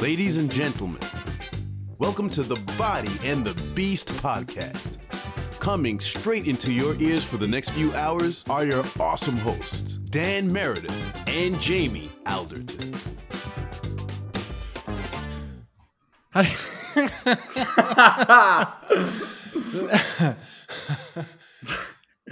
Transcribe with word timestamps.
Ladies 0.00 0.38
and 0.38 0.50
gentlemen, 0.50 1.02
welcome 1.98 2.30
to 2.30 2.42
the 2.42 2.58
Body 2.78 3.10
and 3.22 3.44
the 3.44 3.52
Beast 3.74 4.08
podcast. 4.14 4.96
Coming 5.58 6.00
straight 6.00 6.48
into 6.48 6.72
your 6.72 6.98
ears 7.02 7.22
for 7.22 7.36
the 7.36 7.46
next 7.46 7.68
few 7.70 7.92
hours 7.92 8.42
are 8.48 8.64
your 8.64 8.82
awesome 8.98 9.36
hosts, 9.36 9.96
Dan 9.96 10.50
Meredith 10.50 11.28
and 11.28 11.60
Jamie 11.60 12.10
Alderton. 12.24 12.94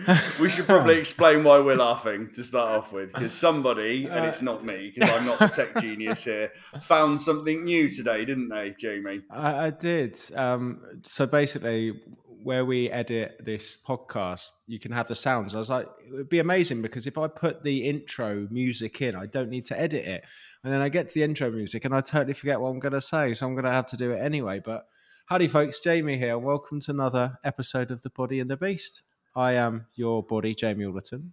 we 0.41 0.49
should 0.49 0.67
probably 0.67 0.99
explain 0.99 1.45
why 1.45 1.61
we're 1.61 1.77
laughing 1.77 2.31
to 2.33 2.43
start 2.43 2.71
off 2.71 2.93
with, 2.93 3.13
because 3.13 3.35
somebody, 3.35 4.07
and 4.07 4.25
it's 4.25 4.43
not 4.43 4.65
me, 4.65 4.91
because 4.95 5.11
I'm 5.11 5.27
not 5.27 5.39
the 5.39 5.49
tech 5.49 5.77
genius 5.81 6.25
here, 6.25 6.51
found 6.83 7.21
something 7.21 7.65
new 7.65 7.89
today, 7.89 8.25
didn't 8.25 8.49
they, 8.49 8.71
Jamie? 8.79 9.23
I, 9.31 9.67
I 9.67 9.71
did. 9.71 10.19
Um, 10.35 11.01
so 11.03 11.27
basically, 11.27 12.01
where 12.43 12.65
we 12.65 12.91
edit 12.91 13.41
this 13.45 13.77
podcast, 13.87 14.53
you 14.67 14.79
can 14.79 14.93
have 14.93 15.09
the 15.09 15.15
sounds. 15.15 15.55
I 15.55 15.59
was 15.59 15.69
like, 15.69 15.87
it 16.07 16.13
would 16.13 16.29
be 16.29 16.39
amazing 16.39 16.81
because 16.81 17.07
if 17.07 17.19
I 17.19 17.27
put 17.27 17.63
the 17.63 17.85
intro 17.85 18.47
music 18.51 19.03
in, 19.03 19.15
I 19.17 19.27
don't 19.27 19.51
need 19.51 19.67
to 19.67 19.79
edit 19.79 20.07
it. 20.07 20.25
And 20.65 20.73
then 20.73 20.81
I 20.81 20.89
get 20.89 21.09
to 21.09 21.15
the 21.15 21.25
intro 21.25 21.51
music 21.51 21.85
and 21.85 21.95
I 21.95 22.01
totally 22.01 22.35
forget 22.35 22.61
what 22.61 22.71
I'm 22.71 22.79
going 22.79 22.93
to 22.93 23.01
say. 23.01 23.35
So 23.35 23.47
I'm 23.47 23.55
going 23.55 23.65
to 23.65 23.73
have 23.73 23.87
to 23.89 23.97
do 23.97 24.13
it 24.13 24.21
anyway. 24.21 24.61
But 24.65 24.87
howdy, 25.27 25.49
folks. 25.49 25.81
Jamie 25.81 26.17
here. 26.17 26.37
And 26.37 26.45
welcome 26.45 26.81
to 26.83 26.93
another 26.93 27.39
episode 27.45 27.91
of 27.91 28.03
The 28.03 28.11
Body 28.11 28.41
and 28.41 28.51
the 28.51 28.57
Beast. 28.57 29.03
I 29.39 29.53
am 29.53 29.87
your 29.95 30.25
body, 30.25 30.53
Jamie 30.53 30.85
Alderton. 30.85 31.33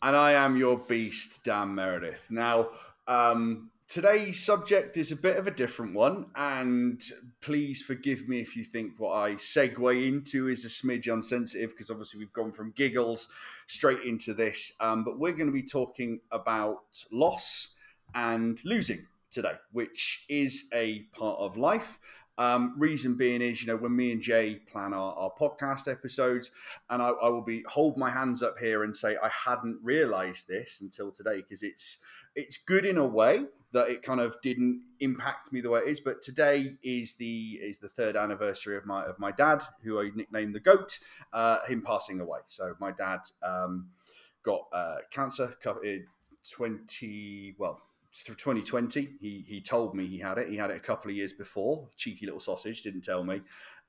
And 0.00 0.16
I 0.16 0.32
am 0.32 0.56
your 0.56 0.78
beast, 0.78 1.44
Dan 1.44 1.74
Meredith. 1.74 2.28
Now, 2.30 2.70
um, 3.06 3.70
today's 3.86 4.42
subject 4.42 4.96
is 4.96 5.12
a 5.12 5.16
bit 5.16 5.36
of 5.36 5.46
a 5.46 5.50
different 5.50 5.92
one, 5.92 6.26
and 6.34 6.98
please 7.42 7.82
forgive 7.82 8.26
me 8.26 8.40
if 8.40 8.56
you 8.56 8.64
think 8.64 8.94
what 8.96 9.12
I 9.12 9.32
segue 9.32 10.08
into 10.08 10.48
is 10.48 10.64
a 10.64 10.68
smidge 10.68 11.12
unsensitive, 11.12 11.72
because 11.72 11.90
obviously 11.90 12.20
we've 12.20 12.32
gone 12.32 12.52
from 12.52 12.70
giggles 12.70 13.28
straight 13.66 14.00
into 14.00 14.32
this. 14.32 14.74
Um, 14.80 15.04
but 15.04 15.18
we're 15.18 15.32
going 15.32 15.48
to 15.48 15.52
be 15.52 15.62
talking 15.62 16.20
about 16.32 17.04
loss 17.12 17.74
and 18.14 18.58
losing 18.64 19.06
today, 19.30 19.54
which 19.72 20.24
is 20.28 20.68
a 20.72 21.00
part 21.12 21.38
of 21.38 21.56
life. 21.56 21.98
Um, 22.38 22.74
reason 22.76 23.16
being 23.16 23.40
is, 23.40 23.62
you 23.62 23.68
know, 23.68 23.76
when 23.76 23.96
me 23.96 24.12
and 24.12 24.20
Jay 24.20 24.56
plan 24.56 24.92
our, 24.92 25.14
our 25.14 25.32
podcast 25.40 25.90
episodes, 25.90 26.50
and 26.90 27.00
I, 27.00 27.08
I, 27.08 27.30
will 27.30 27.42
be 27.42 27.64
hold 27.66 27.96
my 27.96 28.10
hands 28.10 28.42
up 28.42 28.58
here 28.58 28.84
and 28.84 28.94
say 28.94 29.16
I 29.16 29.30
hadn't 29.30 29.78
realised 29.82 30.46
this 30.46 30.82
until 30.82 31.10
today 31.10 31.36
because 31.36 31.62
it's 31.62 32.02
it's 32.34 32.58
good 32.58 32.84
in 32.84 32.98
a 32.98 33.06
way 33.06 33.46
that 33.72 33.88
it 33.88 34.02
kind 34.02 34.20
of 34.20 34.36
didn't 34.42 34.82
impact 35.00 35.50
me 35.50 35.62
the 35.62 35.70
way 35.70 35.80
it 35.80 35.88
is. 35.88 36.00
But 36.00 36.20
today 36.20 36.76
is 36.82 37.14
the 37.14 37.58
is 37.62 37.78
the 37.78 37.88
third 37.88 38.16
anniversary 38.16 38.76
of 38.76 38.84
my 38.84 39.04
of 39.04 39.18
my 39.18 39.32
dad, 39.32 39.62
who 39.82 39.98
I 39.98 40.10
nicknamed 40.14 40.54
the 40.54 40.60
Goat, 40.60 40.98
uh, 41.32 41.64
him 41.66 41.80
passing 41.80 42.20
away. 42.20 42.40
So 42.46 42.74
my 42.78 42.92
dad 42.92 43.20
um, 43.42 43.88
got 44.42 44.66
uh, 44.74 44.96
cancer. 45.10 45.54
Twenty 46.48 47.54
well 47.58 47.82
through 48.24 48.36
2020. 48.36 49.16
He 49.20 49.44
he 49.46 49.60
told 49.60 49.94
me 49.94 50.06
he 50.06 50.18
had 50.18 50.38
it. 50.38 50.48
He 50.48 50.56
had 50.56 50.70
it 50.70 50.76
a 50.76 50.80
couple 50.80 51.10
of 51.10 51.16
years 51.16 51.32
before. 51.32 51.88
Cheeky 51.96 52.26
little 52.26 52.40
sausage 52.40 52.82
didn't 52.82 53.02
tell 53.02 53.22
me, 53.22 53.42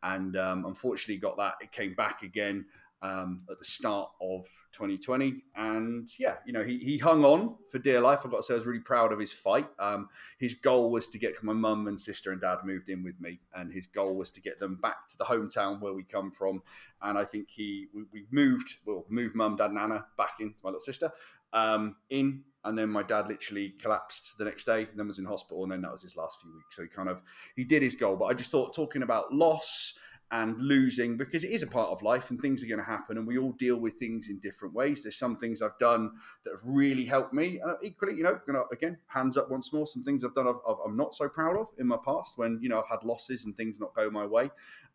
and 0.04 0.36
um, 0.38 0.66
unfortunately 0.66 1.18
got 1.18 1.38
that. 1.38 1.56
It 1.62 1.72
came 1.72 1.94
back 1.94 2.24
again 2.24 2.66
um, 3.02 3.44
at 3.50 3.60
the 3.60 3.66
start 3.66 4.10
of 4.22 4.46
2020, 4.74 5.44
and 5.56 6.08
yeah, 6.20 6.38
you 6.46 6.54
know 6.54 6.64
he 6.64 6.78
he 6.78 6.98
hung 6.98 7.24
on 7.24 7.56
for 7.72 7.80
dear 7.80 8.02
life. 8.02 8.22
I've 8.26 8.32
got 8.32 8.38
to 8.38 8.44
say 8.44 8.54
I 8.56 8.58
was 8.58 8.66
really 8.66 8.80
proud 8.80 9.14
of 9.14 9.20
his 9.20 9.34
fight. 9.34 9.68
Um, 9.80 10.10
his 10.40 10.56
goal 10.56 10.92
was 10.92 11.10
to 11.10 11.20
get 11.20 11.30
because 11.30 11.44
my 11.44 11.54
mum 11.54 11.88
and 11.88 12.00
sister 12.00 12.32
and 12.32 12.42
dad 12.42 12.60
moved 12.66 12.90
in 12.90 13.04
with 13.04 13.20
me, 13.22 13.40
and 13.54 13.72
his 13.72 13.88
goal 13.88 14.16
was 14.16 14.32
to 14.32 14.42
get 14.42 14.60
them 14.60 14.76
back 14.82 15.08
to 15.10 15.18
the 15.18 15.26
hometown 15.26 15.82
where 15.82 15.94
we 15.94 16.04
come 16.04 16.32
from. 16.32 16.62
And 17.02 17.18
I 17.18 17.24
think 17.24 17.50
he 17.50 17.88
we, 17.94 18.04
we 18.12 18.26
moved 18.32 18.78
well 18.86 19.06
moved 19.10 19.36
mum, 19.36 19.56
dad, 19.56 19.70
and 19.70 19.80
Anna 19.80 20.06
back 20.18 20.40
into 20.40 20.58
my 20.64 20.70
little 20.70 20.80
sister 20.80 21.12
um, 21.54 21.96
in 22.10 22.44
and 22.68 22.78
then 22.78 22.90
my 22.90 23.02
dad 23.02 23.28
literally 23.28 23.70
collapsed 23.82 24.38
the 24.38 24.46
next 24.46 24.66
day 24.66 24.82
and 24.82 25.00
then 25.00 25.08
was 25.08 25.20
in 25.20 25.26
hospital 25.26 25.64
and 25.64 25.72
then 25.72 25.82
that 25.82 25.92
was 25.92 26.02
his 26.02 26.18
last 26.18 26.42
few 26.42 26.54
weeks. 26.54 26.76
So 26.76 26.84
he 26.84 26.90
kind 26.90 27.10
of 27.10 27.24
he 27.56 27.64
did 27.64 27.82
his 27.82 27.96
goal. 27.96 28.18
But 28.18 28.26
i 28.26 28.34
just 28.34 28.52
thought 28.52 28.76
talking 28.76 29.04
about 29.04 29.34
loss 29.34 29.98
and 30.30 30.60
losing 30.60 31.16
because 31.16 31.46
it 31.46 31.52
is 31.52 31.64
a 31.64 31.68
part 31.68 31.90
of 31.90 32.02
life 32.02 32.30
and 32.30 32.42
things 32.42 32.62
are 32.62 32.68
going 32.68 32.82
to 32.82 32.86
happen 32.86 33.18
and 33.18 33.26
we 33.26 33.38
all 33.38 33.54
deal 33.54 33.78
with 33.78 33.94
things 33.94 34.28
in 34.28 34.38
different 34.40 34.74
ways. 34.74 35.04
There's 35.04 35.18
some 35.18 35.38
things 35.38 35.62
i've 35.62 35.78
done 35.80 36.12
that 36.44 36.52
have 36.52 36.60
really 36.66 37.06
helped 37.06 37.34
me. 37.34 37.60
And 37.64 37.78
equally 37.82 38.16
you 38.16 38.24
know 38.24 38.38
gonna 38.46 38.64
again 38.74 38.98
hands 39.08 39.38
up 39.38 39.50
once 39.50 39.72
more 39.72 39.88
some 39.88 40.04
things 40.04 40.26
i've 40.26 40.34
done 40.34 40.48
i 40.48 40.74
am 40.86 40.98
not 40.98 41.14
so 41.14 41.30
proud 41.30 41.56
of 41.56 41.68
in 41.78 41.88
my 41.88 41.98
past 42.04 42.38
when 42.38 42.60
you 42.62 42.68
know 42.68 42.80
i've 42.80 42.90
had 42.90 43.04
losses 43.06 43.46
and 43.46 43.56
things 43.56 43.80
not 43.80 43.96
go 43.96 44.10
my 44.10 44.26
way. 44.26 44.50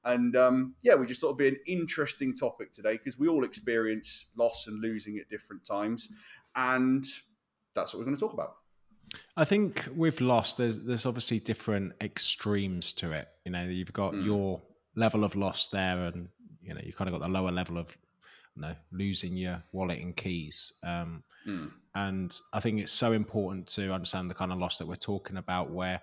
And 0.05 0.37
um, 0.37 0.75
yeah 0.83 0.97
we 0.97 1.07
just 1.07 1.23
thought 1.23 1.29
it'd 1.29 1.39
be 1.39 1.49
an 1.49 1.61
interesting 1.67 2.35
topic 2.35 2.73
today 2.73 2.99
because 2.99 3.19
we 3.19 3.29
all 3.29 3.45
experience 3.45 4.27
loss 4.37 4.67
and 4.67 4.83
losing 4.83 5.17
at 5.17 5.31
different 5.31 5.65
times. 5.65 6.11
And 6.55 7.07
that's 7.75 7.93
what 7.93 7.99
we're 7.99 8.05
going 8.05 8.17
to 8.17 8.21
talk 8.21 8.33
about. 8.33 8.57
I 9.37 9.45
think 9.45 9.89
with 9.95 10.21
loss, 10.21 10.55
there's 10.55 10.79
there's 10.81 11.07
obviously 11.07 11.39
different 11.39 11.93
extremes 12.01 12.93
to 12.95 13.13
it. 13.13 13.29
You 13.45 13.53
know, 13.53 13.65
you've 13.65 13.93
got 13.93 14.15
mm. 14.15 14.25
your 14.25 14.61
level 14.95 15.25
of 15.25 15.37
loss 15.37 15.69
there, 15.69 16.07
and 16.07 16.29
you 16.63 16.75
know, 16.75 16.81
you 16.85 16.93
kind 16.93 17.09
of 17.09 17.19
got 17.19 17.27
the 17.27 17.33
lower 17.33 17.53
level 17.53 17.79
of 17.79 17.97
you 18.57 18.63
know 18.63 18.75
losing 18.91 19.37
your 19.37 19.63
wallet 19.73 20.01
and 20.01 20.17
keys. 20.17 20.73
Um, 20.83 21.23
mm. 21.47 21.71
And 21.95 22.35
I 22.53 22.61
think 22.61 22.81
it's 22.81 22.93
so 22.93 23.13
important 23.13 23.67
to 23.69 23.93
understand 23.93 24.31
the 24.31 24.35
kind 24.35 24.51
of 24.51 24.59
loss 24.59 24.79
that 24.79 24.87
we're 24.87 24.95
talking 24.95 25.37
about, 25.37 25.71
where 25.71 26.01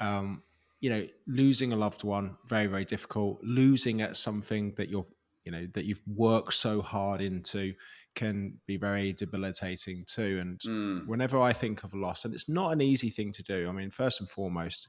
um, 0.00 0.42
you 0.80 0.90
know, 0.90 1.06
losing 1.26 1.72
a 1.72 1.76
loved 1.76 2.04
one 2.04 2.36
very 2.46 2.66
very 2.66 2.84
difficult. 2.84 3.40
Losing 3.42 4.02
at 4.02 4.16
something 4.16 4.74
that 4.76 4.90
you're 4.90 5.06
you 5.44 5.52
know 5.52 5.66
that 5.74 5.84
you've 5.84 6.02
worked 6.06 6.54
so 6.54 6.80
hard 6.80 7.20
into 7.20 7.74
can 8.14 8.54
be 8.66 8.76
very 8.76 9.12
debilitating 9.12 10.04
too 10.06 10.38
and 10.40 10.60
mm. 10.60 11.06
whenever 11.06 11.40
i 11.40 11.52
think 11.52 11.84
of 11.84 11.94
loss 11.94 12.24
and 12.24 12.34
it's 12.34 12.48
not 12.48 12.72
an 12.72 12.80
easy 12.80 13.10
thing 13.10 13.32
to 13.32 13.42
do 13.42 13.68
i 13.68 13.72
mean 13.72 13.90
first 13.90 14.20
and 14.20 14.28
foremost 14.28 14.88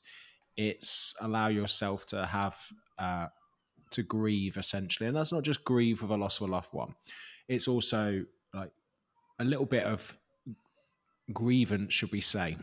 it's 0.57 1.13
allow 1.21 1.47
yourself 1.47 2.05
to 2.05 2.25
have 2.25 2.57
uh, 2.97 3.27
to 3.91 4.03
grieve 4.03 4.57
essentially 4.57 5.07
and 5.07 5.15
that's 5.15 5.31
not 5.31 5.43
just 5.43 5.63
grieve 5.63 6.01
with 6.01 6.11
a 6.11 6.17
loss 6.17 6.39
of 6.39 6.47
a 6.49 6.51
loved 6.51 6.73
one 6.73 6.95
it's 7.47 7.67
also 7.67 8.23
like 8.53 8.71
a 9.39 9.43
little 9.43 9.65
bit 9.65 9.83
of 9.83 10.17
grievance 11.33 11.93
should 11.93 12.11
we 12.11 12.21
say 12.21 12.55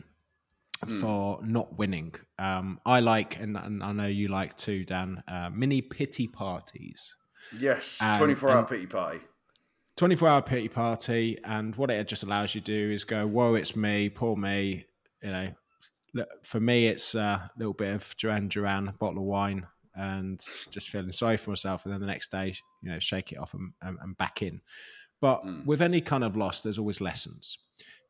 mm. 0.85 1.01
for 1.01 1.39
not 1.45 1.77
winning 1.79 2.15
um, 2.39 2.81
i 2.87 3.01
like 3.01 3.39
and, 3.41 3.57
and, 3.57 3.83
i 3.83 3.93
know 3.93 4.07
you 4.07 4.29
like 4.29 4.57
too 4.57 4.85
dan 4.85 5.23
uh, 5.29 5.51
mini 5.53 5.83
pity 5.83 6.27
parties 6.27 7.17
Yes, 7.59 7.99
and, 8.03 8.17
24 8.19 8.51
hour 8.51 8.65
pity 8.65 8.87
party. 8.87 9.21
24 9.97 10.29
hour 10.29 10.43
pity 10.43 10.69
party. 10.69 11.39
And 11.45 11.75
what 11.77 11.91
it 11.91 12.09
just 12.09 12.23
allows 12.23 12.55
you 12.55 12.61
to 12.61 12.65
do 12.65 12.93
is 12.93 13.05
go, 13.05 13.27
whoa, 13.27 13.55
it's 13.55 13.77
me, 13.77 14.09
poor 14.09 14.37
me. 14.37 14.87
You 15.23 15.31
know, 15.31 16.25
for 16.43 16.61
me, 16.61 16.87
it's 16.89 17.15
a 17.15 17.51
little 17.57 17.75
bit 17.75 17.95
of 17.95 18.17
Duran 18.17 18.49
Duran, 18.49 18.89
a 18.89 18.93
bottle 18.93 19.19
of 19.19 19.25
wine, 19.25 19.67
and 19.95 20.43
just 20.71 20.89
feeling 20.89 21.13
sorry 21.13 21.37
for 21.37 21.51
myself. 21.51 21.85
And 21.85 21.93
then 21.93 22.01
the 22.01 22.07
next 22.07 22.31
day, 22.31 22.55
you 22.83 22.91
know, 22.91 22.99
shake 22.99 23.33
it 23.33 23.39
off 23.39 23.55
and, 23.55 23.73
and, 23.83 23.99
and 24.01 24.17
back 24.17 24.43
in. 24.43 24.61
But 25.21 25.45
mm. 25.45 25.65
with 25.65 25.83
any 25.83 26.01
kind 26.01 26.25
of 26.25 26.37
loss, 26.37 26.63
there's 26.63 26.79
always 26.79 27.01
lessons. 27.01 27.59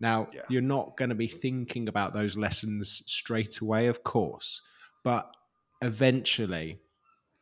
Now, 0.01 0.27
yeah. 0.35 0.43
you're 0.49 0.63
not 0.63 0.97
going 0.97 1.11
to 1.11 1.15
be 1.15 1.27
thinking 1.27 1.89
about 1.89 2.15
those 2.15 2.37
lessons 2.37 3.03
straight 3.07 3.61
away, 3.61 3.87
of 3.87 4.03
course, 4.03 4.63
but 5.05 5.31
eventually 5.83 6.79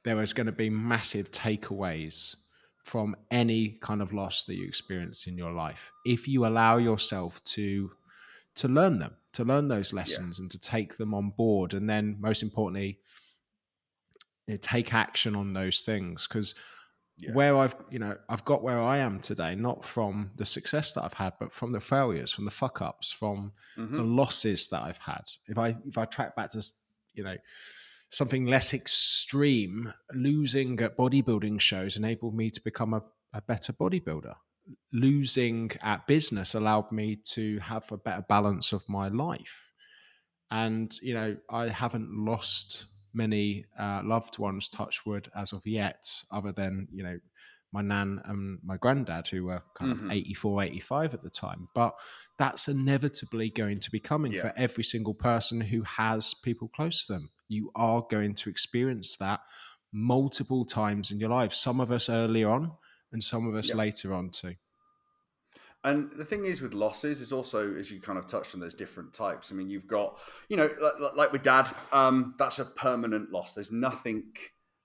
there 0.04 0.22
is 0.22 0.32
going 0.32 0.46
to 0.46 0.52
be 0.52 0.70
massive 0.70 1.30
takeaways 1.30 2.36
from 2.82 3.14
any 3.30 3.78
kind 3.82 4.00
of 4.00 4.12
loss 4.12 4.44
that 4.44 4.54
you 4.54 4.66
experience 4.66 5.26
in 5.26 5.36
your 5.36 5.52
life 5.52 5.92
if 6.06 6.26
you 6.26 6.46
allow 6.46 6.76
yourself 6.76 7.42
to 7.44 7.90
to 8.54 8.68
learn 8.68 8.98
them 8.98 9.14
to 9.32 9.44
learn 9.44 9.68
those 9.68 9.92
lessons 9.92 10.38
yeah. 10.38 10.42
and 10.42 10.50
to 10.50 10.58
take 10.58 10.96
them 10.96 11.14
on 11.14 11.30
board 11.30 11.74
and 11.74 11.88
then 11.88 12.16
most 12.18 12.42
importantly 12.42 12.98
you 14.46 14.54
know, 14.54 14.58
take 14.62 14.94
action 14.94 15.36
on 15.36 15.52
those 15.52 15.80
things 15.80 16.26
because 16.26 16.54
yeah. 17.18 17.32
where 17.34 17.56
i've 17.58 17.76
you 17.90 17.98
know 17.98 18.16
i've 18.30 18.44
got 18.46 18.62
where 18.62 18.80
i 18.80 18.96
am 18.96 19.20
today 19.20 19.54
not 19.54 19.84
from 19.84 20.30
the 20.36 20.44
success 20.44 20.92
that 20.94 21.04
i've 21.04 21.12
had 21.12 21.34
but 21.38 21.52
from 21.52 21.72
the 21.72 21.80
failures 21.80 22.32
from 22.32 22.46
the 22.46 22.50
fuck 22.50 22.80
ups 22.80 23.12
from 23.12 23.52
mm-hmm. 23.76 23.94
the 23.94 24.02
losses 24.02 24.68
that 24.68 24.82
i've 24.82 24.98
had 24.98 25.22
if 25.48 25.58
i 25.58 25.76
if 25.86 25.98
i 25.98 26.06
track 26.06 26.34
back 26.34 26.50
to 26.50 26.66
you 27.12 27.22
know 27.22 27.36
something 28.10 28.44
less 28.44 28.74
extreme, 28.74 29.92
losing 30.12 30.80
at 30.80 30.96
bodybuilding 30.96 31.60
shows 31.60 31.96
enabled 31.96 32.34
me 32.34 32.50
to 32.50 32.60
become 32.60 32.94
a, 32.94 33.02
a 33.32 33.40
better 33.42 33.72
bodybuilder. 33.72 34.34
Losing 34.92 35.70
at 35.82 36.06
business 36.06 36.54
allowed 36.54 36.92
me 36.92 37.16
to 37.32 37.58
have 37.60 37.90
a 37.90 37.96
better 37.96 38.24
balance 38.28 38.72
of 38.72 38.88
my 38.88 39.08
life. 39.08 39.70
And, 40.50 40.92
you 41.00 41.14
know, 41.14 41.36
I 41.48 41.68
haven't 41.68 42.10
lost 42.12 42.86
many 43.14 43.66
uh, 43.78 44.02
loved 44.04 44.38
ones, 44.38 44.68
touch 44.68 45.06
wood, 45.06 45.30
as 45.34 45.52
of 45.52 45.64
yet, 45.64 46.04
other 46.32 46.52
than, 46.52 46.88
you 46.92 47.02
know, 47.02 47.18
my 47.72 47.82
nan 47.82 48.20
and 48.24 48.58
my 48.62 48.76
granddad, 48.76 49.28
who 49.28 49.44
were 49.44 49.62
kind 49.74 49.94
Mhm. 49.94 50.04
of 50.06 50.12
84, 50.12 50.62
85 50.62 51.14
at 51.14 51.22
the 51.22 51.30
time. 51.30 51.68
But 51.74 51.98
that's 52.36 52.68
inevitably 52.68 53.50
going 53.50 53.78
to 53.78 53.90
be 53.90 54.00
coming 54.00 54.32
Yeah. 54.32 54.42
for 54.42 54.52
every 54.56 54.84
single 54.84 55.14
person 55.14 55.60
who 55.60 55.82
has 55.82 56.34
people 56.34 56.68
close 56.68 57.06
to 57.06 57.12
them. 57.12 57.30
You 57.48 57.70
are 57.74 58.02
going 58.10 58.34
to 58.36 58.50
experience 58.50 59.16
that 59.18 59.40
multiple 59.92 60.64
times 60.64 61.10
in 61.10 61.18
your 61.18 61.30
life. 61.30 61.52
Some 61.52 61.80
of 61.80 61.90
us 61.92 62.08
earlier 62.08 62.48
on, 62.48 62.72
and 63.12 63.22
some 63.22 63.46
of 63.46 63.54
us 63.54 63.72
later 63.74 64.14
on 64.14 64.30
too. 64.30 64.54
And 65.82 66.12
the 66.12 66.24
thing 66.26 66.44
is 66.44 66.60
with 66.60 66.74
losses 66.74 67.20
is 67.22 67.32
also, 67.32 67.74
as 67.74 67.90
you 67.90 68.00
kind 68.00 68.18
of 68.18 68.26
touched 68.26 68.54
on, 68.54 68.60
there's 68.60 68.74
different 68.74 69.14
types. 69.14 69.50
I 69.50 69.54
mean, 69.54 69.70
you've 69.70 69.86
got, 69.86 70.18
you 70.48 70.56
know, 70.56 70.68
like, 70.80 71.16
like 71.16 71.32
with 71.32 71.42
dad, 71.42 71.74
um, 71.90 72.34
that's 72.38 72.58
a 72.58 72.66
permanent 72.66 73.32
loss. 73.32 73.54
There's 73.54 73.72
nothing 73.72 74.32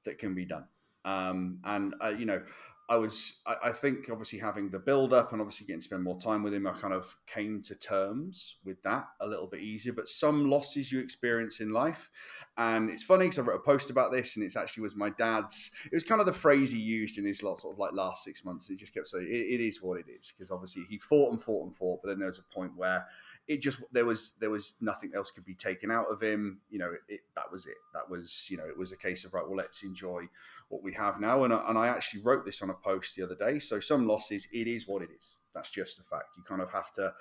that 0.05 0.17
can 0.19 0.33
be 0.33 0.45
done. 0.45 0.67
Um, 1.03 1.59
and, 1.65 1.93
uh, 2.01 2.13
you 2.17 2.25
know, 2.25 2.41
I 2.87 2.97
was, 2.97 3.41
I, 3.47 3.55
I 3.65 3.71
think 3.71 4.09
obviously 4.11 4.39
having 4.39 4.69
the 4.69 4.79
build 4.79 5.11
up 5.11 5.31
and 5.31 5.41
obviously 5.41 5.65
getting 5.65 5.79
to 5.79 5.85
spend 5.85 6.03
more 6.03 6.19
time 6.19 6.43
with 6.43 6.53
him, 6.53 6.67
I 6.67 6.71
kind 6.71 6.93
of 6.93 7.15
came 7.25 7.63
to 7.63 7.75
terms 7.75 8.57
with 8.63 8.81
that 8.83 9.07
a 9.19 9.27
little 9.27 9.47
bit 9.47 9.61
easier. 9.61 9.91
But 9.91 10.07
some 10.07 10.49
losses 10.49 10.91
you 10.91 10.99
experience 10.99 11.59
in 11.59 11.69
life, 11.69 12.11
and 12.57 12.89
it's 12.89 13.03
funny 13.03 13.25
because 13.25 13.39
I 13.39 13.41
wrote 13.41 13.55
a 13.55 13.59
post 13.59 13.89
about 13.89 14.11
this, 14.11 14.35
and 14.35 14.45
it's 14.45 14.55
actually 14.55 14.83
was 14.83 14.95
my 14.95 15.09
dad's. 15.09 15.71
It 15.85 15.95
was 15.95 16.03
kind 16.03 16.21
of 16.21 16.27
the 16.27 16.33
phrase 16.33 16.71
he 16.71 16.79
used 16.79 17.17
in 17.17 17.25
his 17.25 17.41
lot, 17.41 17.59
sort 17.59 17.73
of 17.73 17.79
like 17.79 17.93
last 17.93 18.23
six 18.23 18.45
months. 18.45 18.67
He 18.67 18.75
just 18.75 18.93
kept 18.93 19.07
saying, 19.07 19.27
"It, 19.27 19.59
it 19.59 19.61
is 19.61 19.81
what 19.81 19.99
it 19.99 20.05
is," 20.07 20.31
because 20.31 20.51
obviously 20.51 20.83
he 20.87 20.99
fought 20.99 21.31
and 21.31 21.41
fought 21.41 21.65
and 21.65 21.75
fought, 21.75 22.01
but 22.03 22.09
then 22.09 22.19
there 22.19 22.27
was 22.27 22.39
a 22.39 22.53
point 22.53 22.73
where 22.75 23.05
it 23.47 23.61
just 23.61 23.81
there 23.91 24.05
was 24.05 24.35
there 24.39 24.49
was 24.49 24.75
nothing 24.81 25.11
else 25.15 25.31
could 25.31 25.45
be 25.45 25.53
taken 25.53 25.91
out 25.91 26.07
of 26.11 26.21
him. 26.21 26.61
You 26.69 26.79
know, 26.79 26.91
it, 26.91 27.01
it, 27.07 27.19
that 27.35 27.51
was 27.51 27.67
it. 27.67 27.77
That 27.93 28.09
was 28.09 28.47
you 28.49 28.57
know 28.57 28.65
it 28.65 28.77
was 28.77 28.91
a 28.91 28.97
case 28.97 29.25
of 29.25 29.33
right. 29.33 29.45
Well, 29.45 29.57
let's 29.57 29.83
enjoy 29.83 30.23
what 30.69 30.83
we 30.83 30.93
have 30.93 31.19
now. 31.19 31.43
And 31.43 31.53
I, 31.53 31.63
and 31.69 31.77
I 31.77 31.87
actually 31.87 32.23
wrote 32.23 32.45
this 32.45 32.61
on 32.61 32.69
a 32.69 32.73
post 32.73 33.15
the 33.15 33.23
other 33.23 33.35
day. 33.35 33.59
So 33.59 33.79
some 33.79 34.07
losses, 34.07 34.47
it 34.51 34.67
is 34.67 34.87
what 34.87 35.01
it 35.01 35.09
is. 35.15 35.37
That's 35.53 35.69
just 35.69 35.99
a 35.99 36.03
fact. 36.03 36.37
You 36.37 36.43
kind 36.43 36.61
of 36.61 36.71
have 36.71 36.91
to 36.93 37.13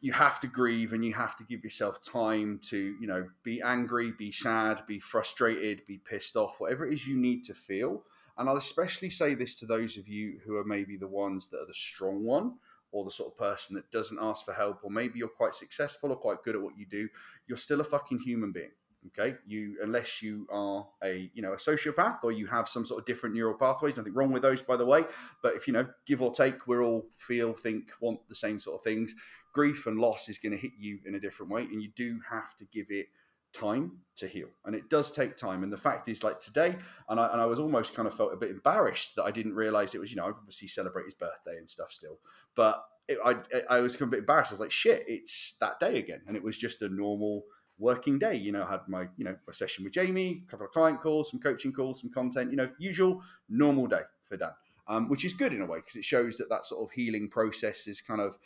you 0.00 0.12
have 0.12 0.40
to 0.40 0.46
grieve 0.46 0.94
and 0.94 1.04
you 1.04 1.12
have 1.12 1.36
to 1.36 1.44
give 1.44 1.62
yourself 1.62 2.00
time 2.00 2.58
to 2.62 2.96
you 2.98 3.06
know 3.06 3.28
be 3.42 3.60
angry 3.60 4.12
be 4.12 4.32
sad 4.32 4.82
be 4.86 4.98
frustrated 4.98 5.84
be 5.86 5.98
pissed 5.98 6.36
off 6.36 6.58
whatever 6.58 6.86
it 6.86 6.92
is 6.92 7.06
you 7.06 7.16
need 7.16 7.42
to 7.44 7.54
feel 7.54 8.02
and 8.38 8.48
i'll 8.48 8.56
especially 8.56 9.10
say 9.10 9.34
this 9.34 9.58
to 9.58 9.66
those 9.66 9.98
of 9.98 10.08
you 10.08 10.40
who 10.46 10.56
are 10.56 10.64
maybe 10.64 10.96
the 10.96 11.06
ones 11.06 11.48
that 11.48 11.58
are 11.58 11.66
the 11.66 11.74
strong 11.74 12.24
one 12.24 12.54
or 12.92 13.04
the 13.04 13.10
sort 13.10 13.32
of 13.32 13.36
person 13.36 13.76
that 13.76 13.90
doesn't 13.90 14.18
ask 14.20 14.44
for 14.44 14.52
help 14.52 14.80
or 14.82 14.90
maybe 14.90 15.18
you're 15.18 15.28
quite 15.28 15.54
successful 15.54 16.10
or 16.10 16.16
quite 16.16 16.42
good 16.44 16.54
at 16.54 16.62
what 16.62 16.76
you 16.76 16.86
do 16.86 17.08
you're 17.46 17.56
still 17.56 17.80
a 17.80 17.84
fucking 17.84 18.18
human 18.18 18.52
being 18.52 18.70
okay? 19.06 19.36
You 19.46 19.76
unless 19.82 20.22
you 20.22 20.46
are 20.50 20.86
a 21.02 21.30
you 21.34 21.42
know 21.42 21.52
a 21.52 21.56
sociopath 21.56 22.22
or 22.22 22.32
you 22.32 22.46
have 22.46 22.68
some 22.68 22.84
sort 22.84 23.00
of 23.00 23.06
different 23.06 23.34
neural 23.34 23.54
pathways 23.54 23.96
nothing 23.96 24.14
wrong 24.14 24.32
with 24.32 24.42
those 24.42 24.62
by 24.62 24.76
the 24.76 24.84
way 24.84 25.04
but 25.42 25.54
if 25.54 25.66
you 25.66 25.72
know 25.72 25.86
give 26.06 26.22
or 26.22 26.30
take 26.30 26.66
we're 26.66 26.82
all 26.82 27.06
feel 27.16 27.52
think 27.52 27.90
want 28.00 28.20
the 28.28 28.34
same 28.34 28.58
sort 28.58 28.78
of 28.78 28.84
things 28.84 29.14
grief 29.52 29.86
and 29.86 29.98
loss 29.98 30.28
is 30.28 30.38
going 30.38 30.52
to 30.52 30.58
hit 30.58 30.72
you 30.78 30.98
in 31.06 31.14
a 31.14 31.20
different 31.20 31.50
way 31.50 31.62
and 31.62 31.82
you 31.82 31.88
do 31.96 32.20
have 32.28 32.54
to 32.56 32.64
give 32.66 32.86
it 32.90 33.06
time 33.52 33.92
to 34.16 34.26
heal 34.26 34.48
and 34.64 34.74
it 34.74 34.88
does 34.90 35.10
take 35.10 35.36
time 35.36 35.62
and 35.62 35.72
the 35.72 35.76
fact 35.76 36.08
is 36.08 36.22
like 36.22 36.38
today 36.38 36.76
and 37.08 37.18
I, 37.18 37.26
and 37.32 37.40
I 37.40 37.46
was 37.46 37.58
almost 37.58 37.94
kind 37.94 38.06
of 38.06 38.14
felt 38.14 38.32
a 38.32 38.36
bit 38.36 38.50
embarrassed 38.50 39.16
that 39.16 39.24
I 39.24 39.30
didn't 39.30 39.54
realize 39.54 39.94
it 39.94 40.00
was 40.00 40.10
you 40.10 40.16
know 40.16 40.26
I 40.26 40.30
obviously 40.30 40.68
celebrate 40.68 41.04
his 41.04 41.14
birthday 41.14 41.56
and 41.56 41.68
stuff 41.68 41.90
still 41.90 42.18
but 42.54 42.84
it, 43.08 43.18
I, 43.24 43.36
I 43.68 43.80
was 43.80 43.96
kind 43.96 44.02
of 44.02 44.08
a 44.08 44.10
bit 44.12 44.20
embarrassed 44.20 44.52
I 44.52 44.54
was 44.54 44.60
like 44.60 44.70
shit 44.70 45.04
it's 45.08 45.56
that 45.60 45.80
day 45.80 45.98
again 45.98 46.20
and 46.26 46.36
it 46.36 46.42
was 46.42 46.58
just 46.58 46.82
a 46.82 46.88
normal 46.88 47.44
working 47.80 48.18
day. 48.18 48.36
You 48.36 48.52
know, 48.52 48.62
I 48.62 48.70
had 48.70 48.80
my, 48.86 49.08
you 49.16 49.24
know, 49.24 49.34
my 49.46 49.52
session 49.52 49.82
with 49.82 49.94
Jamie, 49.94 50.44
a 50.46 50.50
couple 50.50 50.66
of 50.66 50.72
client 50.72 51.00
calls, 51.00 51.30
some 51.30 51.40
coaching 51.40 51.72
calls, 51.72 52.00
some 52.00 52.10
content, 52.10 52.50
you 52.50 52.56
know, 52.56 52.70
usual 52.78 53.22
normal 53.48 53.86
day 53.88 54.02
for 54.22 54.36
Dan, 54.36 54.50
um, 54.86 55.08
which 55.08 55.24
is 55.24 55.32
good 55.32 55.52
in 55.52 55.62
a 55.62 55.66
way 55.66 55.78
because 55.78 55.96
it 55.96 56.04
shows 56.04 56.36
that 56.36 56.48
that 56.50 56.64
sort 56.64 56.82
of 56.86 56.92
healing 56.92 57.28
process 57.28 57.88
is 57.88 58.00
kind 58.00 58.20
of 58.20 58.36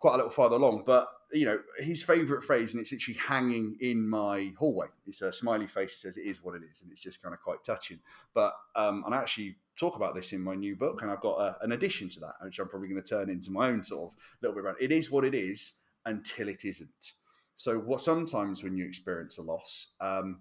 quite 0.00 0.14
a 0.14 0.16
little 0.16 0.30
farther 0.30 0.56
along. 0.56 0.82
But, 0.84 1.08
you 1.32 1.44
know, 1.44 1.60
his 1.78 2.02
favorite 2.02 2.42
phrase, 2.42 2.74
and 2.74 2.80
it's 2.80 2.92
actually 2.92 3.14
hanging 3.14 3.76
in 3.80 4.08
my 4.08 4.52
hallway, 4.58 4.88
it's 5.06 5.22
a 5.22 5.32
smiley 5.32 5.68
face. 5.68 5.92
It 5.94 5.98
says 5.98 6.16
it 6.16 6.26
is 6.26 6.42
what 6.42 6.56
it 6.56 6.62
is. 6.68 6.82
And 6.82 6.90
it's 6.90 7.02
just 7.02 7.22
kind 7.22 7.34
of 7.34 7.40
quite 7.40 7.62
touching. 7.62 8.00
But, 8.34 8.54
um, 8.74 9.04
and 9.06 9.14
I 9.14 9.18
actually 9.18 9.56
talk 9.76 9.96
about 9.96 10.14
this 10.14 10.32
in 10.32 10.40
my 10.40 10.54
new 10.54 10.74
book, 10.74 11.02
and 11.02 11.10
I've 11.10 11.20
got 11.20 11.38
a, 11.38 11.56
an 11.62 11.72
addition 11.72 12.08
to 12.10 12.20
that, 12.20 12.34
which 12.42 12.58
I'm 12.58 12.68
probably 12.68 12.88
going 12.88 13.02
to 13.02 13.08
turn 13.08 13.30
into 13.30 13.52
my 13.52 13.68
own 13.68 13.82
sort 13.82 14.12
of 14.12 14.18
little 14.42 14.56
bit 14.56 14.64
around. 14.64 14.76
It 14.80 14.90
is 14.90 15.10
what 15.10 15.24
it 15.24 15.34
is 15.34 15.74
until 16.04 16.48
it 16.48 16.64
isn't. 16.64 17.12
So, 17.56 17.78
what 17.78 18.00
sometimes 18.00 18.64
when 18.64 18.76
you 18.76 18.86
experience 18.86 19.36
a 19.36 19.42
loss, 19.42 19.88
um, 20.00 20.40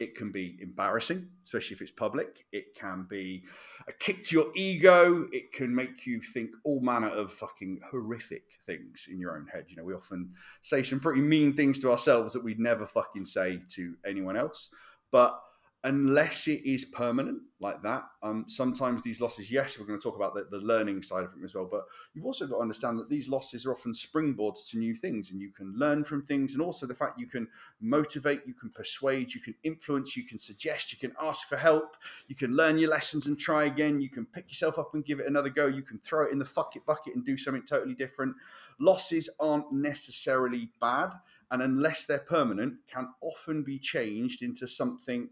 it 0.00 0.16
can 0.16 0.32
be 0.32 0.58
embarrassing, 0.60 1.28
especially 1.44 1.74
if 1.74 1.82
it's 1.82 1.90
public. 1.90 2.44
It 2.52 2.74
can 2.74 3.06
be 3.08 3.44
a 3.88 3.92
kick 3.92 4.22
to 4.24 4.36
your 4.36 4.46
ego. 4.54 5.28
It 5.32 5.52
can 5.52 5.74
make 5.74 6.06
you 6.06 6.20
think 6.20 6.50
all 6.64 6.80
manner 6.80 7.08
of 7.08 7.32
fucking 7.32 7.80
horrific 7.90 8.42
things 8.66 9.06
in 9.10 9.20
your 9.20 9.36
own 9.36 9.46
head. 9.46 9.66
You 9.68 9.76
know, 9.76 9.84
we 9.84 9.94
often 9.94 10.32
say 10.62 10.82
some 10.82 11.00
pretty 11.00 11.20
mean 11.20 11.54
things 11.54 11.78
to 11.80 11.90
ourselves 11.90 12.32
that 12.32 12.42
we'd 12.42 12.58
never 12.58 12.86
fucking 12.86 13.26
say 13.26 13.60
to 13.70 13.94
anyone 14.04 14.36
else. 14.36 14.70
But 15.12 15.40
unless 15.84 16.48
it 16.48 16.68
is 16.68 16.84
permanent 16.84 17.42
like 17.64 17.82
that, 17.82 18.04
um, 18.22 18.44
sometimes 18.46 19.02
these 19.02 19.20
losses, 19.20 19.50
yes, 19.50 19.78
we're 19.78 19.86
going 19.86 19.98
to 19.98 20.02
talk 20.02 20.16
about 20.16 20.34
the, 20.34 20.46
the 20.50 20.64
learning 20.64 21.02
side 21.02 21.24
of 21.24 21.32
them 21.32 21.44
as 21.44 21.54
well, 21.54 21.66
but 21.68 21.84
you've 22.12 22.26
also 22.26 22.46
got 22.46 22.56
to 22.56 22.62
understand 22.62 22.98
that 22.98 23.08
these 23.08 23.28
losses 23.28 23.64
are 23.64 23.72
often 23.72 23.92
springboards 23.92 24.68
to 24.70 24.78
new 24.78 24.94
things 24.94 25.30
and 25.30 25.40
you 25.40 25.50
can 25.50 25.74
learn 25.74 26.04
from 26.04 26.22
things. 26.22 26.52
And 26.52 26.62
also 26.62 26.86
the 26.86 26.94
fact 26.94 27.18
you 27.18 27.26
can 27.26 27.48
motivate, 27.80 28.42
you 28.46 28.52
can 28.52 28.70
persuade, 28.70 29.34
you 29.34 29.40
can 29.40 29.54
influence, 29.64 30.16
you 30.16 30.24
can 30.24 30.36
suggest, 30.38 30.92
you 30.92 30.98
can 30.98 31.16
ask 31.20 31.48
for 31.48 31.56
help, 31.56 31.96
you 32.28 32.36
can 32.36 32.54
learn 32.54 32.78
your 32.78 32.90
lessons 32.90 33.26
and 33.26 33.38
try 33.38 33.64
again, 33.64 34.00
you 34.00 34.10
can 34.10 34.26
pick 34.26 34.48
yourself 34.48 34.78
up 34.78 34.92
and 34.92 35.04
give 35.04 35.18
it 35.18 35.26
another 35.26 35.48
go, 35.48 35.66
you 35.66 35.82
can 35.82 35.98
throw 35.98 36.26
it 36.26 36.32
in 36.32 36.38
the 36.38 36.44
fuck 36.44 36.76
it 36.76 36.84
bucket 36.84 37.14
and 37.14 37.24
do 37.24 37.36
something 37.36 37.62
totally 37.62 37.94
different. 37.94 38.36
Losses 38.78 39.30
aren't 39.40 39.72
necessarily 39.72 40.68
bad 40.80 41.14
and 41.54 41.62
unless 41.62 42.04
they're 42.04 42.18
permanent 42.18 42.74
can 42.88 43.08
often 43.20 43.62
be 43.62 43.78
changed 43.78 44.42
into 44.42 44.66
something 44.66 45.28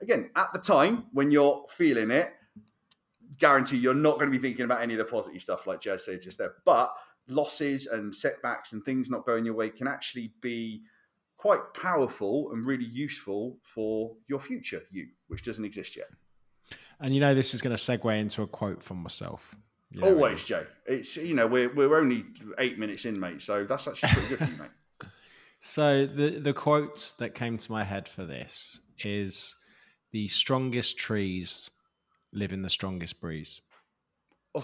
again 0.00 0.30
at 0.36 0.52
the 0.52 0.58
time 0.58 1.04
when 1.12 1.32
you're 1.32 1.64
feeling 1.74 2.10
it 2.10 2.32
guarantee 3.38 3.76
you're 3.76 3.94
not 3.94 4.18
going 4.18 4.30
to 4.30 4.36
be 4.36 4.42
thinking 4.42 4.64
about 4.64 4.82
any 4.82 4.94
of 4.94 4.98
the 4.98 5.04
positive 5.04 5.40
stuff 5.40 5.66
like 5.66 5.80
jazz 5.80 6.04
said 6.04 6.20
just 6.20 6.38
there. 6.38 6.54
But 6.64 6.94
losses 7.28 7.86
and 7.86 8.14
setbacks 8.14 8.72
and 8.72 8.82
things 8.84 9.10
not 9.10 9.24
going 9.24 9.44
your 9.44 9.54
way 9.54 9.70
can 9.70 9.88
actually 9.88 10.32
be 10.40 10.82
quite 11.36 11.60
powerful 11.74 12.52
and 12.52 12.66
really 12.66 12.84
useful 12.84 13.58
for 13.62 14.14
your 14.28 14.38
future 14.38 14.82
you 14.90 15.06
which 15.28 15.42
doesn't 15.42 15.64
exist 15.64 15.96
yet. 15.96 16.08
And 17.00 17.14
you 17.14 17.20
know, 17.20 17.34
this 17.34 17.54
is 17.54 17.60
going 17.60 17.76
to 17.76 17.82
segue 17.82 18.18
into 18.18 18.42
a 18.42 18.46
quote 18.46 18.82
from 18.82 18.98
myself. 18.98 19.54
You 19.90 20.00
know, 20.00 20.08
always 20.08 20.46
jay. 20.46 20.62
It's 20.86 21.16
you 21.16 21.34
know 21.34 21.46
we're, 21.46 21.72
we're 21.72 21.98
only 21.98 22.24
eight 22.58 22.78
minutes 22.78 23.04
in 23.04 23.18
mate 23.18 23.42
so 23.42 23.64
that's 23.64 23.88
actually 23.88 24.10
pretty 24.10 24.28
good 24.28 24.38
for 24.38 24.44
you 24.44 24.58
mate. 24.58 24.70
So 25.66 26.04
the 26.04 26.40
the 26.40 26.52
quote 26.52 27.14
that 27.18 27.34
came 27.34 27.56
to 27.56 27.72
my 27.72 27.84
head 27.84 28.06
for 28.06 28.24
this 28.24 28.80
is 29.02 29.56
the 30.14 30.28
strongest 30.28 30.96
trees 30.96 31.68
live 32.32 32.52
in 32.52 32.62
the 32.62 32.70
strongest 32.70 33.20
breeze. 33.20 33.60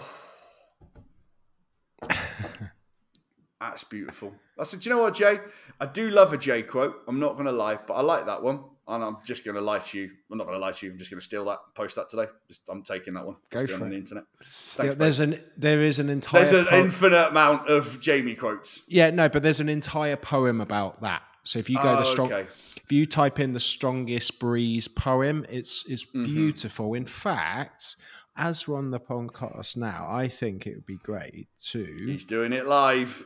That's 3.59 3.83
beautiful. 3.83 4.33
I 4.57 4.63
said, 4.63 4.79
do 4.79 4.89
you 4.89 4.95
know 4.95 5.01
what, 5.01 5.13
Jay? 5.13 5.39
I 5.79 5.85
do 5.87 6.09
love 6.09 6.31
a 6.31 6.37
Jay 6.37 6.63
quote. 6.63 6.95
I'm 7.05 7.19
not 7.19 7.33
going 7.33 7.45
to 7.47 7.51
lie, 7.51 7.75
but 7.85 7.93
I 7.95 8.01
like 8.01 8.25
that 8.27 8.41
one. 8.41 8.63
And 8.87 9.03
I'm 9.03 9.17
just 9.25 9.43
going 9.43 9.55
to 9.55 9.61
lie 9.61 9.79
to 9.79 9.99
you. 9.99 10.09
I'm 10.31 10.37
not 10.37 10.45
going 10.47 10.57
to 10.57 10.65
lie 10.65 10.71
to 10.71 10.85
you. 10.85 10.93
I'm 10.93 10.97
just 10.97 11.11
going 11.11 11.19
to 11.19 11.23
steal 11.25 11.43
that, 11.45 11.59
post 11.75 11.97
that 11.97 12.07
today. 12.09 12.25
Just 12.47 12.67
I'm 12.69 12.81
taking 12.81 13.13
that 13.15 13.25
one. 13.25 13.35
Go 13.49 13.67
for 13.67 13.75
on 13.75 13.87
it. 13.87 13.89
the 13.89 13.95
internet. 13.97 14.23
Still, 14.41 14.95
there's 14.95 15.19
an 15.19 15.35
there 15.57 15.81
is 15.83 15.99
an 15.99 16.09
entire 16.09 16.45
There's 16.45 16.57
an 16.57 16.65
po- 16.65 16.77
infinite 16.77 17.27
amount 17.27 17.67
of 17.67 17.99
Jamie 17.99 18.35
quotes. 18.35 18.83
yeah 18.87 19.09
no, 19.11 19.27
but 19.29 19.43
there's 19.43 19.59
an 19.59 19.69
entire 19.69 20.15
poem 20.15 20.59
about 20.61 21.01
that. 21.01 21.21
So 21.43 21.59
if 21.59 21.69
you 21.69 21.75
go 21.75 21.93
Oh, 21.93 21.97
the 21.97 22.05
strong, 22.05 22.31
okay. 22.31 22.47
If 22.91 22.95
you 22.97 23.05
type 23.05 23.39
in 23.39 23.53
the 23.53 23.59
strongest 23.61 24.37
breeze 24.37 24.89
poem, 24.89 25.45
it's 25.49 25.85
it's 25.87 26.03
Mm-hmm. 26.03 26.25
beautiful. 26.25 26.93
In 26.93 27.05
fact, 27.05 27.95
as 28.35 28.67
we're 28.67 28.77
on 28.77 28.91
the 28.91 28.99
podcast 28.99 29.77
now, 29.77 30.09
I 30.11 30.27
think 30.27 30.67
it 30.67 30.75
would 30.75 30.85
be 30.85 30.97
great 30.97 31.47
to 31.69 31.85
He's 31.85 32.25
doing 32.25 32.51
it 32.51 32.67
live. 32.67 33.25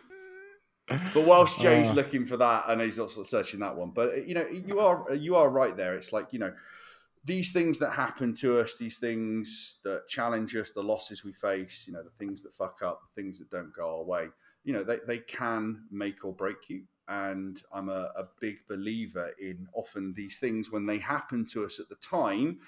But 0.88 1.26
whilst 1.26 1.62
Jay's 1.62 1.90
Uh. 1.92 1.96
looking 1.96 2.28
for 2.28 2.38
that, 2.38 2.66
and 2.68 2.80
he's 2.80 3.00
also 3.00 3.24
searching 3.24 3.60
that 3.62 3.76
one, 3.76 3.90
but 3.90 4.28
you 4.28 4.36
know, 4.36 4.46
you 4.48 4.80
are 4.80 5.12
you 5.16 5.36
are 5.36 5.50
right 5.50 5.76
there. 5.76 5.96
It's 5.96 6.14
like 6.14 6.32
you 6.32 6.38
know, 6.38 6.54
these 7.24 7.52
things 7.52 7.80
that 7.80 7.90
happen 7.94 8.36
to 8.36 8.60
us, 8.60 8.78
these 8.78 9.00
things 9.00 9.80
that 9.84 10.08
challenge 10.08 10.56
us, 10.56 10.70
the 10.70 10.84
losses 10.84 11.24
we 11.26 11.34
face, 11.34 11.86
you 11.88 11.94
know, 11.94 12.04
the 12.04 12.12
things 12.12 12.44
that 12.44 12.54
fuck 12.54 12.84
up, 12.84 13.02
the 13.02 13.20
things 13.20 13.40
that 13.40 13.50
don't 13.50 13.74
go 13.74 13.98
our 13.98 14.04
way, 14.04 14.28
you 14.64 14.74
know, 14.74 14.84
they, 14.84 15.00
they 15.08 15.18
can 15.18 15.86
make 15.90 16.24
or 16.24 16.34
break 16.34 16.70
you. 16.70 16.84
And 17.08 17.62
I'm 17.72 17.90
a, 17.90 18.12
a 18.16 18.24
big 18.40 18.68
believer 18.68 19.32
in 19.40 19.68
often 19.74 20.14
these 20.14 20.40
things 20.40 20.72
when 20.72 20.86
they 20.86 20.98
happen 20.98 21.46
to 21.48 21.66
us 21.66 21.80
at 21.80 21.90
the 21.90 21.96
time, 21.96 22.60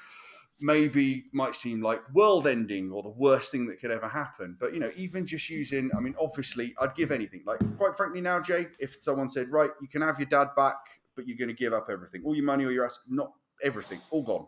maybe 0.60 1.26
might 1.34 1.56
seem 1.56 1.82
like 1.82 2.02
world 2.14 2.48
ending 2.48 2.92
or 2.92 3.04
the 3.04 3.10
worst 3.10 3.52
thing 3.52 3.68
that 3.68 3.80
could 3.80 3.92
ever 3.92 4.08
happen. 4.08 4.58
But 4.60 4.74
you 4.74 4.80
know, 4.80 4.92
even 4.96 5.26
just 5.26 5.50
using, 5.50 5.92
I 5.96 6.00
mean, 6.00 6.16
obviously, 6.20 6.74
I'd 6.80 6.96
give 6.96 7.12
anything. 7.12 7.44
Like, 7.46 7.60
quite 7.78 7.96
frankly, 7.96 8.22
now, 8.22 8.40
Jay, 8.40 8.68
if 8.80 9.02
someone 9.02 9.30
said, 9.30 9.52
right, 9.52 9.70
you 9.82 9.88
can 9.88 10.02
have 10.02 10.20
your 10.20 10.28
dad 10.28 10.50
back, 10.56 10.78
but 11.16 11.28
you're 11.28 11.38
going 11.38 11.50
to 11.50 11.56
give 11.56 11.74
up 11.74 11.88
everything, 11.92 12.22
all 12.26 12.36
your 12.36 12.46
money 12.46 12.66
or 12.66 12.72
your 12.72 12.86
ass, 12.86 13.00
not 13.08 13.32
everything, 13.64 14.00
all 14.12 14.24
gone. 14.24 14.48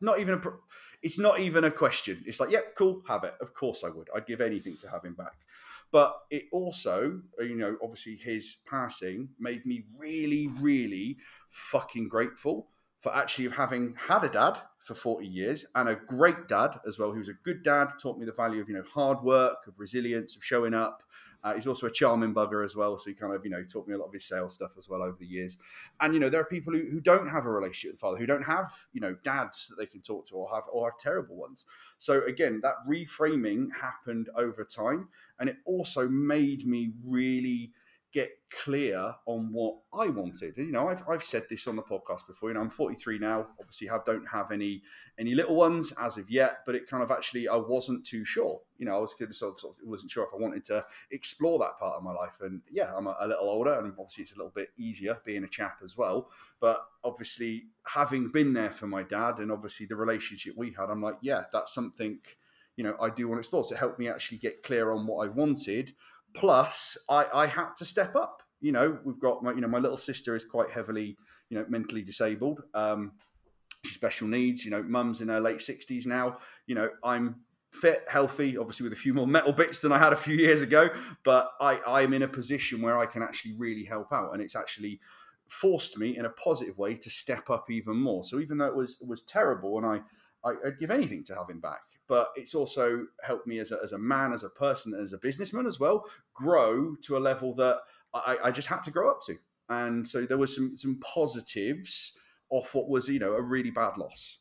not 0.00 0.18
even 0.18 0.34
a. 0.34 0.40
It's 1.02 1.18
not 1.18 1.40
even 1.40 1.64
a 1.64 1.70
question. 1.70 2.22
It's 2.26 2.40
like, 2.40 2.50
yeah, 2.50 2.60
cool, 2.76 3.02
have 3.08 3.24
it. 3.24 3.34
Of 3.40 3.54
course 3.54 3.84
I 3.84 3.90
would. 3.90 4.08
I'd 4.14 4.26
give 4.26 4.40
anything 4.40 4.76
to 4.78 4.90
have 4.90 5.04
him 5.04 5.14
back. 5.14 5.34
But 5.92 6.20
it 6.30 6.44
also, 6.52 7.20
uh, 7.38 7.42
you 7.42 7.56
know, 7.56 7.76
obviously 7.82 8.14
his 8.16 8.58
passing 8.68 9.30
made 9.38 9.66
me 9.66 9.84
really, 9.98 10.48
really 10.60 11.16
fucking 11.48 12.08
grateful 12.08 12.68
for 13.00 13.16
actually 13.16 13.48
having 13.48 13.94
had 13.96 14.22
a 14.22 14.28
dad 14.28 14.58
for 14.78 14.92
40 14.92 15.26
years 15.26 15.64
and 15.74 15.88
a 15.88 15.96
great 15.96 16.48
dad 16.48 16.78
as 16.86 16.98
well. 16.98 17.12
He 17.12 17.18
was 17.18 17.30
a 17.30 17.34
good 17.34 17.62
dad, 17.62 17.94
taught 17.98 18.18
me 18.18 18.26
the 18.26 18.32
value 18.32 18.60
of, 18.60 18.68
you 18.68 18.74
know, 18.74 18.82
hard 18.82 19.22
work, 19.22 19.66
of 19.66 19.80
resilience, 19.80 20.36
of 20.36 20.44
showing 20.44 20.74
up. 20.74 21.02
Uh, 21.42 21.54
he's 21.54 21.66
also 21.66 21.86
a 21.86 21.90
charming 21.90 22.34
bugger 22.34 22.62
as 22.62 22.76
well. 22.76 22.98
So 22.98 23.08
he 23.08 23.14
kind 23.14 23.34
of, 23.34 23.42
you 23.42 23.50
know, 23.50 23.64
taught 23.64 23.88
me 23.88 23.94
a 23.94 23.98
lot 23.98 24.08
of 24.08 24.12
his 24.12 24.26
sales 24.26 24.52
stuff 24.52 24.74
as 24.76 24.86
well 24.86 25.02
over 25.02 25.16
the 25.18 25.26
years. 25.26 25.56
And, 25.98 26.12
you 26.12 26.20
know, 26.20 26.28
there 26.28 26.42
are 26.42 26.44
people 26.44 26.74
who, 26.74 26.90
who 26.90 27.00
don't 27.00 27.28
have 27.28 27.46
a 27.46 27.50
relationship 27.50 27.92
with 27.92 28.00
the 28.00 28.06
father, 28.06 28.18
who 28.18 28.26
don't 28.26 28.44
have, 28.44 28.68
you 28.92 29.00
know, 29.00 29.16
dads 29.24 29.68
that 29.68 29.76
they 29.76 29.86
can 29.86 30.02
talk 30.02 30.26
to 30.26 30.34
or 30.34 30.54
have, 30.54 30.64
or 30.70 30.86
have 30.86 30.98
terrible 30.98 31.36
ones. 31.36 31.64
So 31.96 32.22
again, 32.26 32.60
that 32.62 32.74
reframing 32.86 33.68
happened 33.80 34.28
over 34.36 34.62
time. 34.62 35.08
And 35.38 35.48
it 35.48 35.56
also 35.64 36.06
made 36.06 36.66
me 36.66 36.92
really– 37.02 37.72
get 38.12 38.30
clear 38.50 39.14
on 39.26 39.52
what 39.52 39.76
I 39.92 40.08
wanted. 40.08 40.56
You 40.56 40.72
know, 40.72 40.88
I've, 40.88 41.02
I've 41.08 41.22
said 41.22 41.44
this 41.48 41.68
on 41.68 41.76
the 41.76 41.82
podcast 41.82 42.26
before. 42.26 42.50
You 42.50 42.54
know, 42.54 42.60
I'm 42.60 42.70
43 42.70 43.18
now. 43.18 43.46
Obviously, 43.60 43.86
have 43.86 44.04
don't 44.04 44.26
have 44.26 44.50
any 44.50 44.82
any 45.18 45.34
little 45.34 45.54
ones 45.54 45.92
as 46.00 46.16
of 46.16 46.28
yet, 46.30 46.58
but 46.66 46.74
it 46.74 46.88
kind 46.88 47.02
of 47.02 47.10
actually 47.10 47.48
I 47.48 47.56
wasn't 47.56 48.04
too 48.04 48.24
sure. 48.24 48.60
You 48.78 48.86
know, 48.86 48.96
I 48.96 48.98
was 48.98 49.14
kind 49.14 49.28
of 49.28 49.36
sort 49.36 49.62
of, 49.62 49.76
wasn't 49.84 50.10
sure 50.10 50.24
if 50.24 50.30
I 50.34 50.38
wanted 50.38 50.64
to 50.64 50.84
explore 51.10 51.58
that 51.60 51.78
part 51.78 51.96
of 51.96 52.02
my 52.02 52.12
life. 52.12 52.40
And 52.40 52.62
yeah, 52.70 52.92
I'm 52.96 53.06
a, 53.06 53.16
a 53.20 53.28
little 53.28 53.48
older, 53.48 53.78
and 53.78 53.92
obviously 53.98 54.22
it's 54.22 54.34
a 54.34 54.38
little 54.38 54.52
bit 54.54 54.70
easier 54.76 55.18
being 55.24 55.44
a 55.44 55.48
chap 55.48 55.78
as 55.84 55.96
well. 55.96 56.28
But 56.60 56.84
obviously, 57.04 57.66
having 57.86 58.30
been 58.30 58.54
there 58.54 58.70
for 58.70 58.88
my 58.88 59.04
dad, 59.04 59.38
and 59.38 59.52
obviously 59.52 59.86
the 59.86 59.96
relationship 59.96 60.54
we 60.56 60.72
had, 60.72 60.90
I'm 60.90 61.02
like, 61.02 61.18
yeah, 61.22 61.44
that's 61.52 61.72
something. 61.72 62.18
You 62.76 62.84
know, 62.84 62.96
I 63.00 63.10
do 63.10 63.28
want 63.28 63.36
to 63.36 63.40
explore. 63.40 63.62
So 63.62 63.74
it 63.74 63.78
helped 63.78 63.98
me 63.98 64.08
actually 64.08 64.38
get 64.38 64.62
clear 64.62 64.90
on 64.90 65.06
what 65.06 65.26
I 65.26 65.28
wanted, 65.28 65.92
Plus, 66.34 66.96
I, 67.08 67.26
I 67.32 67.46
had 67.46 67.74
to 67.76 67.84
step 67.84 68.16
up. 68.16 68.42
You 68.60 68.72
know, 68.72 68.98
we've 69.04 69.20
got 69.20 69.42
my, 69.42 69.52
you 69.52 69.60
know, 69.60 69.68
my 69.68 69.78
little 69.78 69.96
sister 69.96 70.34
is 70.34 70.44
quite 70.44 70.70
heavily, 70.70 71.16
you 71.48 71.58
know, 71.58 71.64
mentally 71.68 72.02
disabled. 72.02 72.62
Um, 72.74 73.12
special 73.84 74.28
needs. 74.28 74.64
You 74.64 74.70
know, 74.70 74.82
mum's 74.82 75.20
in 75.20 75.28
her 75.28 75.40
late 75.40 75.60
sixties 75.60 76.06
now. 76.06 76.36
You 76.66 76.74
know, 76.74 76.90
I'm 77.02 77.36
fit, 77.72 78.04
healthy, 78.08 78.58
obviously 78.58 78.84
with 78.84 78.92
a 78.92 78.96
few 78.96 79.14
more 79.14 79.26
metal 79.26 79.52
bits 79.52 79.80
than 79.80 79.92
I 79.92 79.98
had 79.98 80.12
a 80.12 80.16
few 80.16 80.34
years 80.34 80.60
ago, 80.60 80.90
but 81.24 81.52
I, 81.60 81.78
I'm 81.86 82.12
in 82.12 82.22
a 82.22 82.28
position 82.28 82.82
where 82.82 82.98
I 82.98 83.06
can 83.06 83.22
actually 83.22 83.54
really 83.58 83.84
help 83.84 84.12
out, 84.12 84.32
and 84.32 84.42
it's 84.42 84.56
actually 84.56 85.00
forced 85.48 85.98
me 85.98 86.16
in 86.16 86.24
a 86.24 86.30
positive 86.30 86.78
way 86.78 86.94
to 86.96 87.10
step 87.10 87.48
up 87.48 87.70
even 87.70 87.96
more. 87.96 88.24
So 88.24 88.40
even 88.40 88.58
though 88.58 88.66
it 88.66 88.74
was 88.74 88.98
it 89.00 89.08
was 89.08 89.22
terrible, 89.22 89.78
and 89.78 89.86
I 89.86 90.00
I, 90.44 90.52
would 90.64 90.78
give 90.78 90.90
anything 90.90 91.24
to 91.24 91.34
have 91.34 91.50
him 91.50 91.60
back. 91.60 91.80
But 92.08 92.30
it's 92.36 92.54
also 92.54 93.06
helped 93.22 93.46
me 93.46 93.58
as 93.58 93.72
a, 93.72 93.78
as 93.82 93.92
a 93.92 93.98
man, 93.98 94.32
as 94.32 94.44
a 94.44 94.48
person, 94.48 94.94
as 94.94 95.12
a 95.12 95.18
businessman 95.18 95.66
as 95.66 95.78
well, 95.78 96.04
grow 96.34 96.96
to 97.02 97.16
a 97.16 97.20
level 97.20 97.54
that 97.54 97.80
I, 98.14 98.38
I 98.44 98.50
just 98.50 98.68
had 98.68 98.82
to 98.84 98.90
grow 98.90 99.10
up 99.10 99.22
to. 99.26 99.36
And 99.68 100.06
so 100.06 100.26
there 100.26 100.38
were 100.38 100.48
some 100.48 100.76
some 100.76 100.98
positives 101.00 102.18
off 102.50 102.74
what 102.74 102.88
was, 102.88 103.08
you 103.08 103.20
know, 103.20 103.34
a 103.34 103.42
really 103.42 103.70
bad 103.70 103.96
loss. 103.96 104.38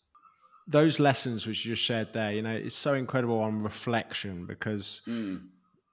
Those 0.68 1.00
lessons 1.00 1.46
which 1.46 1.66
you 1.66 1.74
just 1.74 1.84
shared 1.84 2.14
there, 2.14 2.32
you 2.32 2.42
know, 2.42 2.54
it's 2.54 2.76
so 2.76 2.94
incredible 2.94 3.40
on 3.40 3.60
reflection 3.60 4.46
because, 4.46 5.02
mm. 5.08 5.42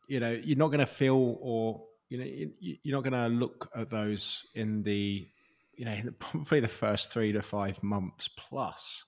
you 0.09 0.21
know, 0.21 0.31
you're 0.43 0.59
not 0.59 0.69
going 0.69 0.81
to 0.81 0.87
feel 0.87 1.39
or, 1.41 1.83
you 2.09 2.19
know, 2.19 2.25
you're 2.61 2.97
not 2.97 3.03
going 3.03 3.13
to 3.13 3.35
look 3.35 3.71
at 3.75 3.91
those 3.91 4.47
in 4.55 4.83
the, 4.83 5.27
you 5.75 5.85
know, 5.85 5.93
in 5.93 6.07
the, 6.07 6.13
probably 6.19 6.61
the 6.61 6.69
first 6.69 7.13
three 7.13 7.33
to 7.33 7.43
five 7.43 7.83
months 7.83 8.29
plus 8.29 9.05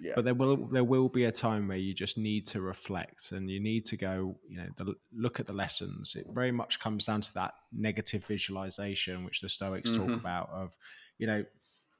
yeah. 0.00 0.12
But 0.16 0.24
there 0.24 0.34
will 0.34 0.56
there 0.68 0.84
will 0.84 1.10
be 1.10 1.24
a 1.24 1.32
time 1.32 1.68
where 1.68 1.76
you 1.76 1.92
just 1.92 2.16
need 2.16 2.46
to 2.48 2.62
reflect 2.62 3.32
and 3.32 3.50
you 3.50 3.60
need 3.60 3.84
to 3.86 3.96
go, 3.98 4.36
you 4.48 4.56
know, 4.56 4.66
the, 4.76 4.94
look 5.14 5.38
at 5.38 5.46
the 5.46 5.52
lessons. 5.52 6.16
It 6.16 6.26
very 6.32 6.52
much 6.52 6.80
comes 6.80 7.04
down 7.04 7.20
to 7.20 7.34
that 7.34 7.52
negative 7.70 8.24
visualization, 8.24 9.24
which 9.24 9.42
the 9.42 9.48
Stoics 9.48 9.90
mm-hmm. 9.90 10.06
talk 10.06 10.20
about. 10.20 10.48
Of, 10.50 10.74
you 11.18 11.26
know, 11.26 11.44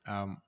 um, 0.09 0.38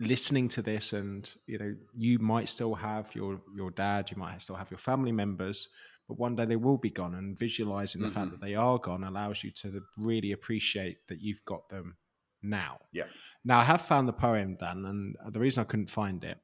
listening 0.00 0.48
to 0.48 0.62
this, 0.62 0.92
and 0.92 1.32
you 1.46 1.58
know, 1.58 1.74
you 1.96 2.18
might 2.18 2.48
still 2.50 2.74
have 2.74 3.14
your 3.14 3.40
your 3.56 3.70
dad, 3.70 4.10
you 4.10 4.18
might 4.18 4.42
still 4.42 4.56
have 4.56 4.70
your 4.70 4.78
family 4.78 5.12
members, 5.12 5.70
but 6.08 6.18
one 6.18 6.36
day 6.36 6.44
they 6.44 6.56
will 6.56 6.78
be 6.78 6.90
gone. 6.90 7.14
And 7.14 7.38
visualizing 7.38 8.02
mm-hmm. 8.02 8.08
the 8.08 8.14
fact 8.14 8.26
mm-hmm. 8.26 8.40
that 8.40 8.46
they 8.46 8.54
are 8.54 8.78
gone 8.78 9.04
allows 9.04 9.42
you 9.42 9.50
to 9.62 9.80
really 9.96 10.32
appreciate 10.32 11.08
that 11.08 11.22
you've 11.22 11.44
got 11.46 11.70
them 11.70 11.96
now. 12.42 12.80
Yeah. 12.92 13.04
Now 13.46 13.60
I 13.60 13.64
have 13.64 13.80
found 13.80 14.06
the 14.06 14.12
poem, 14.12 14.58
Dan, 14.60 14.84
and 14.84 15.16
the 15.32 15.40
reason 15.40 15.62
I 15.62 15.64
couldn't 15.64 15.88
find 15.88 16.22
it 16.22 16.36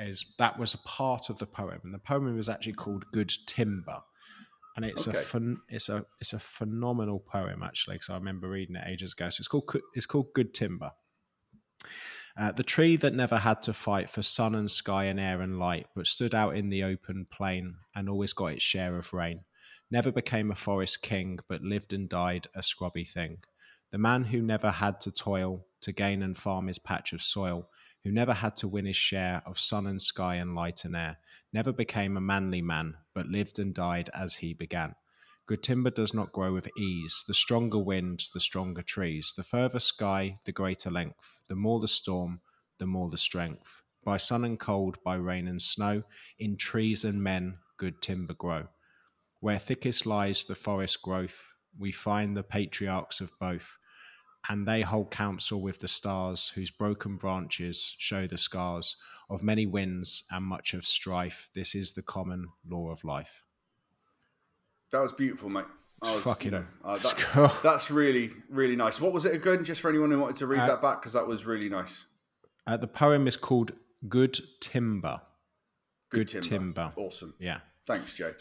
is 0.00 0.26
that 0.38 0.58
was 0.58 0.74
a 0.74 0.78
part 0.78 1.30
of 1.30 1.38
the 1.38 1.46
poem, 1.46 1.80
and 1.84 1.94
the 1.94 1.98
poem 1.98 2.34
was 2.36 2.48
actually 2.48 2.74
called 2.74 3.04
"Good 3.12 3.32
Timber," 3.46 4.00
and 4.76 4.84
it's 4.84 5.06
okay. 5.06 5.18
a 5.18 5.20
fun, 5.20 5.58
it's 5.68 5.88
a 5.88 6.04
it's 6.20 6.32
a 6.32 6.38
phenomenal 6.38 7.20
poem 7.20 7.62
actually 7.62 7.96
because 7.96 8.10
I 8.10 8.14
remember 8.14 8.48
reading 8.48 8.76
it 8.76 8.84
ages 8.86 9.12
ago. 9.12 9.28
So 9.28 9.40
it's 9.40 9.48
called 9.48 9.70
it's 9.94 10.06
called 10.06 10.32
"Good 10.34 10.54
Timber." 10.54 10.92
Uh, 12.36 12.52
the 12.52 12.62
tree 12.62 12.96
that 12.96 13.14
never 13.14 13.38
had 13.38 13.60
to 13.62 13.72
fight 13.72 14.08
for 14.08 14.22
sun 14.22 14.54
and 14.54 14.70
sky 14.70 15.04
and 15.04 15.18
air 15.18 15.40
and 15.40 15.58
light, 15.58 15.86
but 15.94 16.06
stood 16.06 16.34
out 16.34 16.56
in 16.56 16.70
the 16.70 16.84
open 16.84 17.26
plain 17.30 17.74
and 17.94 18.08
always 18.08 18.32
got 18.32 18.52
its 18.52 18.62
share 18.62 18.96
of 18.96 19.12
rain. 19.12 19.40
Never 19.90 20.12
became 20.12 20.50
a 20.50 20.54
forest 20.54 21.02
king, 21.02 21.40
but 21.48 21.62
lived 21.62 21.92
and 21.92 22.08
died 22.08 22.46
a 22.54 22.62
scrubby 22.62 23.04
thing. 23.04 23.38
The 23.90 23.98
man 23.98 24.24
who 24.24 24.40
never 24.40 24.70
had 24.70 25.00
to 25.00 25.10
toil 25.10 25.66
to 25.80 25.92
gain 25.92 26.22
and 26.22 26.36
farm 26.36 26.68
his 26.68 26.78
patch 26.78 27.12
of 27.12 27.22
soil, 27.22 27.68
who 28.04 28.10
never 28.10 28.32
had 28.32 28.56
to 28.56 28.68
win 28.68 28.86
his 28.86 28.96
share 28.96 29.42
of 29.46 29.58
sun 29.58 29.86
and 29.86 30.00
sky 30.00 30.36
and 30.36 30.54
light 30.54 30.84
and 30.84 30.96
air, 30.96 31.18
never 31.52 31.72
became 31.72 32.16
a 32.16 32.20
manly 32.20 32.62
man, 32.62 32.96
but 33.14 33.26
lived 33.26 33.58
and 33.58 33.74
died 33.74 34.08
as 34.14 34.36
he 34.36 34.54
began. 34.54 34.94
Good 35.46 35.62
timber 35.62 35.90
does 35.90 36.14
not 36.14 36.32
grow 36.32 36.52
with 36.52 36.68
ease. 36.78 37.24
The 37.26 37.34
stronger 37.34 37.78
wind, 37.78 38.26
the 38.32 38.38
stronger 38.40 38.82
trees. 38.82 39.34
The 39.36 39.42
further 39.42 39.80
sky, 39.80 40.38
the 40.44 40.52
greater 40.52 40.90
length. 40.90 41.40
The 41.48 41.56
more 41.56 41.80
the 41.80 41.88
storm, 41.88 42.40
the 42.78 42.86
more 42.86 43.10
the 43.10 43.18
strength. 43.18 43.82
By 44.04 44.16
sun 44.16 44.44
and 44.44 44.58
cold, 44.58 45.02
by 45.02 45.16
rain 45.16 45.48
and 45.48 45.60
snow, 45.60 46.04
in 46.38 46.56
trees 46.56 47.04
and 47.04 47.22
men, 47.22 47.58
good 47.76 48.00
timber 48.00 48.34
grow. 48.34 48.68
Where 49.40 49.58
thickest 49.58 50.06
lies 50.06 50.44
the 50.44 50.54
forest 50.54 51.02
growth, 51.02 51.52
we 51.76 51.92
find 51.92 52.36
the 52.36 52.44
patriarchs 52.44 53.20
of 53.20 53.32
both 53.40 53.76
and 54.48 54.66
they 54.66 54.80
hold 54.82 55.10
counsel 55.10 55.60
with 55.60 55.78
the 55.78 55.88
stars, 55.88 56.50
whose 56.54 56.70
broken 56.70 57.16
branches 57.16 57.94
show 57.98 58.26
the 58.26 58.38
scars 58.38 58.96
of 59.28 59.42
many 59.42 59.66
winds 59.66 60.24
and 60.30 60.44
much 60.44 60.74
of 60.74 60.86
strife. 60.86 61.50
This 61.54 61.74
is 61.74 61.92
the 61.92 62.02
common 62.02 62.48
law 62.68 62.90
of 62.90 63.04
life. 63.04 63.44
That 64.92 65.00
was 65.00 65.12
beautiful, 65.12 65.50
mate. 65.50 65.66
Was, 66.02 66.22
fucking, 66.22 66.52
you 66.52 66.58
know, 66.58 66.66
uh, 66.84 66.98
that, 66.98 67.58
that's 67.62 67.90
really, 67.90 68.30
really 68.48 68.74
nice. 68.74 69.00
What 69.00 69.12
was 69.12 69.26
it 69.26 69.34
again? 69.34 69.64
Just 69.64 69.82
for 69.82 69.90
anyone 69.90 70.10
who 70.10 70.18
wanted 70.18 70.36
to 70.36 70.46
read 70.46 70.60
uh, 70.60 70.66
that 70.68 70.80
back, 70.80 71.00
because 71.00 71.12
that 71.12 71.26
was 71.26 71.44
really 71.44 71.68
nice. 71.68 72.06
Uh, 72.66 72.78
the 72.78 72.86
poem 72.86 73.26
is 73.28 73.36
called 73.36 73.72
"Good 74.08 74.40
Timber." 74.60 75.20
Good, 76.10 76.32
Good 76.32 76.42
timber. 76.42 76.48
timber. 76.48 76.92
Awesome. 76.96 77.34
Yeah. 77.38 77.58
Thanks, 77.86 78.16
Jay. 78.16 78.32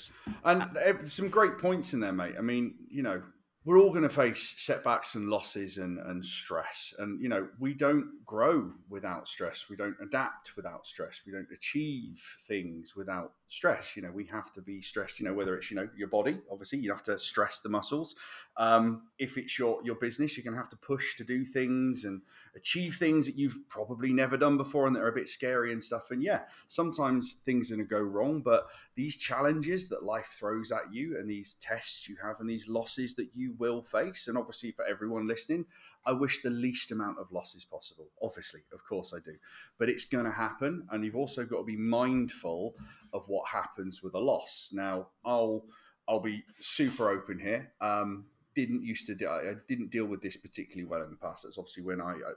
And 0.44 0.66
some 1.02 1.30
great 1.30 1.58
points 1.58 1.94
in 1.94 2.00
there, 2.00 2.14
mate. 2.14 2.36
I 2.38 2.42
mean, 2.42 2.76
you 2.90 3.04
know, 3.04 3.22
we're 3.66 3.78
all 3.78 3.90
going 3.90 4.04
to 4.04 4.10
face 4.10 4.56
setbacks 4.58 5.16
and 5.16 5.28
losses 5.28 5.78
and, 5.78 6.00
and 6.00 6.26
stress. 6.26 6.94
And, 6.98 7.22
you 7.22 7.28
know, 7.28 7.50
we 7.60 7.74
don't 7.74 8.26
grow 8.26 8.72
without 8.90 9.28
stress. 9.28 9.70
We 9.70 9.76
don't 9.76 9.98
adapt 10.02 10.56
without 10.56 10.88
stress. 10.88 11.22
We 11.26 11.34
don't 11.34 11.48
achieve 11.54 12.22
things 12.48 12.96
without 12.96 13.34
stress. 13.48 13.98
You 13.98 14.04
know, 14.04 14.12
we 14.12 14.26
have 14.28 14.52
to 14.54 14.62
be 14.62 14.82
stressed, 14.82 15.20
you 15.20 15.26
know, 15.26 15.34
whether 15.34 15.56
it's, 15.56 15.70
you 15.70 15.76
know, 15.76 15.90
your 15.96 16.08
body, 16.08 16.40
obviously, 16.50 16.80
you 16.80 16.90
have 16.90 17.04
to 17.04 17.20
stress 17.20 17.60
the 17.60 17.70
muscles. 17.70 18.16
Um, 18.56 19.04
if 19.20 19.38
it's 19.38 19.60
your, 19.60 19.82
your 19.84 19.96
business, 19.96 20.38
you're 20.38 20.46
going 20.46 20.54
to 20.54 20.62
have 20.62 20.70
to 20.70 20.78
push 20.78 21.18
to 21.18 21.26
do 21.26 21.44
things 21.44 22.06
and 22.06 22.22
achieve 22.56 22.96
things 22.96 23.26
that 23.26 23.38
you've 23.38 23.68
probably 23.68 24.12
never 24.12 24.38
done 24.38 24.58
before 24.58 24.88
and 24.88 24.96
that 24.96 25.04
are 25.04 25.10
a 25.10 25.14
bit 25.14 25.30
scary 25.30 25.72
and 25.72 25.84
stuff. 25.84 26.12
And 26.12 26.24
yeah, 26.24 26.42
sometimes 26.68 27.38
things 27.46 27.72
are 27.72 27.76
going 27.76 27.88
to 27.88 27.96
go 27.96 28.02
wrong, 28.02 28.42
but 28.42 28.68
these 28.96 29.18
challenges 29.18 29.90
that 29.90 30.04
life 30.04 30.36
throws 30.40 30.72
at 30.72 30.92
you 30.92 31.18
and 31.18 31.30
these 31.30 31.56
tests 31.56 32.08
you 32.08 32.18
have 32.24 32.40
and 32.40 32.50
these 32.50 32.68
losses 32.68 33.16
that 33.16 33.30
you 33.34 33.56
will 33.58 33.82
face, 33.82 34.28
and 34.28 34.38
obviously 34.38 34.72
for 34.72 34.86
everyone 34.86 35.28
listening, 35.28 35.66
I 36.06 36.14
wish 36.14 36.42
the 36.42 36.50
least 36.50 36.92
amount 36.92 37.20
of 37.20 37.32
losses 37.32 37.66
possible. 37.66 38.08
Obviously, 38.22 38.62
of 38.74 38.84
course 38.86 39.14
I 39.16 39.20
do. 39.20 39.36
But 39.78 39.90
it's 39.90 40.06
going 40.06 40.26
to 40.26 40.32
happen. 40.32 40.88
And 40.90 41.04
you've 41.04 41.16
also 41.16 41.46
got 41.46 41.60
to 41.60 41.64
be 41.64 41.78
mindful 41.78 42.76
of 43.14 43.28
what 43.28 43.50
happens 43.50 44.02
with 44.04 44.16
a 44.16 44.20
loss. 44.20 44.72
Now, 44.74 45.08
I'll. 45.26 45.66
I'll 46.08 46.20
be 46.20 46.44
super 46.60 47.12
open 47.12 47.38
here. 47.38 47.72
Um, 47.80 48.26
didn't 48.66 48.84
used 48.84 49.08
to 49.08 49.16
do, 49.16 49.28
I 49.28 49.54
didn't 49.68 49.92
deal 49.92 50.06
with 50.06 50.22
this 50.22 50.38
particularly 50.38 50.88
well 50.90 51.04
in 51.04 51.10
the 51.10 51.18
past. 51.18 51.44
That's 51.44 51.58
obviously 51.58 51.84
when 51.84 52.02
I, 52.02 52.12
I 52.12 52.34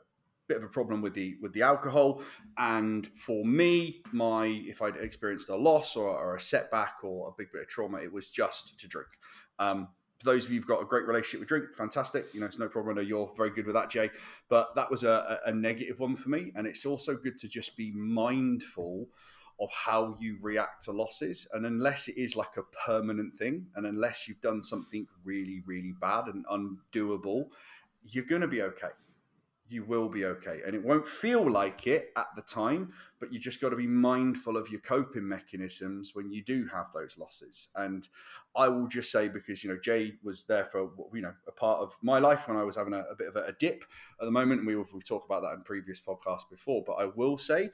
bit 0.48 0.56
of 0.56 0.64
a 0.64 0.68
problem 0.68 1.00
with 1.00 1.14
the 1.14 1.36
with 1.40 1.52
the 1.52 1.62
alcohol 1.62 2.20
and 2.58 3.06
for 3.16 3.44
me 3.44 4.02
my 4.12 4.46
if 4.46 4.82
i'd 4.82 4.96
experienced 4.96 5.48
a 5.48 5.56
loss 5.56 5.96
or, 5.96 6.10
or, 6.10 6.34
a 6.34 6.40
setback 6.40 6.96
or 7.04 7.28
a 7.28 7.32
big 7.38 7.46
bit 7.52 7.62
of 7.62 7.68
trauma 7.68 7.98
it 7.98 8.12
was 8.12 8.28
just 8.28 8.78
to 8.78 8.88
drink 8.88 9.06
um, 9.60 9.88
for 10.22 10.30
those 10.30 10.44
of 10.44 10.52
you 10.52 10.58
who've 10.58 10.66
got 10.66 10.80
a 10.80 10.84
great 10.84 11.06
relationship 11.06 11.40
with 11.40 11.48
drink, 11.48 11.74
fantastic. 11.74 12.32
You 12.32 12.40
know, 12.40 12.46
it's 12.46 12.58
no 12.58 12.68
problem. 12.68 12.96
I 12.96 13.02
know 13.02 13.06
you're 13.06 13.32
very 13.36 13.50
good 13.50 13.66
with 13.66 13.74
that, 13.74 13.90
Jay. 13.90 14.10
But 14.48 14.74
that 14.76 14.90
was 14.90 15.04
a, 15.04 15.40
a 15.44 15.52
negative 15.52 15.98
one 15.98 16.14
for 16.14 16.28
me. 16.28 16.52
And 16.54 16.66
it's 16.66 16.86
also 16.86 17.16
good 17.16 17.38
to 17.38 17.48
just 17.48 17.76
be 17.76 17.92
mindful 17.92 19.08
of 19.62 19.70
how 19.70 20.16
you 20.18 20.36
react 20.42 20.82
to 20.82 20.92
losses. 20.92 21.46
And 21.52 21.64
unless 21.64 22.08
it 22.08 22.16
is 22.18 22.36
like 22.36 22.56
a 22.56 22.62
permanent 22.84 23.38
thing, 23.38 23.66
and 23.76 23.86
unless 23.86 24.28
you've 24.28 24.40
done 24.40 24.62
something 24.62 25.06
really, 25.24 25.62
really 25.64 25.94
bad 26.00 26.26
and 26.26 26.44
undoable, 26.46 27.46
you're 28.02 28.24
going 28.24 28.42
to 28.42 28.48
be 28.48 28.62
okay 28.62 28.88
you 29.72 29.84
will 29.84 30.08
be 30.08 30.24
okay. 30.24 30.60
And 30.66 30.74
it 30.74 30.84
won't 30.84 31.06
feel 31.06 31.50
like 31.50 31.86
it 31.86 32.12
at 32.16 32.26
the 32.36 32.42
time, 32.42 32.92
but 33.18 33.32
you 33.32 33.38
just 33.38 33.60
got 33.60 33.70
to 33.70 33.76
be 33.76 33.86
mindful 33.86 34.56
of 34.56 34.68
your 34.70 34.80
coping 34.80 35.26
mechanisms 35.26 36.14
when 36.14 36.30
you 36.30 36.42
do 36.42 36.66
have 36.66 36.92
those 36.92 37.16
losses. 37.18 37.68
And 37.74 38.06
I 38.54 38.68
will 38.68 38.86
just 38.86 39.10
say, 39.10 39.28
because, 39.28 39.64
you 39.64 39.70
know, 39.70 39.78
Jay 39.78 40.14
was 40.22 40.44
there 40.44 40.64
for, 40.64 40.90
you 41.14 41.22
know, 41.22 41.32
a 41.48 41.52
part 41.52 41.80
of 41.80 41.96
my 42.02 42.18
life 42.18 42.46
when 42.46 42.56
I 42.56 42.64
was 42.64 42.76
having 42.76 42.92
a, 42.92 43.04
a 43.10 43.16
bit 43.16 43.28
of 43.28 43.36
a, 43.36 43.52
dip 43.58 43.84
at 44.20 44.24
the 44.24 44.30
moment. 44.30 44.60
And 44.60 44.66
we, 44.66 44.76
we've 44.76 45.04
talked 45.04 45.24
about 45.24 45.42
that 45.42 45.54
in 45.54 45.62
previous 45.62 46.00
podcasts 46.00 46.48
before. 46.50 46.82
But 46.84 46.94
I 46.94 47.06
will 47.06 47.38
say, 47.38 47.70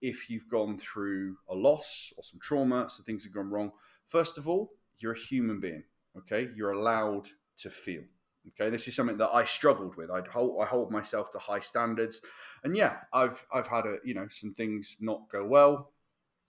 if 0.00 0.30
you've 0.30 0.48
gone 0.48 0.78
through 0.78 1.36
a 1.48 1.54
loss 1.54 2.12
or 2.16 2.22
some 2.22 2.40
trauma, 2.40 2.88
some 2.88 3.04
things 3.04 3.24
have 3.24 3.34
gone 3.34 3.50
wrong, 3.50 3.72
first 4.06 4.38
of 4.38 4.48
all, 4.48 4.72
you're 4.98 5.12
a 5.12 5.18
human 5.18 5.60
being. 5.60 5.84
Okay. 6.16 6.48
You're 6.54 6.72
allowed 6.72 7.28
to 7.58 7.70
feel 7.70 8.02
Okay, 8.48 8.70
this 8.70 8.88
is 8.88 8.96
something 8.96 9.18
that 9.18 9.30
I 9.32 9.44
struggled 9.44 9.96
with. 9.96 10.10
I 10.10 10.22
hold 10.30 10.62
I 10.62 10.66
hold 10.66 10.90
myself 10.90 11.30
to 11.32 11.38
high 11.38 11.60
standards, 11.60 12.22
and 12.64 12.76
yeah, 12.76 12.96
I've 13.12 13.44
I've 13.52 13.66
had 13.66 13.84
a 13.86 13.98
you 14.02 14.14
know 14.14 14.28
some 14.28 14.54
things 14.54 14.96
not 15.00 15.28
go 15.30 15.44
well. 15.44 15.92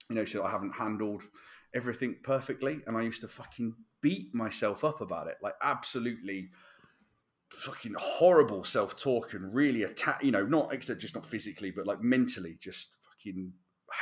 You 0.08 0.16
know, 0.16 0.24
so 0.24 0.42
I 0.42 0.50
haven't 0.50 0.72
handled 0.72 1.22
everything 1.74 2.16
perfectly, 2.22 2.80
and 2.86 2.96
I 2.96 3.02
used 3.02 3.20
to 3.20 3.28
fucking 3.28 3.74
beat 4.00 4.34
myself 4.34 4.84
up 4.84 5.00
about 5.00 5.28
it, 5.28 5.36
like 5.42 5.54
absolutely 5.62 6.50
fucking 7.52 7.94
horrible 7.98 8.64
self 8.64 8.96
talk 8.96 9.34
and 9.34 9.54
really 9.54 9.84
attack. 9.84 10.22
You 10.22 10.32
know, 10.32 10.44
not 10.44 10.72
except 10.72 11.00
just 11.00 11.14
not 11.14 11.26
physically, 11.26 11.70
but 11.70 11.86
like 11.86 12.02
mentally, 12.02 12.56
just 12.58 12.96
fucking 13.10 13.52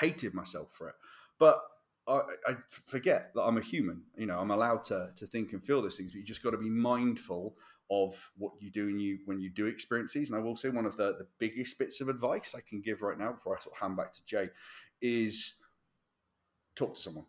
hated 0.00 0.34
myself 0.34 0.72
for 0.72 0.88
it. 0.88 0.94
But 1.38 1.60
I, 2.06 2.20
I, 2.48 2.54
forget 2.86 3.32
that 3.34 3.42
I'm 3.42 3.58
a 3.58 3.62
human. 3.62 4.02
You 4.16 4.26
know, 4.26 4.38
I'm 4.38 4.50
allowed 4.50 4.82
to 4.84 5.10
to 5.16 5.26
think 5.26 5.52
and 5.52 5.64
feel 5.64 5.82
these 5.82 5.96
things, 5.96 6.12
but 6.12 6.18
you 6.18 6.24
just 6.24 6.42
got 6.42 6.50
to 6.50 6.58
be 6.58 6.70
mindful 6.70 7.56
of 7.90 8.30
what 8.36 8.52
you 8.60 8.70
do 8.70 8.88
and 8.88 9.00
you 9.00 9.18
when 9.26 9.40
you 9.40 9.50
do 9.50 9.66
experience 9.66 10.12
these. 10.12 10.30
And 10.30 10.38
I 10.38 10.42
will 10.42 10.56
say 10.56 10.68
one 10.68 10.86
of 10.86 10.96
the 10.96 11.16
the 11.18 11.26
biggest 11.38 11.78
bits 11.78 12.00
of 12.00 12.08
advice 12.08 12.54
I 12.56 12.60
can 12.60 12.80
give 12.80 13.02
right 13.02 13.18
now 13.18 13.32
before 13.32 13.56
I 13.56 13.60
sort 13.60 13.76
of 13.76 13.80
hand 13.80 13.96
back 13.96 14.12
to 14.12 14.24
Jay 14.24 14.48
is 15.02 15.62
talk 16.76 16.94
to 16.94 17.00
someone, 17.00 17.26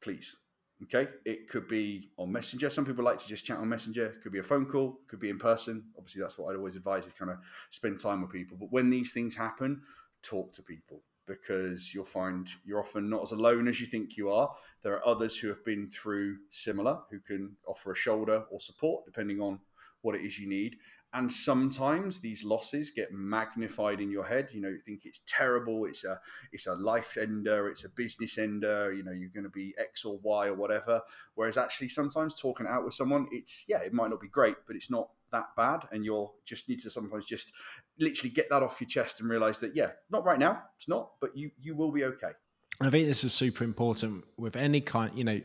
please. 0.00 0.36
Okay, 0.82 1.08
it 1.24 1.48
could 1.48 1.68
be 1.68 2.10
on 2.18 2.30
Messenger. 2.30 2.68
Some 2.68 2.84
people 2.84 3.02
like 3.02 3.18
to 3.18 3.26
just 3.26 3.46
chat 3.46 3.58
on 3.58 3.68
Messenger. 3.68 4.16
Could 4.22 4.32
be 4.32 4.40
a 4.40 4.42
phone 4.42 4.66
call. 4.66 5.00
Could 5.08 5.20
be 5.20 5.30
in 5.30 5.38
person. 5.38 5.84
Obviously, 5.96 6.20
that's 6.20 6.38
what 6.38 6.50
I'd 6.50 6.56
always 6.56 6.76
advise 6.76 7.06
is 7.06 7.14
kind 7.14 7.30
of 7.30 7.38
spend 7.70 7.98
time 7.98 8.20
with 8.20 8.30
people. 8.30 8.58
But 8.60 8.70
when 8.70 8.90
these 8.90 9.12
things 9.14 9.34
happen, 9.34 9.80
talk 10.22 10.52
to 10.52 10.62
people 10.62 11.02
because 11.26 11.92
you'll 11.94 12.04
find 12.04 12.48
you're 12.64 12.78
often 12.78 13.08
not 13.08 13.22
as 13.22 13.32
alone 13.32 13.68
as 13.68 13.80
you 13.80 13.86
think 13.86 14.16
you 14.16 14.30
are. 14.30 14.52
There 14.82 14.94
are 14.94 15.06
others 15.06 15.38
who 15.38 15.48
have 15.48 15.64
been 15.64 15.88
through 15.88 16.36
similar 16.50 17.00
who 17.10 17.20
can 17.20 17.56
offer 17.66 17.92
a 17.92 17.96
shoulder 17.96 18.44
or 18.50 18.60
support 18.60 19.04
depending 19.04 19.40
on 19.40 19.60
what 20.02 20.14
it 20.14 20.22
is 20.22 20.38
you 20.38 20.48
need. 20.48 20.76
And 21.16 21.32
sometimes 21.32 22.20
these 22.20 22.44
losses 22.44 22.90
get 22.90 23.10
magnified 23.10 24.02
in 24.02 24.10
your 24.10 24.24
head. 24.24 24.50
You 24.52 24.60
know, 24.60 24.68
you 24.68 24.76
think 24.76 25.06
it's 25.06 25.22
terrible, 25.26 25.86
it's 25.86 26.04
a 26.04 26.20
it's 26.52 26.66
a 26.66 26.74
life 26.74 27.16
ender, 27.16 27.68
it's 27.68 27.86
a 27.86 27.88
business 27.88 28.36
ender, 28.36 28.92
you 28.92 29.02
know, 29.02 29.12
you're 29.12 29.30
gonna 29.34 29.48
be 29.48 29.74
X 29.78 30.04
or 30.04 30.18
Y 30.22 30.48
or 30.48 30.54
whatever. 30.54 31.00
Whereas 31.34 31.56
actually 31.56 31.88
sometimes 31.88 32.38
talking 32.38 32.66
out 32.66 32.84
with 32.84 32.92
someone, 32.92 33.28
it's 33.32 33.64
yeah, 33.66 33.78
it 33.78 33.94
might 33.94 34.10
not 34.10 34.20
be 34.20 34.28
great, 34.28 34.56
but 34.66 34.76
it's 34.76 34.90
not 34.90 35.08
that 35.32 35.46
bad. 35.56 35.88
And 35.90 36.04
you'll 36.04 36.34
just 36.44 36.68
need 36.68 36.80
to 36.80 36.90
sometimes 36.90 37.24
just 37.24 37.54
literally 37.98 38.34
get 38.34 38.50
that 38.50 38.62
off 38.62 38.78
your 38.78 38.88
chest 38.88 39.20
and 39.20 39.30
realize 39.30 39.58
that 39.60 39.74
yeah, 39.74 39.92
not 40.10 40.26
right 40.26 40.38
now, 40.38 40.64
it's 40.76 40.86
not, 40.86 41.12
but 41.18 41.34
you 41.34 41.50
you 41.58 41.74
will 41.74 41.92
be 41.92 42.04
okay. 42.04 42.32
I 42.78 42.90
think 42.90 43.08
this 43.08 43.24
is 43.24 43.32
super 43.32 43.64
important 43.64 44.24
with 44.36 44.54
any 44.54 44.82
kind. 44.82 45.16
You 45.16 45.24
know, 45.24 45.40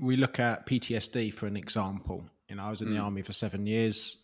we 0.00 0.16
look 0.16 0.40
at 0.40 0.64
PTSD 0.64 1.34
for 1.34 1.46
an 1.46 1.58
example. 1.58 2.24
You 2.48 2.56
know, 2.56 2.62
I 2.62 2.70
was 2.70 2.80
in 2.80 2.88
mm. 2.88 2.96
the 2.96 3.02
army 3.02 3.20
for 3.20 3.34
seven 3.34 3.66
years, 3.66 4.16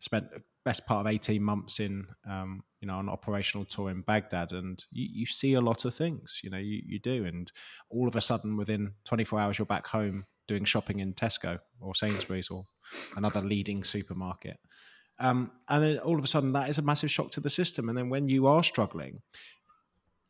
spent 0.00 0.30
the 0.30 0.42
best 0.64 0.86
part 0.86 1.06
of 1.06 1.12
eighteen 1.12 1.42
months 1.42 1.78
in, 1.78 2.06
um, 2.28 2.64
you 2.80 2.88
know, 2.88 2.98
an 2.98 3.08
operational 3.08 3.64
tour 3.64 3.90
in 3.90 4.02
Baghdad, 4.02 4.52
and 4.52 4.84
you, 4.90 5.08
you 5.12 5.26
see 5.26 5.54
a 5.54 5.60
lot 5.60 5.84
of 5.84 5.94
things. 5.94 6.40
You 6.42 6.50
know, 6.50 6.58
you, 6.58 6.82
you 6.84 6.98
do, 6.98 7.24
and 7.24 7.50
all 7.88 8.08
of 8.08 8.16
a 8.16 8.20
sudden, 8.20 8.56
within 8.56 8.92
twenty 9.04 9.24
four 9.24 9.38
hours, 9.38 9.58
you're 9.58 9.66
back 9.66 9.86
home 9.86 10.24
doing 10.48 10.64
shopping 10.64 10.98
in 10.98 11.14
Tesco 11.14 11.60
or 11.80 11.94
Sainsbury's 11.94 12.50
or 12.50 12.66
another 13.16 13.40
leading 13.40 13.84
supermarket. 13.84 14.58
Um, 15.20 15.52
and 15.68 15.84
then 15.84 15.98
all 15.98 16.18
of 16.18 16.24
a 16.24 16.28
sudden, 16.28 16.52
that 16.54 16.68
is 16.68 16.78
a 16.78 16.82
massive 16.82 17.10
shock 17.10 17.30
to 17.32 17.40
the 17.40 17.50
system. 17.50 17.88
And 17.88 17.96
then 17.96 18.08
when 18.08 18.26
you 18.26 18.48
are 18.48 18.64
struggling, 18.64 19.20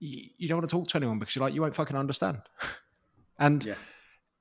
you, 0.00 0.24
you 0.36 0.48
don't 0.48 0.58
want 0.58 0.68
to 0.68 0.76
talk 0.76 0.88
to 0.88 0.96
anyone 0.98 1.18
because 1.18 1.36
you're 1.36 1.44
like, 1.44 1.54
you 1.54 1.62
won't 1.62 1.74
fucking 1.74 1.96
understand. 1.96 2.42
and 3.38 3.64
yeah. 3.64 3.74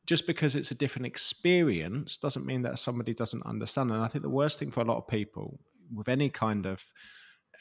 Just 0.09 0.25
because 0.25 0.55
it's 0.55 0.71
a 0.71 0.75
different 0.75 1.05
experience 1.05 2.17
doesn't 2.17 2.43
mean 2.43 2.63
that 2.63 2.79
somebody 2.79 3.13
doesn't 3.13 3.45
understand. 3.45 3.91
And 3.91 4.01
I 4.01 4.07
think 4.07 4.23
the 4.23 4.29
worst 4.41 4.57
thing 4.57 4.71
for 4.71 4.81
a 4.81 4.83
lot 4.83 4.97
of 4.97 5.07
people 5.07 5.59
with 5.93 6.09
any 6.09 6.29
kind 6.29 6.65
of 6.65 6.83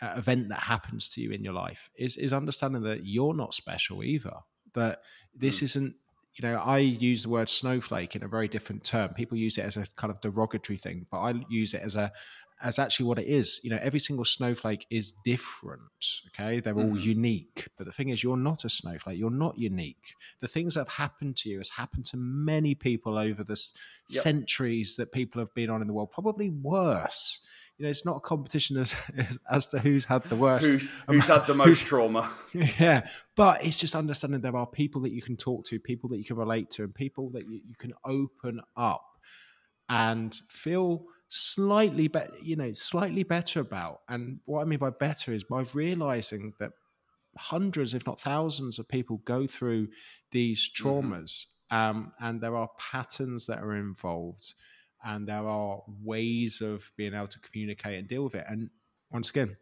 uh, 0.01 0.15
event 0.17 0.49
that 0.49 0.61
happens 0.61 1.11
to 1.11 1.21
you 1.21 1.31
in 1.31 1.45
your 1.45 1.53
life 1.53 1.91
is 1.99 2.17
is 2.17 2.33
understanding 2.33 2.85
that 2.85 3.05
you're 3.05 3.35
not 3.35 3.53
special 3.53 4.03
either. 4.03 4.33
That 4.73 5.03
this 5.35 5.61
mm. 5.61 5.65
isn't 5.65 5.97
you 6.39 6.49
know, 6.49 6.57
I 6.57 6.79
use 6.79 7.25
the 7.25 7.29
word 7.29 7.51
snowflake 7.51 8.17
in 8.17 8.23
a 8.23 8.29
very 8.29 8.49
different 8.49 8.83
term. 8.83 9.13
People 9.13 9.37
use 9.37 9.59
it 9.59 9.67
as 9.67 9.77
a 9.77 9.85
kind 9.97 10.11
of 10.11 10.21
derogatory 10.23 10.79
thing, 10.79 11.05
but 11.11 11.19
I 11.19 11.35
use 11.51 11.75
it 11.75 11.83
as 11.83 11.97
a 11.97 12.13
as 12.61 12.79
actually 12.79 13.07
what 13.07 13.19
it 13.19 13.27
is. 13.27 13.61
You 13.63 13.71
know, 13.71 13.79
every 13.81 14.01
single 14.01 14.25
snowflake 14.25 14.87
is 14.91 15.13
different. 15.25 15.83
Okay, 16.29 16.61
they're 16.61 16.75
all 16.75 16.83
mm-hmm. 16.83 17.09
unique. 17.09 17.69
But 17.77 17.87
the 17.87 17.93
thing 17.93 18.09
is, 18.09 18.23
you're 18.23 18.37
not 18.37 18.65
a 18.65 18.69
snowflake. 18.69 19.19
You're 19.19 19.31
not 19.31 19.59
unique. 19.59 20.15
The 20.41 20.49
things 20.49 20.75
that 20.75 20.81
have 20.81 20.89
happened 20.89 21.37
to 21.39 21.51
you 21.51 21.59
has 21.59 21.71
happened 21.71 22.07
to 22.07 22.17
many 22.17 22.75
people 22.75 23.17
over 23.19 23.45
the 23.45 23.61
yep. 24.09 24.23
centuries 24.23 24.97
that 24.97 25.13
people 25.13 25.41
have 25.41 25.55
been 25.55 25.71
on 25.71 25.83
in 25.83 25.89
the 25.89 25.95
world. 25.95 26.11
Probably 26.11 26.51
worse. 26.51 27.47
You 27.79 27.85
know, 27.85 27.91
it's 27.91 28.05
not 28.05 28.17
a 28.17 28.21
competition 28.21 28.77
as 28.77 28.97
as 29.51 29.69
to 29.69 29.79
who's 29.79 30.05
had 30.05 30.25
the 30.25 30.37
worst, 30.37 30.67
who's, 30.67 30.89
who's 31.07 31.29
had 31.29 31.47
the 31.47 31.55
most 31.67 31.87
trauma. 31.87 32.31
Yeah, 32.53 33.09
but 33.37 33.65
it's 33.65 33.77
just 33.77 33.95
understanding 33.95 34.41
there 34.41 34.57
are 34.57 34.67
people 34.67 35.01
that 35.03 35.13
you 35.13 35.23
can 35.23 35.37
talk 35.37 35.65
to, 35.67 35.79
people 35.79 36.09
that 36.11 36.19
you 36.19 36.25
can 36.25 36.37
relate 36.37 36.71
to, 36.71 36.83
and 36.83 36.93
people 36.93 37.31
that 37.31 37.49
you, 37.49 37.61
you 37.65 37.77
can 37.79 37.93
open 38.05 38.61
up 38.77 39.05
and 39.89 40.35
feel 40.49 41.05
slightly 41.29 42.09
better, 42.09 42.33
you 42.41 42.57
know, 42.57 42.73
slightly 42.73 43.23
better 43.23 43.61
about. 43.61 44.01
And 44.09 44.41
what 44.47 44.63
I 44.63 44.65
mean 44.65 44.79
by 44.79 44.91
better 44.91 45.33
is 45.33 45.45
by 45.45 45.65
realizing 45.75 46.55
that 46.59 46.73
hundreds, 47.37 47.95
if 47.95 48.07
not 48.07 48.21
thousands, 48.21 48.79
of 48.79 48.89
people 48.89 49.19
go 49.25 49.47
through 49.47 49.89
these 50.33 50.69
mm-hmm. 50.69 50.89
traumas, 50.89 51.47
mm-hmm. 51.73 51.77
um, 51.77 52.13
and 52.21 52.41
there 52.41 52.57
are 52.57 52.69
patterns 52.79 53.47
that 53.47 53.59
are 53.59 53.77
involved, 53.77 54.55
and 55.05 55.29
there 55.29 55.47
are 55.47 55.83
ways 56.03 56.61
of 56.61 56.91
being 56.97 57.15
able 57.15 57.29
to 57.29 57.41
communicate 57.41 57.99
and 57.99 58.09
deal 58.09 58.25
with 58.25 58.35
it. 58.35 58.45
And 58.49 58.71
once 59.11 59.31
again, 59.31 59.57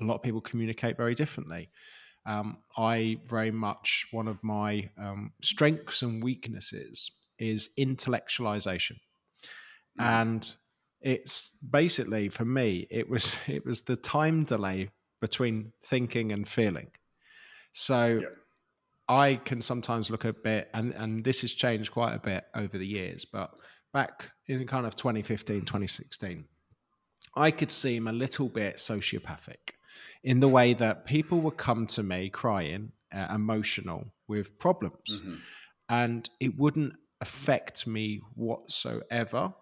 a 0.00 0.04
lot 0.04 0.16
of 0.16 0.22
people 0.22 0.40
communicate 0.40 0.96
very 0.96 1.14
differently. 1.14 1.70
Um, 2.26 2.58
I 2.76 3.20
very 3.24 3.52
much 3.52 4.06
one 4.10 4.26
of 4.26 4.42
my 4.42 4.90
um, 4.98 5.32
strengths 5.42 6.02
and 6.02 6.22
weaknesses 6.22 7.10
is 7.38 7.70
intellectualization. 7.78 8.96
Mm. 10.00 10.04
and 10.04 10.52
it's 11.00 11.50
basically 11.70 12.28
for 12.28 12.44
me 12.44 12.86
it 12.90 13.08
was 13.08 13.38
it 13.46 13.64
was 13.64 13.82
the 13.82 13.96
time 13.96 14.44
delay 14.44 14.90
between 15.20 15.72
thinking 15.84 16.32
and 16.32 16.46
feeling 16.46 16.88
so 17.72 18.20
yeah. 18.22 18.28
i 19.08 19.36
can 19.36 19.60
sometimes 19.60 20.10
look 20.10 20.24
a 20.24 20.32
bit 20.32 20.68
and 20.74 20.92
and 20.92 21.24
this 21.24 21.40
has 21.40 21.54
changed 21.54 21.92
quite 21.92 22.14
a 22.14 22.18
bit 22.18 22.44
over 22.54 22.76
the 22.76 22.86
years 22.86 23.24
but 23.24 23.50
back 23.92 24.30
in 24.46 24.66
kind 24.66 24.86
of 24.86 24.94
2015 24.94 25.60
2016 25.60 26.44
i 27.36 27.50
could 27.50 27.70
seem 27.70 28.08
a 28.08 28.12
little 28.12 28.48
bit 28.48 28.76
sociopathic 28.76 29.74
in 30.22 30.40
the 30.40 30.48
way 30.48 30.74
that 30.74 31.06
people 31.06 31.38
would 31.38 31.56
come 31.56 31.86
to 31.86 32.02
me 32.02 32.28
crying 32.28 32.92
uh, 33.14 33.28
emotional 33.34 34.04
with 34.28 34.58
problems 34.58 35.20
mm-hmm. 35.20 35.36
and 35.88 36.28
it 36.40 36.58
wouldn't 36.58 36.92
affect 37.20 37.86
me 37.86 38.20
whatsoever 38.34 39.54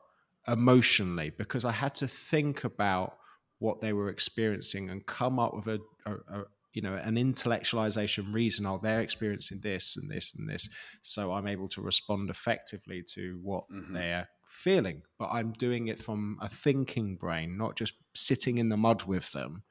emotionally 0.49 1.33
because 1.37 1.65
I 1.65 1.73
had 1.73 1.95
to 1.97 2.09
think 2.09 2.65
about 2.65 3.19
what 3.59 3.81
they 3.81 3.93
were 3.93 4.11
experiencing 4.11 4.91
and 4.91 5.07
come 5.07 5.39
up 5.39 5.55
with 5.55 5.69
a, 5.69 5.81
a, 6.07 6.13
a 6.13 6.45
you 6.73 6.83
know 6.83 6.95
an 6.95 7.15
intellectualization 7.15 8.35
reason 8.35 8.67
oh 8.67 8.81
they're 8.83 9.01
experiencing 9.01 9.61
this 9.63 9.97
and 9.97 10.11
this 10.11 10.35
and 10.37 10.49
this 10.49 10.69
so 11.03 11.33
i'm 11.33 11.47
able 11.47 11.69
to 11.69 11.81
respond 11.81 12.31
effectively 12.31 13.01
to 13.01 13.39
what 13.45 13.63
mm-hmm. 13.71 13.95
they're 13.95 14.29
feeling 14.49 15.01
but 15.17 15.29
i'm 15.31 15.53
doing 15.53 15.87
it 15.87 16.01
from 16.01 16.37
a 16.43 16.49
thinking 16.49 17.15
brain 17.15 17.57
not 17.57 17.77
just 17.77 17.93
sitting 18.17 18.59
in 18.59 18.69
the 18.69 18.77
mud 18.77 19.05
with 19.05 19.31
them 19.31 19.63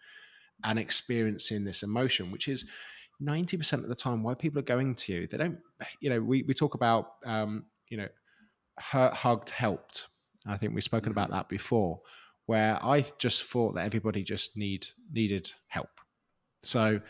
and 0.64 0.80
experiencing 0.80 1.66
this 1.66 1.84
emotion 1.84 2.32
which 2.32 2.48
is 2.48 2.66
90% 3.22 3.74
of 3.84 3.90
the 3.90 3.96
time 3.96 4.24
why 4.24 4.34
people 4.34 4.60
are 4.60 4.64
going 4.64 4.96
to 4.96 5.14
you 5.14 5.28
they 5.28 5.38
don't 5.38 5.60
you 6.00 6.10
know 6.10 6.22
we, 6.22 6.44
we 6.44 6.54
talk 6.54 6.74
about 6.74 7.16
um, 7.26 7.66
you 7.90 7.98
know 7.98 8.08
hurt 8.80 9.14
hugged 9.14 9.50
helped. 9.50 10.08
I 10.46 10.58
think 10.58 10.74
we've 10.74 10.84
spoken 10.84 11.12
about 11.12 11.28
mm-hmm. 11.28 11.38
that 11.38 11.50
before, 11.50 12.02
where 12.46 12.84
I 12.84 13.06
just 13.18 13.44
thought 13.46 13.76
that 13.76 13.86
everybody 13.86 14.24
just 14.24 14.58
need 14.58 14.88
needed 15.12 15.52
help. 15.68 15.90
So 16.62 17.02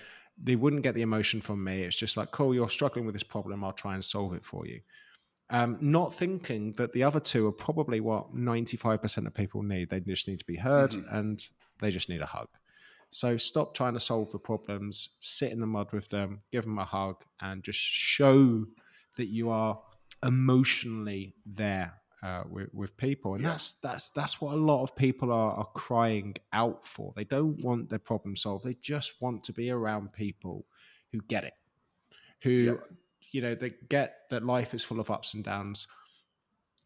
they 0.42 0.56
wouldn't 0.56 0.84
get 0.84 0.96
the 0.96 1.02
emotion 1.02 1.42
from 1.42 1.64
me. 1.64 1.84
It's 1.84 1.98
just 1.98 2.18
like, 2.18 2.32
cool, 2.32 2.54
you're 2.54 2.70
struggling 2.70 3.06
with 3.06 3.14
this 3.14 3.24
problem. 3.24 3.64
I'll 3.64 3.72
try 3.72 3.94
and 3.94 4.04
solve 4.04 4.34
it 4.34 4.46
for 4.46 4.66
you. 4.66 4.82
Um, 5.50 5.78
not 5.82 6.14
thinking 6.14 6.74
that 6.78 6.94
the 6.94 7.04
other 7.04 7.20
two 7.20 7.46
are 7.48 7.52
probably 7.52 8.00
what 8.00 8.36
95% 8.36 9.28
of 9.28 9.34
people 9.34 9.62
need. 9.62 9.90
They 9.90 10.00
just 10.00 10.28
need 10.28 10.40
to 10.40 10.46
be 10.46 10.56
heard 10.56 10.92
mm-hmm. 10.92 11.16
and 11.16 11.48
they 11.80 11.92
just 11.92 12.10
need 12.10 12.22
a 12.22 12.26
hug. 12.26 12.48
So 13.12 13.38
stop 13.38 13.76
trying 13.76 13.94
to 13.94 14.00
solve 14.00 14.32
the 14.32 14.40
problems, 14.40 15.10
sit 15.20 15.52
in 15.52 15.60
the 15.60 15.68
mud 15.68 15.92
with 15.92 16.10
them, 16.10 16.42
give 16.52 16.64
them 16.64 16.80
a 16.80 16.86
hug, 16.86 17.24
and 17.42 17.64
just 17.64 17.80
show 17.80 18.66
that 19.18 19.28
you 19.28 19.52
are 19.52 19.80
emotionally 20.24 21.36
there 21.46 21.94
uh, 22.24 22.44
with, 22.50 22.74
with, 22.74 22.96
people, 22.96 23.34
and 23.34 23.44
yeah. 23.44 23.50
that's 23.50 23.74
that's 23.74 24.10
that's 24.10 24.40
what 24.40 24.54
a 24.54 24.58
lot 24.58 24.82
of 24.82 24.96
people 24.96 25.32
are, 25.32 25.54
are 25.56 25.68
crying 25.74 26.34
out 26.54 26.86
for. 26.86 27.12
They 27.16 27.26
don't 27.26 27.62
want 27.64 27.90
their 27.90 28.00
problem 28.00 28.38
solved; 28.38 28.64
they 28.64 28.76
just 28.76 29.22
want 29.22 29.44
to 29.44 29.54
be 29.54 29.70
around 29.70 30.14
people 30.14 30.66
who 31.12 31.20
get 31.28 31.44
it, 31.44 31.54
who 32.42 32.50
yeah. 32.50 32.74
you 33.32 33.42
know 33.42 33.56
they 33.56 33.72
get 33.90 34.30
that 34.30 34.46
life 34.46 34.74
is 34.74 34.84
full 34.84 35.02
of 35.02 35.12
ups 35.12 35.34
and 35.34 35.44
downs. 35.44 35.88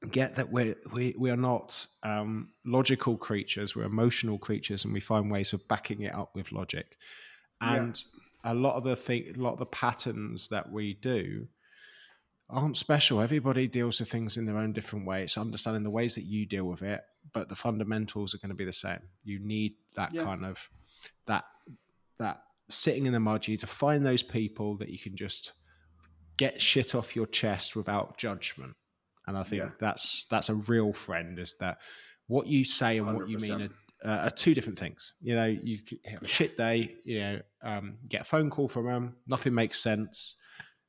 Get 0.10 0.36
that 0.36 0.52
we 0.52 0.73
we 0.91 1.13
we 1.17 1.30
are 1.30 1.38
not 1.38 1.86
um, 2.02 2.50
logical 2.65 3.15
creatures; 3.15 3.76
we're 3.76 3.84
emotional 3.84 4.39
creatures, 4.39 4.86
and 4.86 4.93
we 4.93 5.00
find 5.00 5.30
ways 5.30 5.54
of 5.54 5.67
backing 5.67 6.02
it 6.02 6.15
up 6.15 6.34
with 6.34 6.52
logic. 6.52 6.97
And 7.62 8.02
yeah. 8.43 8.54
a 8.54 8.56
lot 8.56 8.76
of 8.76 8.84
the 8.84 8.95
thing, 8.95 9.34
a 9.36 9.39
lot 9.39 9.54
of 9.54 9.60
the 9.60 9.65
patterns 9.67 10.47
that 10.47 10.71
we 10.71 10.95
do 10.95 11.47
aren't 12.49 12.77
special. 12.77 13.21
Everybody 13.21 13.67
deals 13.67 13.99
with 13.99 14.10
things 14.10 14.38
in 14.38 14.45
their 14.45 14.57
own 14.57 14.73
different 14.73 15.05
way. 15.05 15.23
It's 15.23 15.38
understanding 15.38 15.83
the 15.83 15.89
ways 15.89 16.15
that 16.15 16.23
you 16.23 16.45
deal 16.45 16.65
with 16.65 16.81
it, 16.81 17.01
but 17.33 17.49
the 17.49 17.55
fundamentals 17.55 18.33
are 18.33 18.38
going 18.38 18.49
to 18.49 18.55
be 18.55 18.65
the 18.65 18.73
same. 18.73 18.99
You 19.23 19.39
need 19.39 19.73
that 19.95 20.13
yeah. 20.13 20.23
kind 20.23 20.45
of 20.45 20.69
that 21.25 21.43
that 22.19 22.41
sitting 22.69 23.05
in 23.05 23.13
the 23.13 23.19
mud. 23.19 23.47
You 23.47 23.53
need 23.53 23.60
to 23.62 23.67
find 23.67 24.05
those 24.05 24.23
people 24.23 24.77
that 24.77 24.89
you 24.89 24.97
can 24.97 25.15
just 25.15 25.53
get 26.38 26.62
shit 26.62 26.95
off 26.95 27.15
your 27.15 27.27
chest 27.27 27.75
without 27.75 28.17
judgment. 28.17 28.75
And 29.27 29.38
I 29.38 29.43
think 29.43 29.63
yeah. 29.63 29.69
that's 29.79 30.25
that's 30.25 30.49
a 30.49 30.55
real 30.55 30.93
friend. 30.93 31.38
Is 31.39 31.55
that 31.60 31.81
what 32.27 32.47
you 32.47 32.63
say 32.63 32.97
and 32.97 33.07
100%. 33.07 33.13
what 33.13 33.29
you 33.29 33.38
mean 33.39 33.69
are, 34.05 34.10
uh, 34.10 34.25
are, 34.25 34.29
two 34.29 34.53
different 34.53 34.79
things. 34.79 35.13
You 35.21 35.36
know, 35.36 35.45
you 35.45 35.79
have 36.05 36.21
a 36.21 36.27
shit 36.27 36.55
day. 36.55 36.95
You 37.03 37.19
know, 37.19 37.41
um, 37.62 37.97
get 38.07 38.21
a 38.21 38.25
phone 38.25 38.49
call 38.49 38.69
from 38.69 38.86
them. 38.86 39.17
Nothing 39.27 39.53
makes 39.53 39.81
sense 39.81 40.38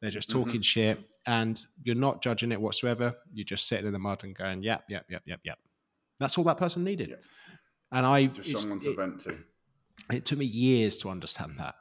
they're 0.00 0.10
just 0.10 0.30
talking 0.30 0.54
mm-hmm. 0.54 0.60
shit, 0.62 1.00
and 1.26 1.60
you're 1.82 1.96
not 1.96 2.22
judging 2.22 2.52
it 2.52 2.60
whatsoever. 2.60 3.14
You're 3.32 3.44
just 3.44 3.66
sitting 3.66 3.86
in 3.86 3.92
the 3.92 3.98
mud 3.98 4.22
and 4.24 4.34
going, 4.34 4.62
"Yep, 4.62 4.84
yep, 4.88 5.06
yep, 5.08 5.22
yep, 5.26 5.40
yep." 5.44 5.58
That's 6.20 6.38
all 6.38 6.44
that 6.44 6.56
person 6.56 6.84
needed. 6.84 7.10
Yep. 7.10 7.22
And 7.92 8.06
I 8.06 8.26
just 8.26 8.58
someone 8.58 8.80
to 8.80 8.90
it, 8.90 8.96
vent 8.96 9.20
to. 9.20 9.36
It 10.12 10.24
took 10.24 10.38
me 10.38 10.46
years 10.46 10.96
to 10.98 11.08
understand 11.08 11.54
that 11.58 11.74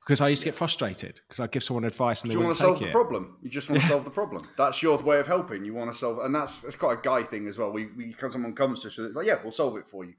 because 0.00 0.20
I 0.20 0.28
used 0.28 0.42
to 0.42 0.46
get 0.46 0.54
frustrated 0.54 1.20
because 1.28 1.40
I'd 1.40 1.52
give 1.52 1.62
someone 1.62 1.84
advice 1.84 2.22
and 2.22 2.32
they 2.32 2.36
would 2.36 2.42
be 2.42 2.48
like, 2.48 2.58
you 2.60 2.66
want 2.66 2.78
to 2.78 2.80
solve 2.80 2.80
the 2.80 2.90
problem. 2.90 3.36
You 3.42 3.50
just 3.50 3.68
want 3.68 3.82
to 3.82 3.88
solve 3.88 4.04
the 4.04 4.10
problem. 4.10 4.42
That's 4.56 4.82
your 4.82 4.98
way 4.98 5.20
of 5.20 5.26
helping. 5.26 5.64
You 5.64 5.74
want 5.74 5.92
to 5.92 5.96
solve, 5.96 6.20
and 6.20 6.34
that's 6.34 6.62
that's 6.62 6.76
quite 6.76 6.98
a 6.98 7.00
guy 7.02 7.22
thing 7.22 7.46
as 7.46 7.58
well. 7.58 7.70
We, 7.70 7.86
we 7.96 8.12
someone 8.12 8.54
comes 8.54 8.80
to 8.80 8.88
us 8.88 8.96
with 8.96 9.08
it, 9.08 9.14
like, 9.14 9.26
yeah, 9.26 9.38
we'll 9.42 9.52
solve 9.52 9.76
it 9.76 9.86
for 9.86 10.04
you. 10.04 10.14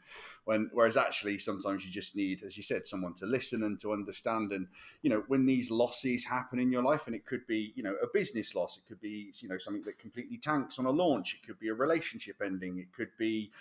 When 0.46 0.70
whereas 0.72 0.98
actually 0.98 1.39
sometimes 1.39 1.86
you 1.86 1.91
just 1.91 2.15
need, 2.15 2.44
as 2.44 2.58
you 2.58 2.63
said, 2.63 2.86
someone 2.86 3.13
to 3.15 3.26
listen 3.26 3.63
and 3.63 3.80
to 3.82 3.91
understand. 3.91 4.52
And 4.52 4.67
you 5.02 5.10
know 5.10 5.24
when 5.28 5.46
these 5.46 5.72
losses 5.72 6.26
happen 6.26 6.60
in 6.60 6.72
your 6.72 6.84
life, 6.84 7.08
and 7.08 7.15
it 7.15 7.26
could 7.26 7.48
be 7.48 7.74
you 7.76 7.84
know 7.84 7.96
a 8.04 8.08
business 8.13 8.54
loss, 8.54 8.78
it 8.78 8.88
could 8.88 9.02
be 9.02 9.32
you 9.41 9.50
know 9.50 9.58
something 9.58 9.84
that 9.84 9.98
completely 9.98 10.38
tanks 10.38 10.78
on 10.78 10.86
a 10.86 10.91
launch, 10.91 11.34
it 11.34 11.46
could 11.46 11.60
be 11.60 11.70
a 11.70 11.74
relationship 11.74 12.36
ending, 12.44 12.78
it 12.78 12.94
could 12.94 13.12
be 13.17 13.52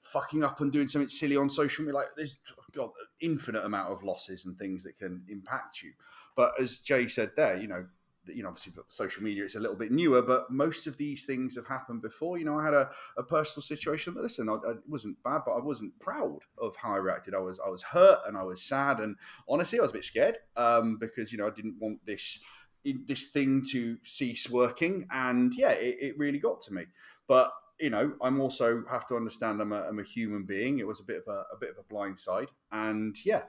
fucking 0.00 0.42
up 0.42 0.60
and 0.60 0.72
doing 0.72 0.86
something 0.86 1.08
silly 1.08 1.36
on 1.36 1.48
social 1.48 1.84
media. 1.84 1.98
Like 1.98 2.08
there's 2.16 2.38
God, 2.72 2.90
infinite 3.20 3.64
amount 3.64 3.92
of 3.92 4.02
losses 4.02 4.46
and 4.46 4.58
things 4.58 4.82
that 4.84 4.96
can 4.96 5.22
impact 5.28 5.82
you. 5.82 5.92
But 6.36 6.52
as 6.60 6.78
Jay 6.78 7.06
said 7.06 7.32
there, 7.36 7.56
you 7.60 7.68
know, 7.68 7.86
you 8.26 8.42
know, 8.42 8.50
obviously 8.50 8.72
social 8.88 9.22
media 9.22 9.44
it's 9.44 9.54
a 9.54 9.60
little 9.60 9.76
bit 9.76 9.90
newer, 9.90 10.22
but 10.22 10.50
most 10.50 10.86
of 10.86 10.96
these 10.96 11.24
things 11.24 11.56
have 11.56 11.66
happened 11.66 12.02
before. 12.02 12.38
You 12.38 12.44
know, 12.44 12.58
I 12.58 12.64
had 12.64 12.74
a, 12.74 12.90
a 13.16 13.22
personal 13.22 13.62
situation 13.62 14.14
that 14.14 14.22
listen, 14.22 14.48
I, 14.48 14.54
I, 14.54 14.72
it 14.72 14.82
wasn't 14.88 15.22
bad, 15.22 15.42
but 15.44 15.52
I 15.52 15.60
wasn't 15.60 15.98
proud 16.00 16.40
of 16.58 16.76
how 16.76 16.92
I 16.92 16.98
reacted. 16.98 17.34
I 17.34 17.38
was 17.38 17.60
I 17.64 17.68
was 17.68 17.82
hurt 17.82 18.20
and 18.26 18.36
I 18.36 18.42
was 18.42 18.62
sad, 18.62 19.00
and 19.00 19.16
honestly, 19.48 19.78
I 19.78 19.82
was 19.82 19.90
a 19.90 19.94
bit 19.94 20.04
scared 20.04 20.38
um, 20.56 20.96
because 20.98 21.32
you 21.32 21.38
know 21.38 21.46
I 21.46 21.50
didn't 21.50 21.76
want 21.78 22.04
this 22.04 22.40
this 23.06 23.30
thing 23.30 23.62
to 23.72 23.98
cease 24.02 24.48
working, 24.48 25.06
and 25.10 25.54
yeah, 25.54 25.72
it, 25.72 25.96
it 26.00 26.18
really 26.18 26.38
got 26.38 26.60
to 26.62 26.72
me. 26.72 26.84
But 27.26 27.52
you 27.80 27.90
know, 27.90 28.12
I'm 28.20 28.40
also 28.40 28.82
have 28.90 29.06
to 29.06 29.16
understand 29.16 29.60
I'm 29.60 29.72
a, 29.72 29.82
I'm 29.88 29.98
a 29.98 30.04
human 30.04 30.44
being. 30.44 30.78
It 30.78 30.86
was 30.86 31.00
a 31.00 31.04
bit 31.04 31.22
of 31.26 31.28
a, 31.28 31.44
a 31.54 31.56
bit 31.58 31.70
of 31.70 31.78
a 31.78 31.82
blind 31.82 32.18
side, 32.18 32.48
and 32.70 33.16
yeah, 33.24 33.42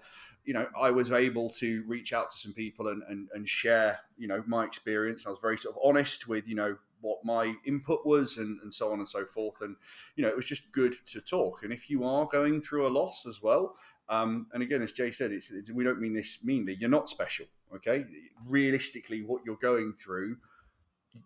you 0.43 0.53
know, 0.53 0.67
I 0.79 0.91
was 0.91 1.11
able 1.11 1.49
to 1.51 1.83
reach 1.87 2.13
out 2.13 2.31
to 2.31 2.37
some 2.37 2.53
people 2.53 2.87
and, 2.87 3.03
and, 3.07 3.29
and 3.33 3.47
share, 3.47 3.99
you 4.17 4.27
know, 4.27 4.43
my 4.47 4.65
experience. 4.65 5.27
I 5.27 5.29
was 5.29 5.39
very 5.39 5.57
sort 5.57 5.75
of 5.75 5.81
honest 5.83 6.27
with, 6.27 6.47
you 6.47 6.55
know, 6.55 6.77
what 7.01 7.23
my 7.23 7.53
input 7.65 8.05
was 8.05 8.37
and, 8.37 8.59
and 8.61 8.73
so 8.73 8.91
on 8.91 8.99
and 8.99 9.07
so 9.07 9.25
forth. 9.25 9.61
And, 9.61 9.75
you 10.15 10.23
know, 10.23 10.29
it 10.29 10.35
was 10.35 10.45
just 10.45 10.71
good 10.71 10.95
to 11.07 11.21
talk. 11.21 11.63
And 11.63 11.71
if 11.71 11.89
you 11.89 12.03
are 12.03 12.25
going 12.25 12.61
through 12.61 12.87
a 12.87 12.89
loss 12.89 13.25
as 13.27 13.41
well, 13.41 13.75
um, 14.09 14.47
and 14.51 14.63
again, 14.63 14.81
as 14.81 14.93
Jay 14.93 15.11
said, 15.11 15.31
it's, 15.31 15.51
we 15.71 15.83
don't 15.83 16.01
mean 16.01 16.13
this 16.13 16.43
meanly. 16.43 16.75
You're 16.79 16.89
not 16.89 17.07
special, 17.07 17.45
okay? 17.75 18.03
Realistically, 18.47 19.21
what 19.21 19.43
you're 19.45 19.55
going 19.57 19.93
through– 19.93 20.37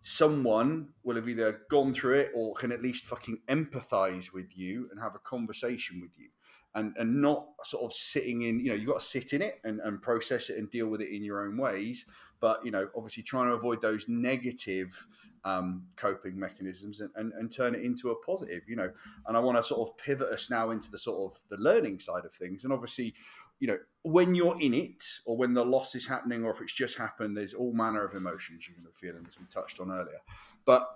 someone 0.00 0.88
will 1.04 1.16
have 1.16 1.28
either 1.28 1.62
gone 1.70 1.92
through 1.92 2.14
it 2.14 2.32
or 2.34 2.54
can 2.54 2.72
at 2.72 2.82
least 2.82 3.06
fucking 3.06 3.38
empathize 3.48 4.32
with 4.32 4.56
you 4.56 4.88
and 4.90 5.00
have 5.00 5.14
a 5.14 5.20
conversation 5.20 6.00
with 6.00 6.18
you. 6.18 6.28
And 6.74 6.94
and 6.98 7.22
not 7.22 7.46
sort 7.62 7.84
of 7.84 7.92
sitting 7.92 8.42
in 8.42 8.60
you 8.60 8.68
know 8.68 8.74
you've 8.74 8.86
got 8.86 9.00
to 9.00 9.06
sit 9.06 9.32
in 9.32 9.40
it 9.40 9.60
and, 9.64 9.80
and 9.80 10.02
process 10.02 10.50
it 10.50 10.58
and 10.58 10.70
deal 10.70 10.88
with 10.88 11.00
it 11.00 11.08
in 11.08 11.24
your 11.24 11.46
own 11.46 11.56
ways. 11.56 12.04
But 12.38 12.64
you 12.66 12.70
know 12.70 12.88
obviously 12.94 13.22
trying 13.22 13.48
to 13.48 13.54
avoid 13.54 13.80
those 13.80 14.06
negative 14.08 15.06
um, 15.44 15.86
coping 15.94 16.38
mechanisms 16.38 17.00
and, 17.00 17.10
and, 17.14 17.32
and 17.32 17.50
turn 17.50 17.74
it 17.74 17.80
into 17.82 18.10
a 18.10 18.16
positive 18.16 18.60
you 18.68 18.76
know. 18.76 18.90
And 19.26 19.38
i 19.38 19.40
want 19.40 19.56
to 19.56 19.62
sort 19.62 19.88
of 19.88 19.96
pivot 19.96 20.28
us 20.28 20.50
now 20.50 20.70
into 20.70 20.90
the 20.90 20.98
sort 20.98 21.32
of 21.32 21.38
the 21.48 21.56
learning 21.56 21.98
side 21.98 22.26
of 22.26 22.32
things. 22.34 22.64
And 22.64 22.72
obviously 22.74 23.14
you 23.58 23.68
know, 23.68 23.78
when 24.02 24.34
you're 24.34 24.60
in 24.60 24.74
it 24.74 25.02
or 25.24 25.36
when 25.36 25.54
the 25.54 25.64
loss 25.64 25.94
is 25.94 26.06
happening 26.06 26.44
or 26.44 26.50
if 26.50 26.60
it's 26.60 26.74
just 26.74 26.96
happened, 26.98 27.36
there's 27.36 27.54
all 27.54 27.72
manner 27.72 28.04
of 28.04 28.14
emotions 28.14 28.68
you're 28.68 28.76
going 28.76 28.92
to 28.92 28.98
feel, 28.98 29.14
as 29.26 29.38
we 29.38 29.46
touched 29.46 29.80
on 29.80 29.90
earlier. 29.90 30.20
But 30.64 30.88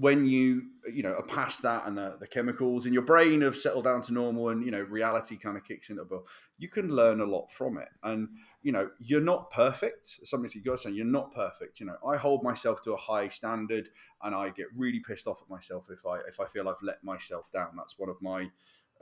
when 0.00 0.24
you, 0.24 0.62
you 0.90 1.02
know, 1.02 1.12
are 1.12 1.22
past 1.24 1.60
that 1.60 1.86
and 1.86 1.98
the, 1.98 2.16
the 2.18 2.26
chemicals 2.26 2.86
in 2.86 2.94
your 2.94 3.02
brain 3.02 3.42
have 3.42 3.54
settled 3.54 3.84
down 3.84 4.00
to 4.00 4.14
normal 4.14 4.48
and, 4.48 4.64
you 4.64 4.70
know, 4.70 4.80
reality 4.80 5.36
kind 5.36 5.54
of 5.54 5.64
kicks 5.64 5.90
in 5.90 5.98
a 5.98 6.04
bit, 6.04 6.20
you 6.56 6.70
can 6.70 6.88
learn 6.88 7.20
a 7.20 7.26
lot 7.26 7.50
from 7.50 7.76
it. 7.76 7.90
And, 8.02 8.30
you 8.62 8.72
know, 8.72 8.88
you're 8.98 9.20
not 9.20 9.50
perfect. 9.50 10.20
Something 10.24 10.50
you 10.54 10.62
got 10.62 10.72
to 10.72 10.78
say, 10.78 10.90
you're 10.92 11.04
not 11.04 11.34
perfect. 11.34 11.78
You 11.78 11.86
know, 11.86 11.96
I 12.08 12.16
hold 12.16 12.42
myself 12.42 12.80
to 12.82 12.94
a 12.94 12.96
high 12.96 13.28
standard 13.28 13.90
and 14.22 14.34
I 14.34 14.48
get 14.48 14.68
really 14.74 15.00
pissed 15.00 15.26
off 15.26 15.42
at 15.42 15.50
myself 15.50 15.88
if 15.90 16.06
I, 16.06 16.20
if 16.26 16.40
I 16.40 16.46
feel 16.46 16.70
I've 16.70 16.76
let 16.82 17.04
myself 17.04 17.50
down. 17.52 17.72
That's 17.76 17.98
one 17.98 18.08
of 18.08 18.16
my, 18.22 18.50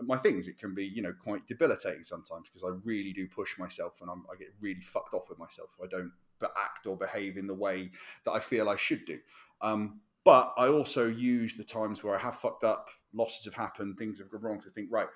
my 0.06 0.16
things. 0.16 0.48
It 0.48 0.58
can 0.58 0.74
be, 0.74 0.84
you 0.84 1.02
know, 1.02 1.12
quite 1.12 1.46
debilitating 1.46 2.04
sometimes 2.04 2.48
because 2.48 2.64
I 2.64 2.74
really 2.84 3.12
do 3.12 3.26
push 3.28 3.58
myself 3.58 4.00
and 4.00 4.10
I'm, 4.10 4.24
i 4.32 4.36
get 4.36 4.48
really 4.60 4.80
fucked 4.80 5.14
off 5.14 5.28
with 5.28 5.38
myself 5.38 5.76
if 5.78 5.84
I 5.84 5.88
don't 5.88 6.12
act 6.42 6.86
or 6.86 6.96
behave 6.96 7.36
in 7.36 7.46
the 7.46 7.54
way 7.54 7.90
that 8.24 8.32
I 8.32 8.38
feel 8.38 8.68
I 8.68 8.76
should 8.76 9.04
do. 9.04 9.18
Um, 9.60 10.00
but 10.24 10.52
I 10.56 10.68
also 10.68 11.08
use 11.08 11.56
the 11.56 11.64
times 11.64 12.04
where 12.04 12.14
I 12.14 12.18
have 12.18 12.36
fucked 12.36 12.64
up, 12.64 12.88
losses 13.12 13.46
have 13.46 13.54
happened, 13.54 13.98
things 13.98 14.18
have 14.18 14.30
gone 14.30 14.42
wrong 14.42 14.60
to 14.60 14.70
think, 14.70 14.88
right, 14.90 15.08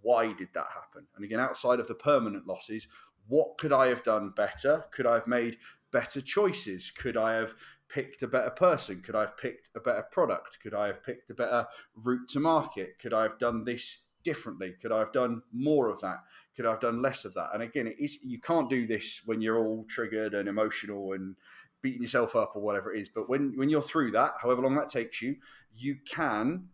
why 0.00 0.32
did 0.32 0.48
that 0.54 0.68
happen? 0.72 1.06
And 1.16 1.24
again, 1.24 1.40
outside 1.40 1.80
of 1.80 1.88
the 1.88 1.94
permanent 1.94 2.46
losses, 2.46 2.88
what 3.28 3.58
could 3.58 3.72
I 3.72 3.86
have 3.88 4.02
done 4.02 4.32
better? 4.36 4.84
Could 4.90 5.06
I 5.06 5.14
have 5.14 5.26
made 5.26 5.58
better 5.90 6.20
choices? 6.20 6.90
Could 6.90 7.16
I 7.16 7.34
have 7.34 7.54
picked 7.88 8.22
a 8.22 8.28
better 8.28 8.50
person? 8.50 9.00
Could 9.00 9.14
I 9.14 9.22
have 9.22 9.36
picked 9.36 9.70
a 9.74 9.80
better 9.80 10.04
product? 10.10 10.58
Could 10.60 10.74
I 10.74 10.86
have 10.86 11.02
picked 11.02 11.30
a 11.30 11.34
better 11.34 11.66
route 11.94 12.28
to 12.28 12.40
market? 12.40 12.98
Could 12.98 13.12
I 13.12 13.22
have 13.22 13.38
done 13.38 13.64
this 13.64 14.06
differently? 14.22 14.74
Could 14.80 14.92
I 14.92 14.98
have 14.98 15.12
done 15.12 15.42
more 15.52 15.88
of 15.88 16.00
that? 16.00 16.18
Could 16.56 16.66
I 16.66 16.70
have 16.70 16.80
done 16.80 17.02
less 17.02 17.24
of 17.24 17.34
that? 17.34 17.50
And 17.52 17.62
again, 17.62 17.86
it 17.86 17.96
is 17.98 18.20
you 18.24 18.40
can't 18.40 18.70
do 18.70 18.86
this 18.86 19.22
when 19.26 19.40
you're 19.40 19.58
all 19.58 19.84
triggered 19.88 20.34
and 20.34 20.48
emotional 20.48 21.12
and 21.12 21.36
beating 21.82 22.02
yourself 22.02 22.36
up 22.36 22.52
or 22.54 22.62
whatever 22.62 22.92
it 22.92 23.00
is. 23.00 23.08
But 23.08 23.28
when 23.28 23.56
when 23.56 23.68
you're 23.68 23.82
through 23.82 24.12
that, 24.12 24.34
however 24.40 24.62
long 24.62 24.76
that 24.76 24.88
takes 24.88 25.20
you, 25.20 25.36
you 25.74 25.96
can 26.06 26.68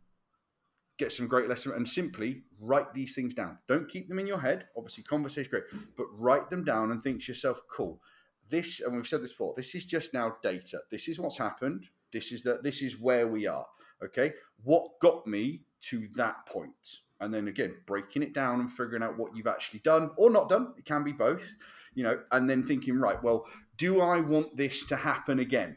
get 0.98 1.12
some 1.12 1.28
great 1.28 1.48
lessons 1.48 1.76
and 1.76 1.88
simply 1.88 2.42
write 2.60 2.92
these 2.92 3.14
things 3.14 3.32
down. 3.32 3.58
Don't 3.68 3.88
keep 3.88 4.08
them 4.08 4.18
in 4.18 4.26
your 4.26 4.40
head. 4.40 4.66
Obviously, 4.76 5.04
conversation 5.04 5.50
great, 5.50 5.64
but 5.96 6.06
write 6.12 6.50
them 6.50 6.64
down 6.64 6.90
and 6.90 7.02
think 7.02 7.22
to 7.22 7.30
yourself, 7.32 7.62
cool. 7.70 8.00
This, 8.50 8.80
and 8.80 8.96
we've 8.96 9.06
said 9.06 9.22
this 9.22 9.32
before, 9.32 9.54
this 9.56 9.74
is 9.74 9.86
just 9.86 10.12
now 10.12 10.36
data. 10.42 10.80
This 10.90 11.06
is 11.06 11.20
what's 11.20 11.38
happened. 11.38 11.88
This 12.12 12.32
is 12.32 12.42
that 12.42 12.62
this 12.62 12.82
is 12.82 12.98
where 12.98 13.26
we 13.26 13.46
are. 13.46 13.66
Okay. 14.02 14.32
What 14.64 14.98
got 15.00 15.26
me 15.26 15.62
to 15.82 16.08
that 16.14 16.46
point? 16.46 17.00
And 17.20 17.32
then 17.32 17.48
again 17.48 17.74
breaking 17.86 18.22
it 18.22 18.32
down 18.32 18.60
and 18.60 18.70
figuring 18.70 19.02
out 19.02 19.18
what 19.18 19.36
you've 19.36 19.46
actually 19.46 19.80
done 19.80 20.10
or 20.16 20.30
not 20.30 20.48
done 20.48 20.72
it 20.76 20.84
can 20.84 21.02
be 21.02 21.12
both 21.12 21.56
you 21.94 22.02
know 22.02 22.20
and 22.32 22.48
then 22.48 22.62
thinking 22.62 22.98
right 22.98 23.22
well 23.22 23.46
do 23.76 24.00
i 24.00 24.20
want 24.20 24.56
this 24.56 24.84
to 24.84 24.96
happen 24.96 25.38
again 25.38 25.76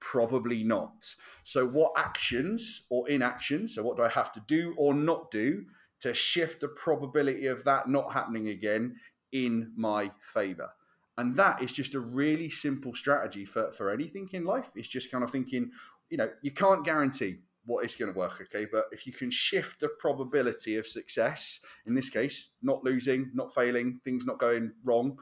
Probably 0.00 0.64
not. 0.64 1.14
So, 1.42 1.66
what 1.66 1.92
actions 1.94 2.86
or 2.88 3.06
inactions? 3.10 3.74
So, 3.74 3.82
what 3.82 3.98
do 3.98 4.02
I 4.02 4.08
have 4.08 4.32
to 4.32 4.40
do 4.48 4.74
or 4.78 4.94
not 4.94 5.30
do 5.30 5.66
to 6.00 6.14
shift 6.14 6.60
the 6.60 6.68
probability 6.68 7.46
of 7.46 7.64
that 7.64 7.86
not 7.86 8.10
happening 8.10 8.48
again 8.48 8.96
in 9.32 9.72
my 9.76 10.10
favor? 10.22 10.70
And 11.18 11.36
that 11.36 11.62
is 11.62 11.74
just 11.74 11.94
a 11.94 12.00
really 12.00 12.48
simple 12.48 12.94
strategy 12.94 13.44
for, 13.44 13.70
for 13.72 13.90
anything 13.90 14.26
in 14.32 14.44
life. 14.44 14.70
It's 14.74 14.88
just 14.88 15.10
kind 15.10 15.22
of 15.22 15.28
thinking, 15.28 15.70
you 16.08 16.16
know, 16.16 16.30
you 16.40 16.50
can't 16.50 16.82
guarantee 16.82 17.40
what 17.64 17.84
is 17.84 17.96
going 17.96 18.12
to 18.12 18.18
work, 18.18 18.40
okay? 18.40 18.66
But 18.70 18.86
if 18.92 19.06
you 19.06 19.12
can 19.12 19.30
shift 19.30 19.80
the 19.80 19.88
probability 19.98 20.76
of 20.76 20.86
success, 20.86 21.60
in 21.86 21.94
this 21.94 22.08
case, 22.08 22.50
not 22.62 22.82
losing, 22.84 23.30
not 23.34 23.54
failing, 23.54 24.00
things 24.04 24.26
not 24.26 24.38
going 24.38 24.72
wrong, 24.84 25.18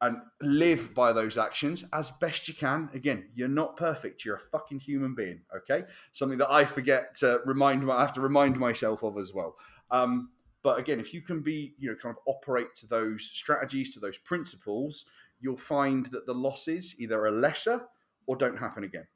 and 0.00 0.18
live 0.40 0.94
by 0.94 1.12
those 1.12 1.36
actions 1.36 1.84
as 1.92 2.12
best 2.12 2.46
you 2.46 2.54
can. 2.54 2.88
Again, 2.94 3.28
you're 3.34 3.48
not 3.48 3.76
perfect. 3.76 4.24
You're 4.24 4.36
a 4.36 4.38
fucking 4.38 4.80
human 4.80 5.14
being. 5.14 5.40
Okay, 5.56 5.84
something 6.12 6.38
that 6.38 6.50
I 6.50 6.64
forget 6.64 7.16
to 7.16 7.40
remind. 7.46 7.90
I 7.90 8.00
have 8.00 8.12
to 8.12 8.20
remind 8.20 8.56
myself 8.58 9.02
of 9.02 9.18
as 9.18 9.34
well. 9.34 9.56
Um, 9.90 10.30
but 10.62 10.78
again, 10.78 11.00
if 11.00 11.14
you 11.14 11.20
can 11.20 11.40
be, 11.40 11.74
you 11.78 11.90
know, 11.90 11.96
kind 11.96 12.14
of 12.14 12.22
operate 12.26 12.74
to 12.76 12.86
those 12.86 13.24
strategies, 13.24 13.94
to 13.94 14.00
those 14.00 14.18
principles, 14.18 15.04
you'll 15.40 15.56
find 15.56 16.06
that 16.06 16.26
the 16.26 16.34
losses 16.34 16.96
either 16.98 17.24
are 17.24 17.30
lesser 17.30 17.86
or 18.26 18.36
don't 18.36 18.58
happen 18.58 18.84
again. 18.84 19.06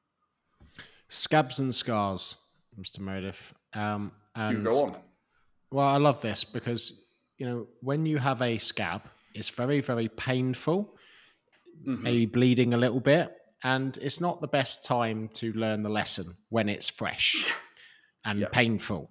Scabs 1.12 1.58
and 1.58 1.74
scars, 1.74 2.36
Mr. 2.80 3.00
Meredith. 3.00 3.52
Um, 3.74 4.12
and, 4.34 4.64
Do 4.64 4.70
go 4.70 4.84
on. 4.84 4.96
Well, 5.70 5.86
I 5.86 5.98
love 5.98 6.20
this 6.20 6.44
because 6.44 7.04
you 7.38 7.46
know 7.46 7.66
when 7.80 8.06
you 8.06 8.18
have 8.18 8.42
a 8.42 8.58
scab 8.58 9.02
it's 9.34 9.48
very, 9.48 9.80
very 9.80 10.08
painful, 10.08 10.94
mm-hmm. 11.86 12.02
maybe 12.02 12.26
bleeding 12.26 12.74
a 12.74 12.76
little 12.76 13.00
bit. 13.00 13.34
And 13.64 13.96
it's 13.98 14.20
not 14.20 14.40
the 14.40 14.48
best 14.48 14.84
time 14.84 15.28
to 15.34 15.52
learn 15.52 15.82
the 15.82 15.88
lesson 15.88 16.26
when 16.50 16.68
it's 16.68 16.88
fresh 16.88 17.46
and 18.24 18.40
yep. 18.40 18.52
painful. 18.52 19.10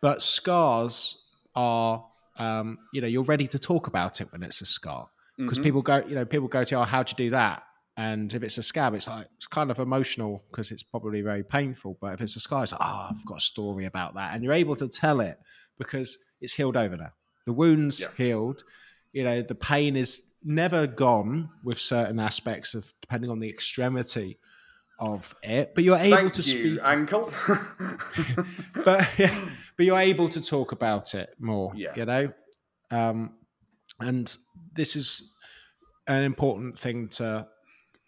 But 0.00 0.22
scars 0.22 1.26
are, 1.54 2.06
um, 2.38 2.78
you 2.92 3.00
know, 3.00 3.08
you're 3.08 3.24
ready 3.24 3.46
to 3.48 3.58
talk 3.58 3.88
about 3.88 4.20
it 4.20 4.30
when 4.32 4.42
it's 4.42 4.60
a 4.60 4.66
scar. 4.66 5.08
Because 5.36 5.58
mm-hmm. 5.58 5.64
people 5.64 5.82
go, 5.82 6.04
you 6.06 6.14
know, 6.14 6.24
people 6.24 6.48
go 6.48 6.64
to, 6.64 6.74
oh, 6.76 6.82
how'd 6.84 7.10
you 7.10 7.16
do 7.16 7.30
that? 7.30 7.62
And 8.00 8.32
if 8.32 8.42
it's 8.42 8.56
a 8.56 8.62
scab, 8.62 8.94
it's 8.94 9.08
like 9.08 9.26
it's 9.36 9.46
kind 9.46 9.70
of 9.70 9.78
emotional 9.78 10.42
because 10.50 10.70
it's 10.70 10.82
probably 10.82 11.20
very 11.20 11.44
painful. 11.44 11.98
But 12.00 12.14
if 12.14 12.20
it's 12.22 12.36
a 12.36 12.40
scar, 12.40 12.62
it's 12.62 12.72
like, 12.72 12.80
oh, 12.82 13.08
I've 13.10 13.26
got 13.26 13.38
a 13.38 13.42
story 13.42 13.84
about 13.84 14.14
that, 14.14 14.34
and 14.34 14.42
you're 14.42 14.54
able 14.54 14.76
to 14.76 14.88
tell 14.88 15.20
it 15.20 15.38
because 15.78 16.16
it's 16.40 16.54
healed 16.54 16.76
over 16.76 16.96
now. 16.96 17.12
The 17.46 17.52
wound's 17.52 18.04
healed, 18.16 18.64
you 19.12 19.24
know 19.24 19.42
the 19.42 19.54
pain 19.54 19.96
is 19.96 20.22
never 20.42 20.86
gone 20.86 21.48
with 21.64 21.78
certain 21.78 22.18
aspects 22.18 22.74
of 22.74 22.92
depending 23.00 23.30
on 23.30 23.40
the 23.40 23.48
extremity 23.48 24.38
of 24.98 25.34
it 25.42 25.74
but 25.74 25.84
you're 25.84 25.96
able 25.96 26.16
Thank 26.16 26.32
to 26.34 26.42
you, 26.42 26.74
speak 26.74 26.80
ankle 26.84 27.32
but 28.84 29.08
yeah, 29.18 29.48
but 29.76 29.86
you're 29.86 29.98
able 29.98 30.28
to 30.28 30.42
talk 30.42 30.72
about 30.72 31.14
it 31.14 31.30
more 31.38 31.72
yeah. 31.74 31.94
you 31.96 32.04
know 32.04 32.32
um, 32.90 33.32
and 34.00 34.36
this 34.74 34.96
is 34.96 35.34
an 36.06 36.22
important 36.22 36.78
thing 36.78 37.08
to 37.08 37.46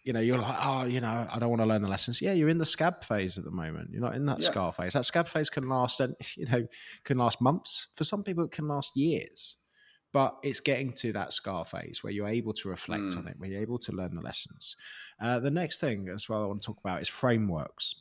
you 0.04 0.12
know 0.12 0.20
you're 0.20 0.38
like 0.38 0.56
oh 0.60 0.84
you 0.84 1.00
know 1.00 1.26
i 1.30 1.38
don't 1.38 1.50
want 1.50 1.62
to 1.62 1.66
learn 1.66 1.82
the 1.82 1.88
lessons 1.88 2.20
yeah 2.20 2.32
you're 2.32 2.48
in 2.48 2.58
the 2.58 2.66
scab 2.66 3.04
phase 3.04 3.38
at 3.38 3.44
the 3.44 3.50
moment 3.50 3.90
you're 3.92 4.00
not 4.00 4.14
in 4.14 4.26
that 4.26 4.40
yeah. 4.40 4.50
scar 4.50 4.72
phase 4.72 4.94
that 4.94 5.04
scab 5.04 5.28
phase 5.28 5.48
can 5.48 5.68
last 5.68 6.00
and 6.00 6.16
you 6.36 6.46
know 6.46 6.66
can 7.04 7.18
last 7.18 7.40
months 7.40 7.88
for 7.94 8.04
some 8.04 8.22
people 8.22 8.44
it 8.44 8.50
can 8.50 8.66
last 8.66 8.96
years 8.96 9.58
but 10.12 10.36
it's 10.42 10.60
getting 10.60 10.92
to 10.92 11.12
that 11.12 11.32
scar 11.32 11.64
phase 11.64 12.00
where 12.02 12.12
you're 12.12 12.28
able 12.28 12.52
to 12.52 12.68
reflect 12.68 13.02
mm. 13.02 13.18
on 13.18 13.28
it, 13.28 13.34
where 13.38 13.48
you're 13.48 13.62
able 13.62 13.78
to 13.78 13.92
learn 13.92 14.14
the 14.14 14.20
lessons. 14.20 14.76
Uh, 15.20 15.40
the 15.40 15.50
next 15.50 15.80
thing 15.80 16.08
as 16.14 16.28
well 16.28 16.42
I 16.42 16.46
want 16.46 16.62
to 16.62 16.66
talk 16.66 16.78
about 16.84 17.00
is 17.00 17.08
frameworks. 17.08 17.94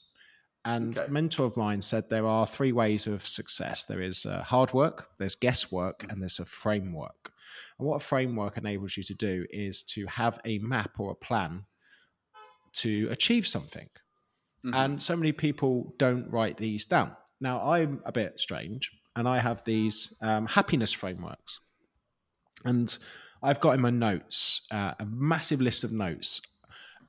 And 0.64 0.98
okay. 0.98 1.08
a 1.08 1.12
mentor 1.12 1.46
of 1.46 1.58
mine 1.58 1.82
said 1.82 2.10
there 2.10 2.28
are 2.28 2.46
three 2.46 2.72
ways 2.72 3.08
of 3.08 3.28
success 3.28 3.86
there 3.86 4.02
is 4.02 4.26
uh, 4.26 4.44
hard 4.44 4.74
work, 4.74 5.08
there's 5.18 5.36
guesswork, 5.36 6.06
and 6.10 6.22
there's 6.22 6.40
a 6.40 6.46
framework. 6.46 7.32
And 7.80 7.88
what 7.88 7.96
a 7.96 8.06
framework 8.06 8.58
enables 8.58 8.96
you 8.96 9.04
to 9.04 9.16
do 9.16 9.46
is 9.50 9.82
to 9.84 10.06
have 10.06 10.40
a 10.46 10.60
map 10.60 11.00
or 11.00 11.12
a 11.12 11.16
plan 11.16 11.66
to 12.74 13.08
achieve 13.12 13.48
something. 13.48 13.90
Mm-hmm. 14.66 14.76
And 14.76 15.02
so 15.02 15.16
many 15.16 15.32
people 15.32 15.94
don't 15.98 16.30
write 16.30 16.58
these 16.58 16.86
down. 16.86 17.16
Now, 17.40 17.72
I'm 17.72 18.02
a 18.06 18.12
bit 18.12 18.40
strange, 18.40 18.92
and 19.16 19.28
I 19.28 19.40
have 19.40 19.64
these 19.64 20.16
um, 20.22 20.46
happiness 20.46 20.94
frameworks. 20.94 21.60
And 22.64 22.96
I've 23.42 23.60
got 23.60 23.74
in 23.74 23.82
my 23.82 23.90
notes 23.90 24.68
uh, 24.72 24.94
a 25.00 25.06
massive 25.06 25.62
list 25.62 25.84
of 25.84 25.92
notes. 25.92 26.42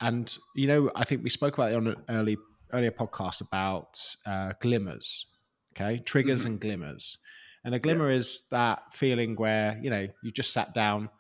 And, 0.01 0.35
you 0.57 0.67
know, 0.67 0.91
I 0.97 1.05
think 1.05 1.23
we 1.23 1.31
spoke 1.31 1.55
about 1.55 1.73
it 1.73 1.77
on 1.77 1.87
an 1.89 1.97
early, 2.09 2.39
earlier 2.73 2.91
podcast 2.91 3.43
about 3.43 4.01
uh, 4.25 4.53
glimmers, 4.61 5.27
okay? 5.77 5.99
Triggers 5.99 6.41
mm-hmm. 6.41 6.53
and 6.53 6.61
glimmers. 6.61 7.19
And 7.65 7.75
a 7.75 7.79
glimmer 7.79 8.11
yeah. 8.11 8.17
is 8.17 8.49
that 8.51 8.83
feeling 8.93 9.37
where, 9.37 9.79
you 9.83 9.91
know, 9.91 10.09
you 10.23 10.33
just 10.33 10.53
sat 10.53 10.73
down 10.75 11.11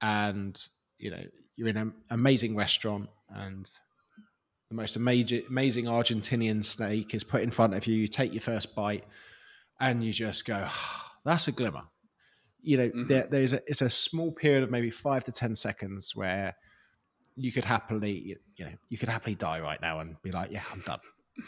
and, 0.00 0.60
you 0.98 1.10
know, 1.10 1.22
you're 1.56 1.68
in 1.68 1.76
an 1.76 1.92
amazing 2.10 2.54
restaurant 2.54 3.08
and 3.30 3.68
the 4.68 4.74
most 4.74 4.96
amazing, 4.96 5.42
amazing 5.48 5.84
Argentinian 5.86 6.64
steak 6.64 7.14
is 7.14 7.24
put 7.24 7.42
in 7.42 7.50
front 7.50 7.74
of 7.74 7.86
you. 7.86 7.96
You 7.96 8.06
take 8.06 8.32
your 8.32 8.40
first 8.40 8.74
bite 8.74 9.04
and 9.80 10.04
you 10.04 10.12
just 10.12 10.44
go, 10.44 10.66
oh, 10.68 11.02
that's 11.24 11.48
a 11.48 11.52
glimmer 11.52 11.82
you 12.66 12.76
know, 12.76 12.88
mm-hmm. 12.88 13.06
there, 13.06 13.26
there's 13.30 13.52
a, 13.52 13.62
it's 13.68 13.80
a 13.80 13.88
small 13.88 14.32
period 14.32 14.64
of 14.64 14.70
maybe 14.72 14.90
five 14.90 15.22
to 15.24 15.32
ten 15.32 15.54
seconds 15.54 16.16
where 16.16 16.56
you 17.36 17.52
could 17.52 17.64
happily, 17.64 18.36
you 18.56 18.64
know, 18.64 18.72
you 18.88 18.98
could 18.98 19.08
happily 19.08 19.36
die 19.36 19.60
right 19.60 19.80
now 19.80 20.00
and 20.00 20.20
be 20.22 20.32
like, 20.32 20.50
yeah, 20.50 20.62
I'm 20.72 20.80
done. 20.80 20.98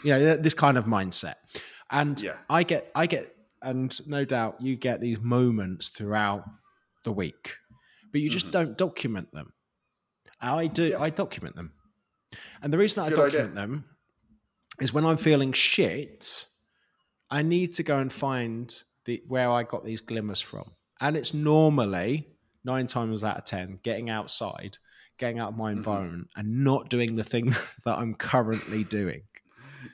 you 0.03 0.11
know, 0.11 0.37
this 0.37 0.53
kind 0.53 0.77
of 0.77 0.85
mindset. 0.85 1.35
And 1.91 2.19
yeah. 2.21 2.37
I 2.49 2.63
get, 2.63 2.89
I 2.95 3.05
get, 3.05 3.35
and 3.61 3.93
no 4.07 4.23
doubt 4.23 4.61
you 4.61 4.77
get 4.77 5.01
these 5.01 5.19
moments 5.19 5.89
throughout 5.89 6.45
the 7.03 7.11
week, 7.11 7.57
but 8.13 8.21
you 8.21 8.29
just 8.29 8.45
mm-hmm. 8.45 8.53
don't 8.53 8.77
document 8.77 9.33
them. 9.33 9.51
I 10.41 10.67
do, 10.67 10.89
yeah. 10.89 11.01
I 11.01 11.09
document 11.09 11.55
them. 11.55 11.73
And 12.61 12.71
the 12.71 12.77
reason 12.77 13.03
I 13.03 13.09
document 13.09 13.51
idea. 13.51 13.55
them 13.55 13.85
is 14.79 14.93
when 14.93 15.05
I'm 15.05 15.17
feeling 15.17 15.53
shit, 15.53 16.45
I 17.29 17.41
need 17.41 17.73
to 17.75 17.83
go 17.83 17.99
and 17.99 18.11
find 18.11 18.73
the 19.05 19.21
where 19.27 19.49
I 19.49 19.63
got 19.63 19.83
these 19.83 20.01
glimmers 20.01 20.41
from. 20.41 20.71
And 21.01 21.15
it's 21.15 21.33
normally 21.33 22.27
nine 22.63 22.87
times 22.87 23.23
out 23.23 23.37
of 23.37 23.45
10 23.45 23.79
getting 23.83 24.09
outside, 24.09 24.77
getting 25.17 25.39
out 25.39 25.49
of 25.49 25.57
my 25.57 25.69
mm-hmm. 25.69 25.79
environment 25.79 26.27
mm-hmm. 26.29 26.39
and 26.39 26.63
not 26.63 26.89
doing 26.89 27.15
the 27.15 27.23
thing 27.23 27.55
that 27.85 27.97
I'm 27.97 28.15
currently 28.15 28.83
doing. 28.83 29.23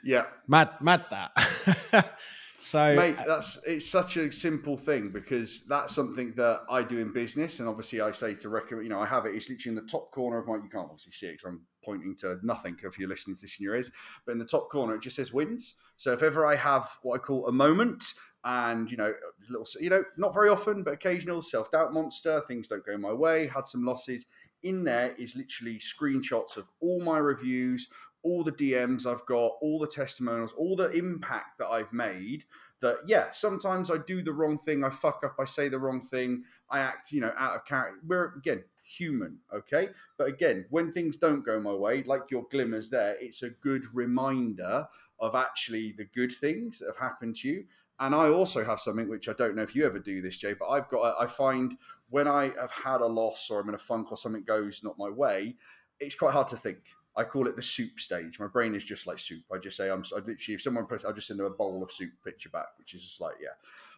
Yeah. 0.03 0.25
Mad, 0.47 0.69
mad 0.81 1.05
that. 1.11 2.07
so, 2.57 2.95
mate, 2.95 3.17
uh, 3.19 3.23
that's 3.27 3.63
it's 3.65 3.85
such 3.85 4.17
a 4.17 4.31
simple 4.31 4.77
thing 4.77 5.09
because 5.09 5.65
that's 5.67 5.93
something 5.93 6.33
that 6.35 6.61
I 6.69 6.83
do 6.83 6.97
in 6.99 7.11
business. 7.11 7.59
And 7.59 7.67
obviously, 7.67 8.01
I 8.01 8.11
say 8.11 8.33
to 8.35 8.49
recommend, 8.49 8.85
you 8.85 8.89
know, 8.89 8.99
I 8.99 9.05
have 9.05 9.25
it, 9.25 9.35
it's 9.35 9.49
literally 9.49 9.77
in 9.77 9.83
the 9.83 9.89
top 9.89 10.11
corner 10.11 10.37
of 10.37 10.47
my, 10.47 10.55
you 10.55 10.69
can't 10.69 10.85
obviously 10.85 11.11
see 11.11 11.27
it 11.27 11.33
because 11.33 11.45
I'm 11.45 11.61
pointing 11.83 12.15
to 12.17 12.37
nothing 12.43 12.77
if 12.83 12.97
you're 12.97 13.09
listening 13.09 13.35
to 13.35 13.41
this 13.41 13.59
in 13.59 13.65
your 13.65 13.75
ears, 13.75 13.91
but 14.25 14.31
in 14.31 14.39
the 14.39 14.45
top 14.45 14.69
corner, 14.69 14.95
it 14.95 15.01
just 15.01 15.17
says 15.17 15.33
wins. 15.33 15.75
So 15.97 16.13
if 16.13 16.23
ever 16.23 16.45
I 16.45 16.55
have 16.55 16.87
what 17.03 17.15
I 17.15 17.17
call 17.19 17.47
a 17.47 17.51
moment, 17.51 18.13
and 18.45 18.89
you 18.91 18.97
know, 18.97 19.13
little, 19.49 19.67
you 19.81 19.89
know, 19.89 20.03
not 20.17 20.33
very 20.33 20.49
often, 20.49 20.83
but 20.83 20.93
occasional 20.93 21.41
self 21.41 21.71
doubt 21.71 21.93
monster. 21.93 22.41
Things 22.47 22.67
don't 22.67 22.85
go 22.85 22.97
my 22.97 23.11
way. 23.11 23.47
Had 23.47 23.65
some 23.65 23.83
losses. 23.83 24.27
In 24.63 24.83
there 24.83 25.13
is 25.17 25.35
literally 25.35 25.77
screenshots 25.77 26.57
of 26.57 26.69
all 26.79 26.99
my 27.01 27.17
reviews, 27.17 27.87
all 28.25 28.43
the 28.43 28.51
DMs 28.51 29.05
I've 29.05 29.25
got, 29.25 29.53
all 29.61 29.79
the 29.79 29.87
testimonials, 29.87 30.51
all 30.53 30.75
the 30.75 30.91
impact 30.91 31.59
that 31.59 31.67
I've 31.67 31.93
made. 31.93 32.43
That 32.81 32.97
yeah, 33.05 33.29
sometimes 33.31 33.89
I 33.89 33.97
do 33.97 34.21
the 34.21 34.33
wrong 34.33 34.57
thing, 34.57 34.83
I 34.83 34.89
fuck 34.89 35.23
up, 35.23 35.35
I 35.39 35.45
say 35.45 35.69
the 35.69 35.79
wrong 35.79 36.01
thing, 36.01 36.43
I 36.69 36.79
act, 36.79 37.11
you 37.11 37.21
know, 37.21 37.33
out 37.37 37.55
of 37.55 37.65
character. 37.65 37.99
We're 38.05 38.33
again 38.35 38.63
human, 38.83 39.39
okay? 39.53 39.89
But 40.17 40.27
again, 40.27 40.65
when 40.69 40.91
things 40.91 41.17
don't 41.17 41.45
go 41.45 41.59
my 41.59 41.73
way, 41.73 42.03
like 42.03 42.29
your 42.29 42.45
glimmers 42.51 42.89
there, 42.89 43.15
it's 43.19 43.43
a 43.43 43.49
good 43.49 43.85
reminder 43.93 44.87
of 45.19 45.35
actually 45.35 45.93
the 45.93 46.05
good 46.05 46.31
things 46.31 46.79
that 46.79 46.87
have 46.87 46.97
happened 46.97 47.35
to 47.37 47.47
you 47.47 47.65
and 47.99 48.13
I 48.13 48.27
also 48.27 48.63
have 48.63 48.79
something 48.79 49.07
which 49.07 49.29
I 49.29 49.33
don't 49.33 49.55
know 49.55 49.61
if 49.61 49.75
you 49.75 49.85
ever 49.85 49.99
do 49.99 50.21
this, 50.21 50.37
Jay, 50.37 50.53
but 50.53 50.67
I've 50.67 50.89
got, 50.89 51.15
I 51.19 51.27
find 51.27 51.77
when 52.09 52.27
I 52.27 52.51
have 52.59 52.71
had 52.71 52.99
a 53.01 53.07
loss 53.07 53.49
or 53.49 53.61
I'm 53.61 53.69
in 53.69 53.75
a 53.75 53.79
funk 53.79 54.11
or 54.11 54.17
something 54.17 54.43
goes 54.43 54.83
not 54.83 54.97
my 54.97 55.09
way, 55.09 55.55
it's 55.99 56.15
quite 56.15 56.33
hard 56.33 56.49
to 56.49 56.57
think. 56.57 56.79
I 57.17 57.23
call 57.23 57.47
it 57.47 57.55
the 57.55 57.61
soup 57.61 57.99
stage. 57.99 58.39
My 58.39 58.47
brain 58.47 58.75
is 58.75 58.83
just 58.83 59.07
like 59.07 59.19
soup. 59.19 59.43
I 59.51 59.57
just 59.57 59.77
say, 59.77 59.89
I'm 59.89 60.03
I 60.13 60.17
literally, 60.17 60.55
if 60.55 60.61
someone 60.61 60.85
press, 60.85 61.05
I'll 61.05 61.13
just 61.13 61.27
send 61.27 61.39
them 61.39 61.47
a 61.47 61.51
bowl 61.51 61.81
of 61.81 61.91
soup 61.91 62.11
picture 62.23 62.49
back, 62.49 62.67
which 62.77 62.93
is 62.93 63.03
just 63.03 63.21
like, 63.21 63.35
yeah. 63.41 63.49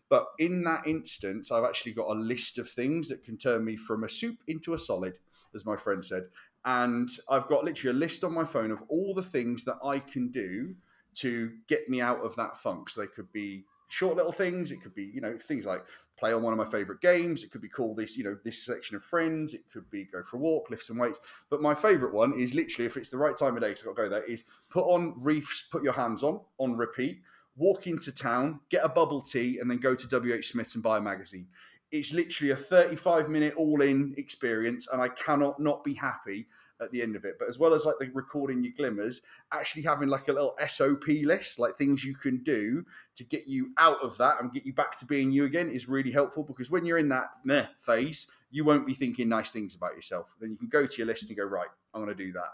But 0.09 0.27
in 0.39 0.63
that 0.63 0.87
instance, 0.87 1.51
I've 1.51 1.63
actually 1.63 1.93
got 1.93 2.07
a 2.07 2.13
list 2.13 2.59
of 2.59 2.69
things 2.69 3.09
that 3.09 3.23
can 3.23 3.37
turn 3.37 3.65
me 3.65 3.75
from 3.75 4.03
a 4.03 4.09
soup 4.09 4.37
into 4.47 4.73
a 4.73 4.77
solid, 4.77 5.19
as 5.53 5.65
my 5.65 5.75
friend 5.75 6.05
said. 6.05 6.27
And 6.63 7.09
I've 7.29 7.47
got 7.47 7.65
literally 7.65 7.97
a 7.97 7.99
list 7.99 8.23
on 8.23 8.33
my 8.33 8.45
phone 8.45 8.71
of 8.71 8.83
all 8.87 9.13
the 9.13 9.21
things 9.21 9.63
that 9.65 9.77
I 9.83 9.99
can 9.99 10.29
do 10.29 10.75
to 11.15 11.51
get 11.67 11.89
me 11.89 12.01
out 12.01 12.23
of 12.23 12.35
that 12.35 12.57
funk. 12.57 12.89
So 12.89 13.01
they 13.01 13.07
could 13.07 13.31
be 13.33 13.63
short 13.89 14.15
little 14.15 14.31
things. 14.31 14.71
It 14.71 14.81
could 14.81 14.93
be, 14.93 15.05
you 15.05 15.21
know, 15.21 15.37
things 15.37 15.65
like 15.65 15.83
play 16.17 16.33
on 16.33 16.41
one 16.41 16.53
of 16.53 16.57
my 16.57 16.65
favorite 16.65 17.01
games. 17.01 17.43
It 17.43 17.51
could 17.51 17.61
be 17.61 17.69
called 17.69 17.97
this, 17.97 18.17
you 18.17 18.23
know, 18.23 18.37
this 18.43 18.63
section 18.63 18.95
of 18.95 19.03
friends. 19.03 19.53
It 19.53 19.61
could 19.71 19.89
be 19.89 20.05
go 20.05 20.23
for 20.23 20.37
a 20.37 20.39
walk, 20.39 20.69
lift 20.69 20.83
some 20.83 20.97
weights. 20.97 21.19
But 21.49 21.61
my 21.61 21.75
favorite 21.75 22.13
one 22.13 22.33
is 22.39 22.53
literally, 22.53 22.87
if 22.87 22.97
it's 22.97 23.09
the 23.09 23.17
right 23.17 23.35
time 23.35 23.55
of 23.55 23.61
day, 23.61 23.73
to 23.73 23.93
go 23.93 24.09
there, 24.09 24.23
is 24.23 24.45
put 24.69 24.85
on 24.85 25.13
Reef's, 25.17 25.63
put 25.63 25.83
your 25.83 25.93
hands 25.93 26.23
on, 26.23 26.41
on 26.57 26.75
repeat, 26.75 27.21
walk 27.55 27.87
into 27.87 28.11
town, 28.11 28.59
get 28.69 28.83
a 28.83 28.89
bubble 28.89 29.21
tea, 29.21 29.59
and 29.59 29.69
then 29.69 29.77
go 29.77 29.95
to 29.95 30.07
WH 30.07 30.43
Smith 30.43 30.73
and 30.73 30.83
buy 30.83 30.97
a 30.97 31.01
magazine. 31.01 31.47
It's 31.91 32.13
literally 32.13 32.51
a 32.51 32.55
35 32.55 33.29
minute 33.29 33.53
all 33.55 33.81
in 33.81 34.13
experience, 34.17 34.87
and 34.91 35.01
I 35.01 35.09
cannot 35.09 35.59
not 35.59 35.83
be 35.83 35.93
happy 35.93 36.47
at 36.81 36.91
the 36.91 37.01
end 37.01 37.15
of 37.15 37.25
it. 37.25 37.35
But 37.39 37.47
as 37.47 37.57
well 37.59 37.73
as 37.73 37.85
like 37.85 37.95
the 37.99 38.09
recording 38.13 38.63
your 38.63 38.73
glimmers, 38.73 39.21
actually 39.51 39.83
having 39.83 40.09
like 40.09 40.27
a 40.27 40.33
little 40.33 40.55
SOP 40.67 41.07
list, 41.23 41.59
like 41.59 41.77
things 41.77 42.03
you 42.03 42.13
can 42.13 42.37
do 42.43 42.85
to 43.15 43.23
get 43.23 43.47
you 43.47 43.71
out 43.77 44.01
of 44.03 44.17
that 44.17 44.41
and 44.41 44.51
get 44.51 44.65
you 44.65 44.73
back 44.73 44.97
to 44.97 45.05
being 45.05 45.31
you 45.31 45.45
again 45.45 45.69
is 45.69 45.87
really 45.87 46.11
helpful 46.11 46.43
because 46.43 46.69
when 46.69 46.85
you're 46.85 46.97
in 46.97 47.09
that 47.09 47.29
meh 47.43 47.65
phase, 47.79 48.27
you 48.51 48.63
won't 48.63 48.87
be 48.87 48.93
thinking 48.93 49.29
nice 49.29 49.51
things 49.51 49.75
about 49.75 49.95
yourself. 49.95 50.35
Then 50.39 50.51
you 50.51 50.57
can 50.57 50.69
go 50.69 50.85
to 50.85 50.97
your 50.97 51.07
list 51.07 51.29
and 51.29 51.37
go, 51.37 51.45
right, 51.45 51.67
I'm 51.93 52.03
going 52.03 52.15
to 52.15 52.23
do 52.23 52.31
that. 52.33 52.49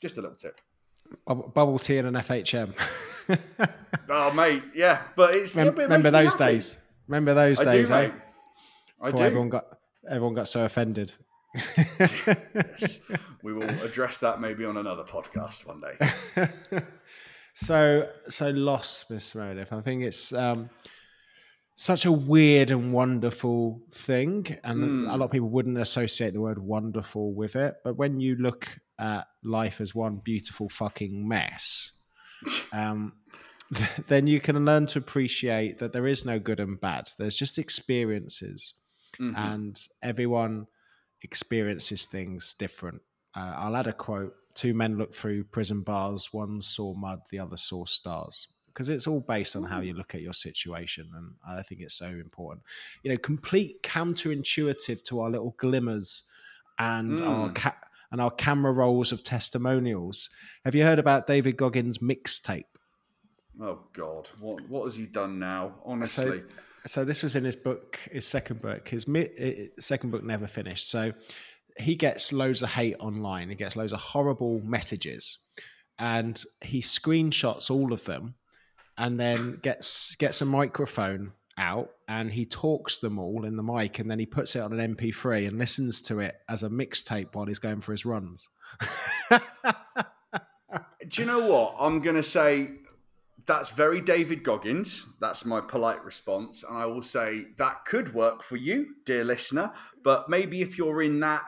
Just 0.00 0.16
a 0.18 0.20
little 0.20 0.36
tip. 0.36 0.60
Bubble 1.26 1.78
tea 1.78 1.98
and 1.98 2.08
an 2.08 2.14
FHM. 2.14 2.74
oh, 4.10 4.32
mate, 4.32 4.62
yeah, 4.74 5.02
but 5.14 5.34
it's 5.34 5.56
Mem- 5.56 5.66
yeah, 5.66 5.72
it 5.72 5.78
remember 5.84 6.10
those 6.10 6.34
happy. 6.34 6.52
days. 6.54 6.78
Remember 7.06 7.34
those 7.34 7.60
I 7.60 7.64
days, 7.64 7.88
do, 7.88 7.94
eh? 7.94 8.02
mate. 8.02 8.12
I 9.00 9.04
Before 9.06 9.18
do. 9.18 9.24
everyone 9.24 9.48
got 9.48 9.78
everyone 10.08 10.34
got 10.34 10.48
so 10.48 10.64
offended. 10.64 11.12
Yes. 11.54 13.00
We 13.42 13.52
will 13.52 13.68
address 13.84 14.18
that 14.18 14.40
maybe 14.40 14.64
on 14.64 14.76
another 14.76 15.04
podcast 15.04 15.66
one 15.66 15.80
day. 15.80 16.80
so 17.54 18.08
so 18.28 18.50
loss, 18.50 19.04
Miss 19.10 19.34
Meredith. 19.34 19.72
I 19.72 19.80
think 19.80 20.02
it's 20.02 20.32
um, 20.32 20.68
such 21.76 22.06
a 22.06 22.12
weird 22.12 22.70
and 22.72 22.92
wonderful 22.92 23.82
thing, 23.92 24.46
and 24.64 24.78
Mm. 25.06 25.12
a 25.12 25.16
lot 25.16 25.26
of 25.26 25.30
people 25.30 25.48
wouldn't 25.50 25.78
associate 25.78 26.32
the 26.32 26.40
word 26.40 26.58
wonderful 26.58 27.34
with 27.34 27.54
it. 27.54 27.74
But 27.84 27.96
when 27.96 28.18
you 28.18 28.34
look 28.36 28.76
at 28.98 29.28
life 29.44 29.80
as 29.80 29.94
one 29.94 30.16
beautiful 30.24 30.68
fucking 30.68 31.26
mess, 31.28 31.92
um, 32.72 33.12
then 34.08 34.26
you 34.26 34.40
can 34.40 34.64
learn 34.64 34.86
to 34.88 34.98
appreciate 34.98 35.78
that 35.78 35.92
there 35.92 36.06
is 36.08 36.24
no 36.24 36.38
good 36.40 36.58
and 36.60 36.80
bad. 36.80 37.10
There's 37.18 37.36
just 37.36 37.58
experiences, 37.58 38.74
Mhm. 39.20 39.34
and 39.38 39.80
everyone 40.02 40.66
experiences 41.22 42.06
things 42.06 42.54
different. 42.54 43.00
Uh, 43.36 43.52
I'll 43.56 43.76
add 43.76 43.86
a 43.86 43.92
quote: 43.92 44.34
Two 44.54 44.74
men 44.74 44.96
looked 44.98 45.14
through 45.14 45.44
prison 45.44 45.82
bars. 45.82 46.32
One 46.32 46.62
saw 46.62 46.94
mud, 46.94 47.20
the 47.30 47.38
other 47.38 47.56
saw 47.56 47.84
stars. 47.84 48.48
Because 48.68 48.90
it's 48.90 49.06
all 49.06 49.20
based 49.20 49.56
on 49.56 49.62
how 49.64 49.80
you 49.80 49.94
look 49.94 50.14
at 50.14 50.20
your 50.20 50.34
situation, 50.34 51.08
and 51.16 51.32
I 51.48 51.62
think 51.62 51.80
it's 51.80 51.94
so 51.94 52.06
important. 52.06 52.62
You 53.02 53.10
know, 53.10 53.16
complete 53.16 53.82
counterintuitive 53.82 55.02
to 55.04 55.20
our 55.20 55.30
little 55.30 55.54
glimmers 55.56 56.24
and 56.78 57.20
our 57.22 57.48
Mm. 57.48 57.54
ca- 57.54 57.76
and 58.12 58.20
our 58.20 58.30
camera 58.30 58.72
rolls 58.72 59.12
of 59.12 59.22
testimonials. 59.24 60.28
Have 60.64 60.74
you 60.74 60.84
heard 60.84 60.98
about 60.98 61.26
David 61.26 61.56
Goggins' 61.56 61.98
mixtape? 61.98 62.64
Oh 63.58 63.80
God, 63.94 64.28
what 64.40 64.68
what 64.68 64.84
has 64.84 64.96
he 64.96 65.06
done 65.06 65.38
now? 65.38 65.76
Honestly, 65.84 66.40
so 66.40 66.46
this 67.04 67.22
was 67.22 67.36
in 67.36 67.44
his 67.44 67.56
book, 67.56 67.98
his 68.10 68.26
second 68.26 68.62
book. 68.62 68.88
His 68.88 69.08
mi- 69.08 69.30
eh, 69.38 69.66
second 69.78 70.10
book 70.10 70.24
never 70.24 70.46
finished. 70.46 70.90
So 70.90 71.12
he 71.78 71.94
gets 71.96 72.32
loads 72.32 72.62
of 72.62 72.70
hate 72.70 72.96
online. 73.00 73.48
He 73.48 73.54
gets 73.54 73.76
loads 73.76 73.92
of 73.92 74.00
horrible 74.00 74.60
messages, 74.64 75.38
and 75.98 76.42
he 76.62 76.80
screenshots 76.80 77.70
all 77.70 77.92
of 77.92 78.04
them, 78.04 78.34
and 78.96 79.18
then 79.18 79.58
gets 79.62 80.14
gets 80.16 80.40
a 80.40 80.46
microphone 80.46 81.32
out 81.58 81.90
and 82.06 82.30
he 82.30 82.44
talks 82.44 82.98
them 82.98 83.18
all 83.18 83.44
in 83.44 83.56
the 83.56 83.62
mic, 83.62 83.98
and 83.98 84.10
then 84.10 84.18
he 84.18 84.26
puts 84.26 84.54
it 84.56 84.60
on 84.60 84.78
an 84.78 84.94
MP3 84.94 85.48
and 85.48 85.58
listens 85.58 86.00
to 86.02 86.20
it 86.20 86.36
as 86.48 86.62
a 86.62 86.68
mixtape 86.68 87.34
while 87.34 87.46
he's 87.46 87.58
going 87.58 87.80
for 87.80 87.92
his 87.92 88.04
runs. 88.04 88.48
do 89.30 89.40
you 91.22 91.24
know 91.24 91.46
what? 91.46 91.74
I'm 91.78 92.00
gonna 92.00 92.22
say 92.22 92.72
that's 93.46 93.70
very 93.70 94.00
David 94.00 94.42
Goggins. 94.42 95.06
That's 95.20 95.44
my 95.44 95.60
polite 95.60 96.04
response, 96.04 96.62
and 96.68 96.76
I 96.76 96.86
will 96.86 97.02
say 97.02 97.46
that 97.56 97.84
could 97.84 98.12
work 98.14 98.42
for 98.42 98.56
you, 98.56 98.94
dear 99.04 99.24
listener. 99.24 99.72
But 100.02 100.28
maybe 100.28 100.62
if 100.62 100.76
you're 100.78 101.02
in 101.02 101.20
that 101.20 101.44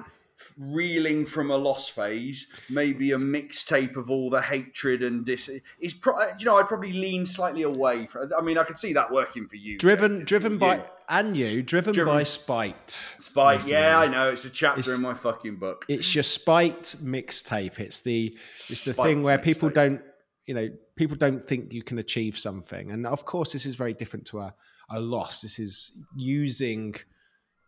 reeling 0.56 1.26
from 1.26 1.50
a 1.50 1.56
loss 1.56 1.88
phase, 1.88 2.52
maybe 2.70 3.10
a 3.10 3.16
mixtape 3.18 3.96
of 3.96 4.08
all 4.08 4.30
the 4.30 4.40
hatred 4.40 5.02
and 5.02 5.26
this 5.26 5.50
is. 5.80 5.94
Pro- 5.94 6.16
you 6.38 6.44
know, 6.46 6.56
I'd 6.58 6.68
probably 6.68 6.92
lean 6.92 7.26
slightly 7.26 7.62
away 7.62 8.06
from. 8.06 8.30
I 8.36 8.40
mean, 8.42 8.56
I 8.56 8.62
could 8.64 8.78
see 8.78 8.92
that 8.92 9.10
working 9.10 9.48
for 9.48 9.56
you, 9.56 9.78
driven, 9.78 10.20
Jeff, 10.20 10.28
driven 10.28 10.52
you. 10.52 10.58
by 10.58 10.82
and 11.08 11.36
you, 11.36 11.62
driven, 11.62 11.92
Driven- 11.92 12.12
by 12.14 12.22
spite. 12.22 12.90
spite. 12.90 13.56
Listen, 13.60 13.72
Yeah, 13.72 13.98
I 13.98 14.08
know. 14.08 14.28
It's 14.28 14.44
a 14.44 14.50
chapter 14.50 14.80
It's- 14.80 14.96
in 14.96 15.02
my 15.02 15.14
fucking 15.14 15.56
book. 15.56 15.86
it's 15.88 16.14
your 16.14 16.22
spite 16.22 16.94
mixtape. 17.02 17.78
It's 17.80 18.00
the 18.00 18.36
it's 18.50 18.84
the 18.84 18.92
Spite 18.92 19.04
thing 19.06 19.22
where 19.22 19.38
people 19.38 19.70
don't 19.70 20.02
you 20.46 20.54
know 20.54 20.68
people 21.00 21.16
don't 21.16 21.42
think 21.50 21.72
you 21.72 21.82
can 21.82 21.98
achieve 21.98 22.36
something, 22.38 22.90
and 22.92 23.06
of 23.06 23.24
course 23.24 23.52
this 23.52 23.64
is 23.64 23.74
very 23.76 23.94
different 23.94 24.26
to 24.26 24.40
a, 24.40 24.54
a 24.90 25.00
loss. 25.00 25.34
This 25.42 25.58
is 25.58 25.74
using 26.16 26.94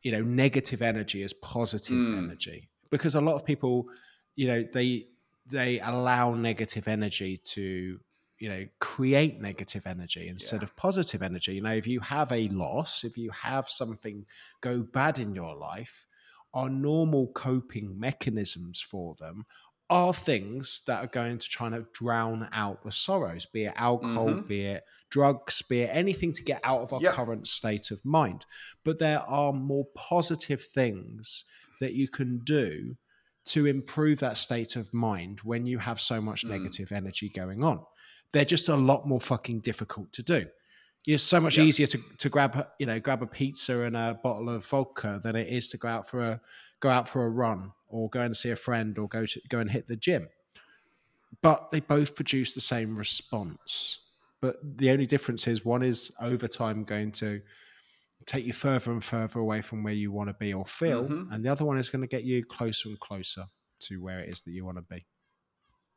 you 0.03 0.13
know 0.13 0.23
negative 0.23 0.83
energy 0.83 1.23
as 1.23 1.33
positive 1.33 2.05
Mm. 2.07 2.19
energy 2.25 2.69
because 2.91 3.15
a 3.15 3.21
lot 3.29 3.35
of 3.37 3.45
people 3.45 3.75
you 4.41 4.47
know 4.51 4.61
they 4.77 4.89
they 5.47 5.79
allow 5.81 6.35
negative 6.35 6.87
energy 6.89 7.33
to 7.55 7.67
you 8.39 8.49
know 8.49 8.65
create 8.79 9.35
negative 9.51 9.87
energy 9.87 10.25
instead 10.29 10.61
Yeah. 10.61 10.69
of 10.69 10.77
positive 10.87 11.23
energy 11.31 11.53
you 11.57 11.61
know 11.67 11.77
if 11.83 11.87
you 11.87 12.01
have 12.01 12.31
a 12.33 12.49
loss 12.49 13.05
if 13.11 13.15
you 13.23 13.31
have 13.49 13.69
something 13.69 14.25
go 14.69 14.75
bad 14.83 15.19
in 15.19 15.35
your 15.35 15.55
life 15.73 16.07
our 16.55 16.71
normal 16.71 17.25
coping 17.47 17.87
mechanisms 18.09 18.81
for 18.81 19.15
them 19.23 19.45
are 19.91 20.15
things 20.15 20.83
that 20.87 21.03
are 21.05 21.09
going 21.09 21.37
to 21.39 21.49
try 21.49 21.69
to 21.69 21.85
drown 21.93 22.49
out 22.53 22.83
the 22.83 22.93
sorrows, 22.93 23.45
be 23.45 23.65
it 23.65 23.73
alcohol, 23.77 24.29
Mhm. 24.29 24.49
be 24.49 24.65
it 24.67 24.85
drugs, 25.11 25.61
be 25.63 25.81
it 25.81 25.91
anything 25.93 26.33
to 26.33 26.43
get 26.43 26.61
out 26.65 26.81
of 26.81 26.93
our 26.93 27.01
Yep. 27.03 27.15
current 27.15 27.49
state 27.49 27.91
of 27.91 28.03
mind. 28.05 28.47
But 28.85 28.99
there 28.99 29.21
are 29.21 29.53
more 29.53 29.87
positive 29.97 30.63
things 30.65 31.45
that 31.81 31.95
you 31.95 32.09
can 32.09 32.39
do 32.45 32.97
to 33.47 33.67
improve 33.67 34.21
that 34.21 34.37
state 34.39 34.77
of 34.77 34.93
mind 34.95 35.41
when 35.41 35.67
you 35.67 35.79
have 35.79 36.01
so 36.01 36.21
much 36.21 36.45
Mm. 36.45 36.51
negative 36.51 36.93
energy 36.93 37.29
going 37.29 37.65
on. 37.65 37.85
They're 38.33 38.45
just 38.45 38.69
a 38.69 38.77
lot 38.77 39.09
more 39.09 39.21
fucking 39.21 39.61
difficult 39.61 40.13
to 40.13 40.23
do. 40.23 40.47
It's 41.07 41.23
so 41.25 41.41
much 41.41 41.57
Yeah. 41.57 41.65
easier 41.65 41.87
to, 41.89 41.99
to 42.19 42.29
grab 42.29 42.69
you 42.79 42.87
know 42.87 43.01
grab 43.01 43.23
a 43.23 43.27
pizza 43.27 43.81
and 43.81 43.97
a 43.97 44.21
bottle 44.23 44.51
of 44.51 44.65
vodka 44.67 45.19
than 45.23 45.35
it 45.35 45.49
is 45.49 45.67
to 45.69 45.79
go 45.79 45.89
out 45.89 46.07
for 46.09 46.21
a 46.21 46.41
go 46.81 46.89
out 46.91 47.09
for 47.09 47.25
a 47.25 47.31
run 47.31 47.73
or 47.89 48.09
go 48.09 48.21
and 48.21 48.37
see 48.37 48.51
a 48.51 48.57
friend 48.57 48.99
or 48.99 49.09
go 49.09 49.27
to 49.27 49.41
go 49.49 49.59
and 49.59 49.71
hit 49.71 49.87
the 49.87 49.97
gym. 49.97 50.29
But 51.43 51.71
they 51.71 51.81
both 51.81 52.15
produce 52.15 52.55
the 52.55 52.61
same 52.61 52.97
response. 52.97 53.99
But 54.41 54.57
the 54.79 54.91
only 54.91 55.07
difference 55.07 55.47
is 55.47 55.65
one 55.65 55.83
is 55.83 56.11
over 56.21 56.49
time 56.49 56.85
going 56.85 57.13
to 57.13 57.41
take 58.27 58.45
you 58.45 58.53
further 58.53 58.93
and 58.93 59.03
further 59.03 59.41
away 59.41 59.61
from 59.61 59.83
where 59.83 59.93
you 59.93 60.13
want 60.13 60.29
to 60.29 60.35
be 60.35 60.53
or 60.53 60.65
feel, 60.67 61.09
Mhm. 61.09 61.33
and 61.33 61.45
the 61.45 61.49
other 61.49 61.65
one 61.65 61.79
is 61.79 61.89
going 61.89 62.03
to 62.03 62.09
get 62.09 62.25
you 62.25 62.45
closer 62.45 62.89
and 62.89 63.01
closer 63.01 63.47
to 63.81 64.03
where 64.03 64.21
it 64.21 64.29
is 64.29 64.43
that 64.43 64.51
you 64.51 64.65
want 64.65 64.77
to 64.77 64.83
be. 64.83 65.07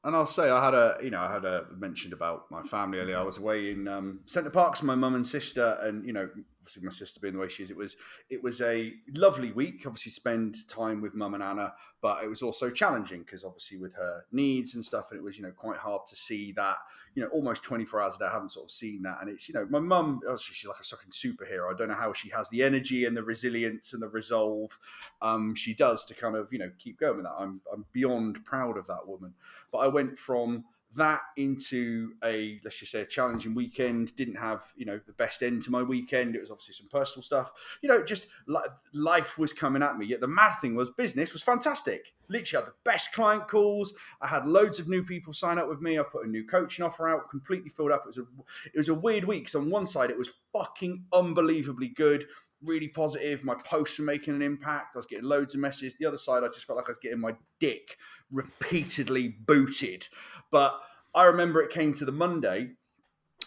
And 0.06 0.16
I'll 0.16 0.26
say 0.26 0.50
I 0.50 0.64
had 0.64 0.74
a, 0.74 0.98
you 1.02 1.10
know, 1.10 1.22
I 1.22 1.32
had 1.32 1.46
a 1.46 1.68
mentioned 1.72 2.12
about 2.14 2.52
my 2.52 2.62
family 2.62 3.00
earlier. 3.00 3.18
I 3.18 3.24
was 3.24 3.38
away 3.38 3.72
in 3.72 3.88
um, 3.88 4.22
Center 4.26 4.50
Parcs, 4.50 4.84
my 4.84 4.96
mum 4.96 5.16
and 5.16 5.26
sister, 5.26 5.78
and 5.82 6.06
you 6.06 6.12
know, 6.12 6.30
obviously 6.64 6.84
my 6.84 6.92
sister 6.92 7.20
being 7.20 7.34
the 7.34 7.40
way 7.40 7.50
she 7.50 7.62
is, 7.62 7.70
it 7.70 7.76
was 7.76 7.98
it 8.30 8.42
was 8.42 8.62
a 8.62 8.94
lovely 9.16 9.52
week. 9.52 9.84
Obviously, 9.86 10.12
spend 10.12 10.68
time 10.70 11.02
with 11.02 11.14
mum 11.14 11.34
and 11.34 11.44
Anna, 11.44 11.74
but 12.02 12.24
it 12.24 12.30
was 12.30 12.42
also 12.42 12.70
challenging 12.70 13.24
because 13.24 13.44
obviously 13.44 13.78
with 13.78 13.94
her 13.96 14.22
needs 14.32 14.76
and 14.76 14.84
stuff, 14.84 15.12
and 15.12 15.20
it 15.20 15.24
was 15.24 15.38
you 15.38 15.44
know 15.44 15.52
quite 15.52 15.78
hard 15.78 16.06
to 16.08 16.16
see 16.16 16.54
that 16.54 16.78
you 17.16 17.22
know 17.22 17.28
almost 17.30 17.64
twenty 17.64 17.84
four 17.84 18.02
hours 18.02 18.16
a 18.16 18.20
day. 18.20 18.26
I 18.26 18.32
haven't 18.32 18.52
sort 18.52 18.66
of 18.66 18.72
seen 18.72 19.02
that, 19.04 19.18
and 19.20 19.30
it's 19.30 19.50
you 19.50 19.54
know 19.54 19.68
my 19.70 19.80
mum, 19.80 20.22
obviously 20.26 20.54
she's 20.54 20.70
like 20.70 20.80
a 20.80 20.84
fucking 20.84 21.12
superhero. 21.12 21.74
I 21.74 21.78
don't 21.78 21.90
know 21.90 21.96
how 21.96 22.14
she 22.14 22.30
has 22.30 22.50
the 22.50 22.64
energy 22.64 23.04
and 23.04 23.16
the 23.16 23.24
resilience 23.24 23.94
and 23.94 24.02
the 24.02 24.10
resolve 24.10 24.80
um, 25.22 25.54
she 25.56 25.74
does 25.74 26.06
to 26.06 26.14
kind 26.14 26.38
of 26.38 26.54
you 26.54 26.60
know 26.60 26.72
keep 26.80 26.98
going 26.98 27.18
with 27.18 27.26
that. 27.26 27.36
I'm 27.38 27.60
I'm 27.72 27.86
beyond 27.92 28.46
proud 28.46 28.78
of 28.78 28.88
that 28.88 29.06
woman. 29.06 29.34
But 29.72 29.80
I 29.80 29.88
went 29.90 30.18
from 30.18 30.64
that 30.96 31.22
into 31.38 32.14
a 32.24 32.60
let's 32.64 32.80
just 32.80 32.92
say 32.92 33.02
a 33.02 33.06
challenging 33.06 33.56
weekend. 33.56 34.16
Didn't 34.16 34.36
have 34.36 34.64
you 34.76 34.86
know 34.86 35.00
the 35.06 35.14
best 35.14 35.42
end 35.42 35.64
to 35.64 35.72
my 35.72 35.84
weekend. 35.84 36.36
It 36.36 36.42
was 36.42 36.52
obviously 36.52 36.74
some 36.74 36.88
personal 36.88 37.24
stuff. 37.24 37.52
You 37.82 37.90
know, 37.90 38.04
just 38.04 38.28
li- 38.48 38.62
life 38.94 39.38
was 39.38 39.54
coming 39.54 39.84
at 39.84 39.98
me. 39.98 40.06
Yet 40.06 40.22
the 40.22 40.28
mad 40.28 40.56
thing 40.60 40.76
was 40.76 40.90
business 40.90 41.34
was 41.34 41.42
fantastic. 41.42 42.14
Literally 42.30 42.64
had 42.64 42.72
the 42.72 42.76
best 42.84 43.14
client 43.14 43.48
calls. 43.48 43.94
I 44.22 44.28
had 44.28 44.48
loads 44.48 44.80
of 44.80 44.88
new 44.88 45.04
people 45.04 45.34
sign 45.34 45.58
up 45.58 45.70
with 45.70 45.82
me. 45.82 46.00
I 46.00 46.04
put 46.04 46.26
a 46.26 46.30
new 46.30 46.46
coaching 46.46 46.86
offer 46.86 47.10
out, 47.10 47.30
completely 47.30 47.70
filled 47.70 47.92
up. 47.92 48.04
It 48.06 48.08
was 48.08 48.18
a 48.18 48.26
it 48.74 48.78
was 48.78 48.90
a 48.90 48.96
weird 48.96 49.26
week. 49.26 49.50
So 49.50 49.60
on 49.60 49.70
one 49.70 49.86
side, 49.86 50.10
it 50.10 50.18
was 50.18 50.34
fucking 50.54 51.06
unbelievably 51.14 51.90
good 51.90 52.28
really 52.66 52.88
positive. 52.88 53.44
My 53.44 53.56
posts 53.56 54.00
were 54.00 54.06
making 54.06 54.36
an 54.36 54.42
impact. 54.42 54.96
I 54.96 55.00
was 55.00 55.06
getting 55.06 55.26
loads 55.26 55.54
of 55.54 55.62
messages. 55.62 55.96
The 56.00 56.06
other 56.06 56.18
side, 56.18 56.44
I 56.44 56.48
just 56.48 56.66
felt 56.66 56.78
like 56.78 56.88
I 56.88 56.92
was 56.92 56.98
getting 56.98 57.20
my 57.20 57.36
dick 57.60 57.98
repeatedly 58.32 59.30
booted. 59.30 60.08
But 60.52 60.80
I 61.16 61.26
remember 61.26 61.62
it 61.62 61.72
came 61.72 61.94
to 61.96 62.06
the 62.06 62.12
Monday 62.12 62.72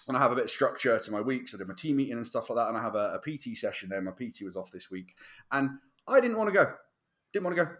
and 0.08 0.16
I 0.16 0.20
have 0.20 0.32
a 0.32 0.36
bit 0.36 0.44
of 0.44 0.50
structure 0.50 0.98
to 0.98 1.10
my 1.10 1.20
weeks. 1.20 1.54
I 1.54 1.58
did 1.58 1.68
my 1.68 1.74
team 1.74 1.96
meeting 1.96 2.16
and 2.16 2.26
stuff 2.26 2.48
like 2.48 2.56
that, 2.56 2.68
and 2.68 2.76
I 2.76 2.82
have 2.82 2.94
a, 2.94 3.18
a 3.18 3.20
PT 3.20 3.56
session 3.56 3.88
there. 3.88 4.00
My 4.00 4.12
PT 4.12 4.42
was 4.42 4.56
off 4.56 4.70
this 4.70 4.90
week, 4.90 5.16
and 5.50 5.70
I 6.06 6.20
didn't 6.20 6.36
want 6.36 6.48
to 6.48 6.54
go. 6.54 6.72
Didn't 7.32 7.44
want 7.44 7.56
to 7.56 7.64
go. 7.64 7.70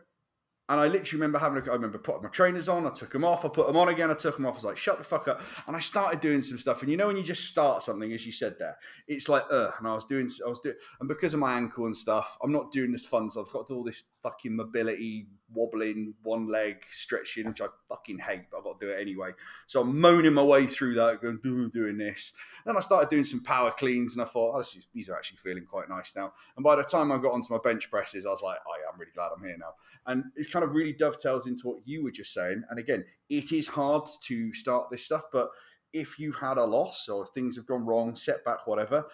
And 0.69 0.81
I 0.81 0.89
literally 0.89 1.21
remember 1.21 1.39
having 1.39 1.63
a, 1.63 1.71
I 1.71 1.75
remember 1.75 1.99
putting 1.99 2.23
my 2.23 2.29
trainers 2.29 2.69
on, 2.69 2.87
I 2.87 2.91
took 2.91 3.13
them 3.13 3.25
off, 3.25 3.45
I 3.45 3.49
put 3.49 3.69
them 3.69 3.77
on 3.77 3.89
again, 3.89 4.11
I 4.11 4.15
took 4.15 4.37
them 4.37 4.47
off. 4.47 4.55
I 4.55 4.57
was 4.57 4.65
like, 4.65 4.77
shut 4.77 4.99
the 4.99 5.05
fuck 5.05 5.29
up. 5.29 5.41
And 5.67 5.77
I 5.77 5.79
started 5.79 6.21
doing 6.21 6.43
some 6.43 6.59
stuff. 6.59 6.83
And 6.83 6.91
you 6.91 6.97
know, 6.97 7.07
when 7.07 7.17
you 7.17 7.23
just 7.23 7.45
start 7.45 7.83
something, 7.83 8.13
as 8.13 8.27
you 8.27 8.33
said 8.33 8.57
there, 8.59 8.77
it's 9.07 9.29
like, 9.29 9.45
uh, 9.51 9.71
and 9.79 9.87
I 9.87 9.95
was 9.95 10.05
doing, 10.05 10.29
I 10.45 10.49
was 10.49 10.59
doing, 10.59 10.75
and 11.01 11.09
because 11.09 11.35
of 11.35 11.41
my 11.41 11.57
ankle 11.57 11.87
and 11.87 11.97
stuff, 11.97 12.37
I'm 12.43 12.51
not 12.51 12.73
doing 12.73 12.91
this 12.91 13.07
fun. 13.07 13.31
So 13.31 13.43
I've 13.43 13.53
got 13.53 13.69
to 13.69 13.75
do 13.75 13.79
all 13.79 13.85
this 13.85 14.03
fucking 14.27 14.57
mobility, 14.57 15.29
wobbling, 15.55 16.15
one 16.25 16.49
leg 16.49 16.85
stretching, 16.91 17.47
which 17.47 17.61
I 17.61 17.67
fucking 17.89 18.19
hate, 18.19 18.51
but 18.51 18.59
I've 18.59 18.65
got 18.65 18.81
to 18.81 18.87
do 18.87 18.93
it 18.93 19.01
anyway. 19.01 19.31
So 19.67 19.83
I'm 19.83 20.01
moaning 20.01 20.35
my 20.35 20.43
way 20.43 20.67
through 20.67 20.95
that, 20.95 21.23
going, 21.23 21.39
doing 21.73 21.97
this. 21.97 22.33
And 22.65 22.73
then 22.73 22.77
I 22.77 22.81
started 22.81 23.09
doing 23.09 23.23
some 23.23 23.45
power 23.45 23.71
cleans 23.71 24.15
and 24.15 24.23
I 24.23 24.25
thought, 24.25 24.57
oh, 24.57 24.59
is, 24.59 24.89
these 24.93 25.09
are 25.09 25.15
actually 25.15 25.39
feeling 25.39 25.65
quite 25.65 25.89
nice 25.89 26.17
now. 26.17 26.33
And 26.57 26.65
by 26.65 26.75
the 26.75 26.83
time 26.83 27.13
I 27.13 27.19
got 27.19 27.35
onto 27.35 27.53
my 27.53 27.61
bench 27.63 27.89
presses, 27.89 28.27
I 28.27 28.31
was 28.31 28.43
like, 28.43 28.59
oh, 28.67 28.73
yeah, 28.81 28.87
I'm 28.93 28.99
really 28.99 29.13
glad 29.15 29.31
I'm 29.37 29.45
here 29.45 29.57
now. 29.57 29.75
And 30.07 30.25
it's 30.35 30.49
kind 30.49 30.65
of 30.65 30.75
really 30.75 30.93
dovetails 30.93 31.47
into 31.47 31.69
what 31.69 31.87
you 31.87 32.03
were 32.03 32.11
just 32.11 32.35
saying. 32.35 32.65
And 32.69 32.81
again, 32.81 33.05
it 33.29 33.53
is 33.53 33.69
hard 33.69 34.09
to 34.23 34.53
start 34.55 34.91
this 34.91 35.05
stuff, 35.05 35.27
but 35.33 35.51
if 35.93 36.19
you've 36.19 36.37
had 36.37 36.59
a 36.59 36.65
loss 36.65 37.09
or 37.09 37.25
things 37.27 37.55
have 37.57 37.67
gone 37.67 37.87
wrong, 37.87 38.17
setback, 38.17 38.67
whatever, 38.67 39.05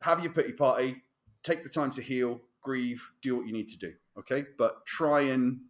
have 0.00 0.22
your 0.22 0.32
pity 0.32 0.52
party, 0.52 1.02
take 1.42 1.62
the 1.62 1.68
time 1.68 1.90
to 1.92 2.02
heal, 2.02 2.40
grieve, 2.62 3.10
do 3.20 3.36
what 3.36 3.46
you 3.46 3.52
need 3.52 3.68
to 3.68 3.78
do. 3.78 3.92
Okay. 4.18 4.44
But 4.56 4.86
try 4.86 5.22
and 5.22 5.60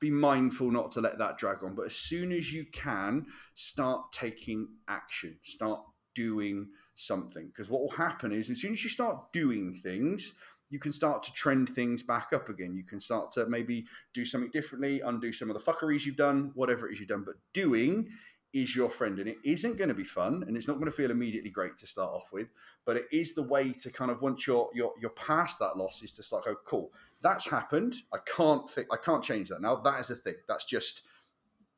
be 0.00 0.10
mindful 0.10 0.70
not 0.70 0.90
to 0.92 1.00
let 1.00 1.18
that 1.18 1.38
drag 1.38 1.62
on. 1.62 1.74
But 1.74 1.86
as 1.86 1.96
soon 1.96 2.32
as 2.32 2.52
you 2.52 2.64
can, 2.64 3.26
start 3.54 4.12
taking 4.12 4.68
action, 4.88 5.38
start 5.42 5.82
doing 6.14 6.68
something. 6.94 7.46
Because 7.48 7.68
what 7.68 7.82
will 7.82 7.90
happen 7.90 8.32
is, 8.32 8.50
as 8.50 8.60
soon 8.60 8.72
as 8.72 8.82
you 8.82 8.90
start 8.90 9.32
doing 9.32 9.74
things, 9.74 10.34
you 10.70 10.78
can 10.78 10.92
start 10.92 11.22
to 11.24 11.32
trend 11.32 11.68
things 11.68 12.02
back 12.02 12.32
up 12.32 12.48
again. 12.48 12.74
You 12.74 12.84
can 12.84 13.00
start 13.00 13.30
to 13.32 13.46
maybe 13.46 13.86
do 14.14 14.24
something 14.24 14.50
differently, 14.50 15.00
undo 15.00 15.32
some 15.32 15.50
of 15.50 15.54
the 15.54 15.72
fuckeries 15.72 16.06
you've 16.06 16.16
done, 16.16 16.52
whatever 16.54 16.88
it 16.88 16.94
is 16.94 17.00
you've 17.00 17.08
done. 17.08 17.24
But 17.24 17.36
doing 17.52 18.08
is 18.52 18.74
your 18.74 18.88
friend, 18.88 19.18
and 19.18 19.28
it 19.28 19.36
isn't 19.44 19.76
going 19.76 19.88
to 19.88 19.94
be 19.94 20.04
fun, 20.04 20.44
and 20.46 20.56
it's 20.56 20.66
not 20.66 20.74
going 20.74 20.86
to 20.86 20.96
feel 20.96 21.10
immediately 21.10 21.50
great 21.50 21.76
to 21.78 21.86
start 21.86 22.10
off 22.12 22.32
with. 22.32 22.48
But 22.84 22.96
it 22.96 23.06
is 23.12 23.34
the 23.34 23.42
way 23.42 23.72
to 23.72 23.90
kind 23.90 24.10
of 24.10 24.22
once 24.22 24.46
you're 24.46 24.68
you're, 24.72 24.92
you're 25.00 25.10
past 25.10 25.58
that 25.58 25.76
loss, 25.76 26.02
is 26.02 26.12
to 26.14 26.22
start 26.22 26.44
go 26.44 26.56
cool. 26.64 26.92
That's 27.22 27.50
happened. 27.50 27.96
I 28.12 28.18
can't 28.24 28.68
think. 28.68 28.88
I 28.92 28.96
can't 28.96 29.22
change 29.22 29.48
that 29.50 29.60
now. 29.60 29.76
That 29.76 30.00
is 30.00 30.10
a 30.10 30.14
thing. 30.14 30.36
That's 30.48 30.64
just 30.64 31.02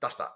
that's 0.01 0.17
that. 0.17 0.31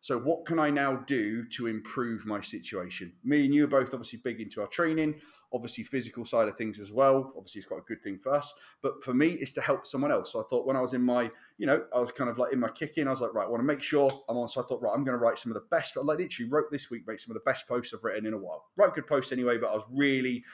So, 0.00 0.16
what 0.16 0.46
can 0.46 0.60
I 0.60 0.70
now 0.70 0.94
do 0.94 1.44
to 1.46 1.66
improve 1.66 2.24
my 2.24 2.40
situation? 2.40 3.12
Me 3.24 3.44
and 3.44 3.52
you 3.52 3.64
are 3.64 3.68
both 3.68 3.92
obviously 3.92 4.20
big 4.22 4.40
into 4.40 4.60
our 4.60 4.68
training, 4.68 5.20
obviously, 5.52 5.82
physical 5.82 6.24
side 6.24 6.46
of 6.46 6.56
things 6.56 6.78
as 6.78 6.92
well. 6.92 7.32
Obviously, 7.36 7.58
it's 7.58 7.66
quite 7.66 7.80
a 7.80 7.88
good 7.88 8.00
thing 8.02 8.16
for 8.16 8.32
us. 8.32 8.54
But 8.80 9.02
for 9.02 9.12
me, 9.12 9.30
it's 9.30 9.50
to 9.52 9.60
help 9.60 9.86
someone 9.86 10.12
else. 10.12 10.32
So, 10.32 10.40
I 10.40 10.44
thought 10.48 10.66
when 10.66 10.76
I 10.76 10.80
was 10.80 10.94
in 10.94 11.02
my, 11.02 11.30
you 11.58 11.66
know, 11.66 11.84
I 11.92 11.98
was 11.98 12.12
kind 12.12 12.30
of 12.30 12.38
like 12.38 12.52
in 12.52 12.60
my 12.60 12.70
kicking, 12.70 13.08
I 13.08 13.10
was 13.10 13.20
like, 13.20 13.34
right, 13.34 13.46
I 13.46 13.50
want 13.50 13.60
to 13.60 13.66
make 13.66 13.82
sure 13.82 14.08
I'm 14.28 14.36
on. 14.36 14.46
So, 14.46 14.62
I 14.62 14.64
thought, 14.66 14.80
right, 14.82 14.92
I'm 14.94 15.02
going 15.02 15.18
to 15.18 15.24
write 15.24 15.38
some 15.38 15.50
of 15.50 15.54
the 15.54 15.66
best, 15.68 15.96
I 15.96 16.00
literally 16.00 16.48
wrote 16.48 16.70
this 16.70 16.90
week, 16.90 17.02
make 17.08 17.18
some 17.18 17.34
of 17.34 17.42
the 17.42 17.50
best 17.50 17.66
posts 17.66 17.92
I've 17.92 18.04
written 18.04 18.24
in 18.24 18.34
a 18.34 18.38
while. 18.38 18.66
Write 18.76 18.94
good 18.94 19.08
posts 19.08 19.32
anyway, 19.32 19.58
but 19.58 19.70
I 19.70 19.74
was 19.74 19.84
really 19.90 20.44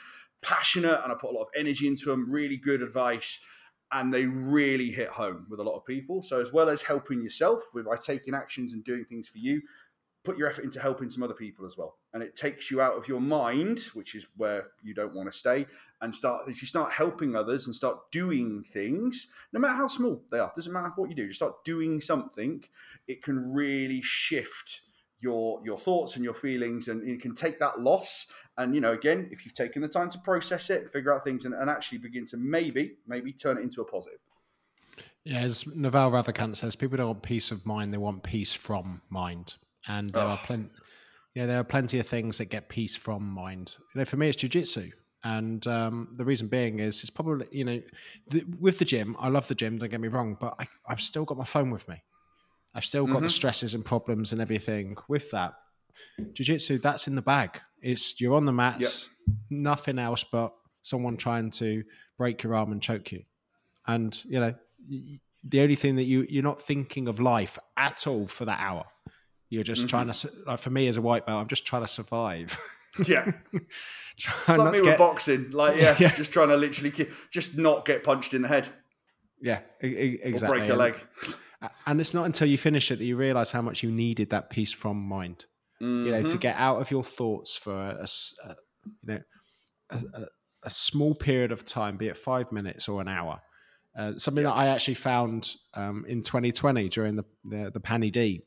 passionate 0.41 1.01
and 1.03 1.13
I 1.13 1.17
put 1.17 1.31
a 1.31 1.35
lot 1.35 1.43
of 1.43 1.49
energy 1.55 1.87
into 1.87 2.07
them, 2.07 2.31
really 2.31 2.57
good 2.57 2.81
advice 2.81 3.45
and 3.95 4.13
they 4.13 4.27
really 4.27 4.91
hit 4.91 5.09
home 5.09 5.47
with 5.49 5.61
a 5.61 5.63
lot 5.63 5.77
of 5.77 5.87
people. 5.87 6.21
So 6.21 6.41
as 6.41 6.53
well 6.53 6.69
as 6.69 6.83
helping 6.83 7.23
yourself 7.23 7.63
with 7.73 7.87
by 7.87 7.97
taking 7.97 8.35
actions 8.35 8.75
and 8.75 8.85
doing 8.85 9.05
things 9.05 9.29
for 9.29 9.39
you, 9.39 9.63
put 10.25 10.37
your 10.37 10.49
effort 10.49 10.65
into 10.65 10.81
helping 10.81 11.09
some 11.09 11.23
other 11.23 11.35
people 11.35 11.65
as 11.65 11.77
well. 11.79 11.97
And 12.13 12.23
it 12.23 12.35
takes 12.35 12.71
you 12.71 12.81
out 12.81 12.97
of 12.97 13.07
your 13.07 13.21
mind, 13.21 13.91
which 13.95 14.15
is 14.17 14.27
where 14.37 14.69
you 14.83 14.95
don't 14.95 15.15
want 15.15 15.31
to 15.31 15.39
stay, 15.39 15.67
and 16.01 16.15
start 16.15 16.49
if 16.49 16.61
you 16.61 16.67
start 16.67 16.93
helping 16.93 17.37
others 17.37 17.67
and 17.67 17.75
start 17.75 18.11
doing 18.11 18.65
things, 18.65 19.29
no 19.53 19.61
matter 19.61 19.77
how 19.77 19.87
small 19.87 20.23
they 20.33 20.39
are, 20.41 20.53
doesn't 20.57 20.73
matter 20.73 20.93
what 20.97 21.09
you 21.09 21.15
do, 21.15 21.27
just 21.27 21.39
start 21.39 21.65
doing 21.65 22.01
something, 22.01 22.65
it 23.07 23.23
can 23.23 23.53
really 23.53 24.01
shift 24.03 24.81
your 25.21 25.61
your 25.65 25.79
thoughts 25.79 26.17
and 26.17 26.25
your 26.25 26.35
feelings 26.35 26.89
and 26.89 27.07
you 27.09 27.19
can 27.19 27.35
take 27.35 27.59
that 27.59 27.81
loss. 27.81 28.31
And 28.59 28.75
you 28.75 28.81
know 28.81 28.93
again 28.93 29.29
if 29.31 29.45
you've 29.45 29.55
taken 29.55 29.83
the 29.83 29.89
time 29.89 30.09
to 30.11 30.19
process 30.19 30.71
it 30.71 30.89
figure 30.91 31.13
out 31.13 31.25
things 31.25 31.45
and, 31.45 31.55
and 31.55 31.71
actually 31.71 31.99
begin 31.99 32.27
to 32.27 32.37
maybe 32.37 32.97
maybe 33.07 33.33
turn 33.33 33.59
it 33.59 33.63
into 33.63 33.81
a 33.81 33.85
positive. 33.85 34.21
Yeah 35.25 35.41
as 35.41 35.67
naval 35.67 36.11
ravikant 36.11 36.57
says 36.57 36.77
people 36.77 36.97
don't 36.97 37.07
want 37.07 37.23
peace 37.23 37.51
of 37.51 37.65
mind 37.65 37.93
they 37.93 37.99
want 37.99 38.23
peace 38.23 38.53
from 38.53 39.01
mind. 39.11 39.55
And 39.87 40.09
there 40.11 40.25
oh. 40.25 40.29
are 40.29 40.39
plenty 40.39 40.71
you 41.35 41.43
know 41.43 41.49
there 41.49 41.61
are 41.61 41.65
plenty 41.65 41.99
of 41.99 42.07
things 42.07 42.39
that 42.39 42.47
get 42.47 42.69
peace 42.69 42.97
from 42.97 43.25
mind. 43.29 43.77
You 43.95 44.01
know 44.01 44.05
for 44.05 44.17
me 44.17 44.29
it's 44.29 44.37
jiu-jitsu. 44.37 44.91
And 45.27 45.67
um, 45.67 46.09
the 46.13 46.25
reason 46.25 46.49
being 46.49 46.81
is 46.81 47.01
it's 47.01 47.09
probably 47.09 47.47
you 47.51 47.65
know 47.65 47.81
the, 48.29 48.45
with 48.61 48.79
the 48.79 48.85
gym 48.85 49.17
i 49.19 49.29
love 49.29 49.49
the 49.49 49.55
gym 49.55 49.79
don't 49.79 49.91
get 49.91 50.01
me 50.01 50.09
wrong 50.09 50.37
but 50.39 50.55
I, 50.59 50.67
i've 50.87 51.01
still 51.01 51.25
got 51.25 51.39
my 51.39 51.47
phone 51.47 51.71
with 51.71 51.89
me 51.89 52.03
I've 52.75 52.85
still 52.85 53.07
got 53.07 53.15
mm-hmm. 53.17 53.25
the 53.25 53.31
stresses 53.31 53.75
and 53.75 53.85
problems 53.85 54.33
and 54.33 54.41
everything 54.41 54.97
with 55.09 55.31
that. 55.31 55.55
Jiu 56.33 56.45
Jitsu, 56.45 56.79
that's 56.79 57.07
in 57.07 57.15
the 57.15 57.23
bag. 57.23 57.61
It's 57.81 58.21
you're 58.21 58.35
on 58.35 58.47
the 58.47 58.53
mats, 58.53 59.09
yep. 59.27 59.37
nothing 59.51 59.99
else 59.99 60.25
but 60.25 60.53
someone 60.83 61.17
trying 61.17 61.51
to 61.53 61.85
break 62.19 62.43
your 62.43 62.55
arm 62.55 62.73
and 62.73 62.83
choke 62.83 63.13
you. 63.13 63.23
And 63.87 64.19
you 64.25 64.41
know, 64.41 64.55
the 65.45 65.61
only 65.61 65.77
thing 65.77 65.97
that 65.97 66.05
you 66.05 66.27
you're 66.29 66.43
not 66.43 66.61
thinking 66.61 67.07
of 67.07 67.21
life 67.21 67.59
at 67.77 68.07
all 68.07 68.27
for 68.27 68.45
that 68.47 68.61
hour. 68.61 68.85
You're 69.51 69.63
just 69.63 69.83
mm-hmm. 69.83 69.89
trying 69.89 70.11
to 70.11 70.31
like 70.47 70.59
for 70.59 70.71
me 70.71 70.89
as 70.89 70.97
a 70.97 71.03
white 71.03 71.27
belt, 71.27 71.41
I'm 71.41 71.49
just 71.49 71.67
trying 71.67 71.83
to 71.83 71.89
survive. 71.89 72.59
Yeah. 73.09 73.33
it's 74.17 74.49
like 74.49 74.73
me 74.73 74.81
with 74.81 74.85
get... 74.85 74.99
boxing. 74.99 75.51
Like, 75.51 75.77
yeah, 75.81 75.97
yeah, 75.99 76.15
just 76.15 76.33
trying 76.33 76.47
to 76.51 76.57
literally 76.57 76.93
just 77.29 77.59
not 77.59 77.85
get 77.85 78.05
punched 78.05 78.35
in 78.35 78.43
the 78.43 78.47
head. 78.47 78.69
Yeah, 79.41 79.63
exactly. 79.81 80.33
Or 80.33 80.61
break 80.61 80.69
your 80.69 80.77
leg 80.77 80.97
and 81.87 82.01
it's 82.01 82.15
not 82.15 82.25
until 82.25 82.49
you 82.49 82.59
finish 82.59 82.91
it 82.91 82.99
that 82.99 83.05
you 83.05 83.17
realize 83.17 83.51
how 83.51 83.63
much 83.63 83.83
you 83.83 83.91
needed 83.91 84.31
that 84.31 84.51
peace 84.51 84.73
from 84.73 84.97
mind 84.97 85.47
mm-hmm. 85.83 86.07
you 86.07 86.13
know 86.13 86.23
to 86.23 86.29
mm-hmm. 86.29 86.39
get 86.39 86.57
out 86.57 86.81
of 86.81 86.91
your 86.91 87.03
thoughts 87.03 87.57
for 87.57 87.75
a, 87.75 88.07
a 88.45 88.55
you 88.85 89.15
know 89.15 89.21
a, 89.91 89.97
a, 89.97 90.27
a, 90.65 90.71
small 90.71 91.15
period 91.15 91.53
of 91.53 91.65
time 91.65 91.97
be 91.97 92.09
it 92.09 92.17
five 92.17 92.51
minutes 92.53 92.89
or 92.89 93.01
an 93.01 93.09
hour 93.09 93.41
uh, 93.97 94.13
something 94.17 94.45
yeah. 94.45 94.51
that 94.51 94.57
i 94.57 94.67
actually 94.67 94.95
found 94.95 95.55
um, 95.75 96.05
in 96.09 96.23
2020 96.23 96.89
during 96.89 97.17
the 97.17 97.25
the, 97.45 97.71
the 97.73 97.81
Panny 97.81 98.11
D 98.11 98.43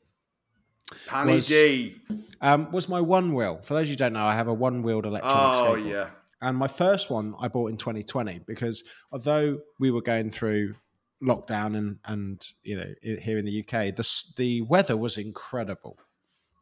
Panny 1.06 1.36
was, 1.36 1.48
D 1.48 1.96
um, 2.40 2.70
was 2.72 2.88
my 2.88 3.00
one 3.00 3.34
wheel 3.34 3.60
for 3.62 3.74
those 3.74 3.82
of 3.82 3.88
you 3.88 3.92
who 3.92 3.96
don't 3.98 4.12
know 4.12 4.26
i 4.26 4.34
have 4.34 4.48
a 4.48 4.54
one 4.54 4.82
wheeled 4.82 5.06
electronic 5.06 5.56
oh 5.56 5.74
skateboard. 5.74 5.90
yeah 5.90 6.08
and 6.40 6.56
my 6.56 6.68
first 6.68 7.10
one 7.10 7.34
I 7.40 7.48
bought 7.48 7.70
in 7.70 7.76
2020 7.76 8.42
because 8.46 8.84
although 9.10 9.58
we 9.78 9.90
were 9.90 10.02
going 10.02 10.30
through 10.30 10.74
lockdown 11.22 11.76
and 11.76 11.98
and 12.04 12.46
you 12.62 12.76
know 12.76 12.94
here 13.02 13.38
in 13.38 13.44
the 13.44 13.60
UK, 13.60 13.94
the 13.94 14.08
the 14.36 14.62
weather 14.62 14.96
was 14.96 15.18
incredible. 15.18 15.98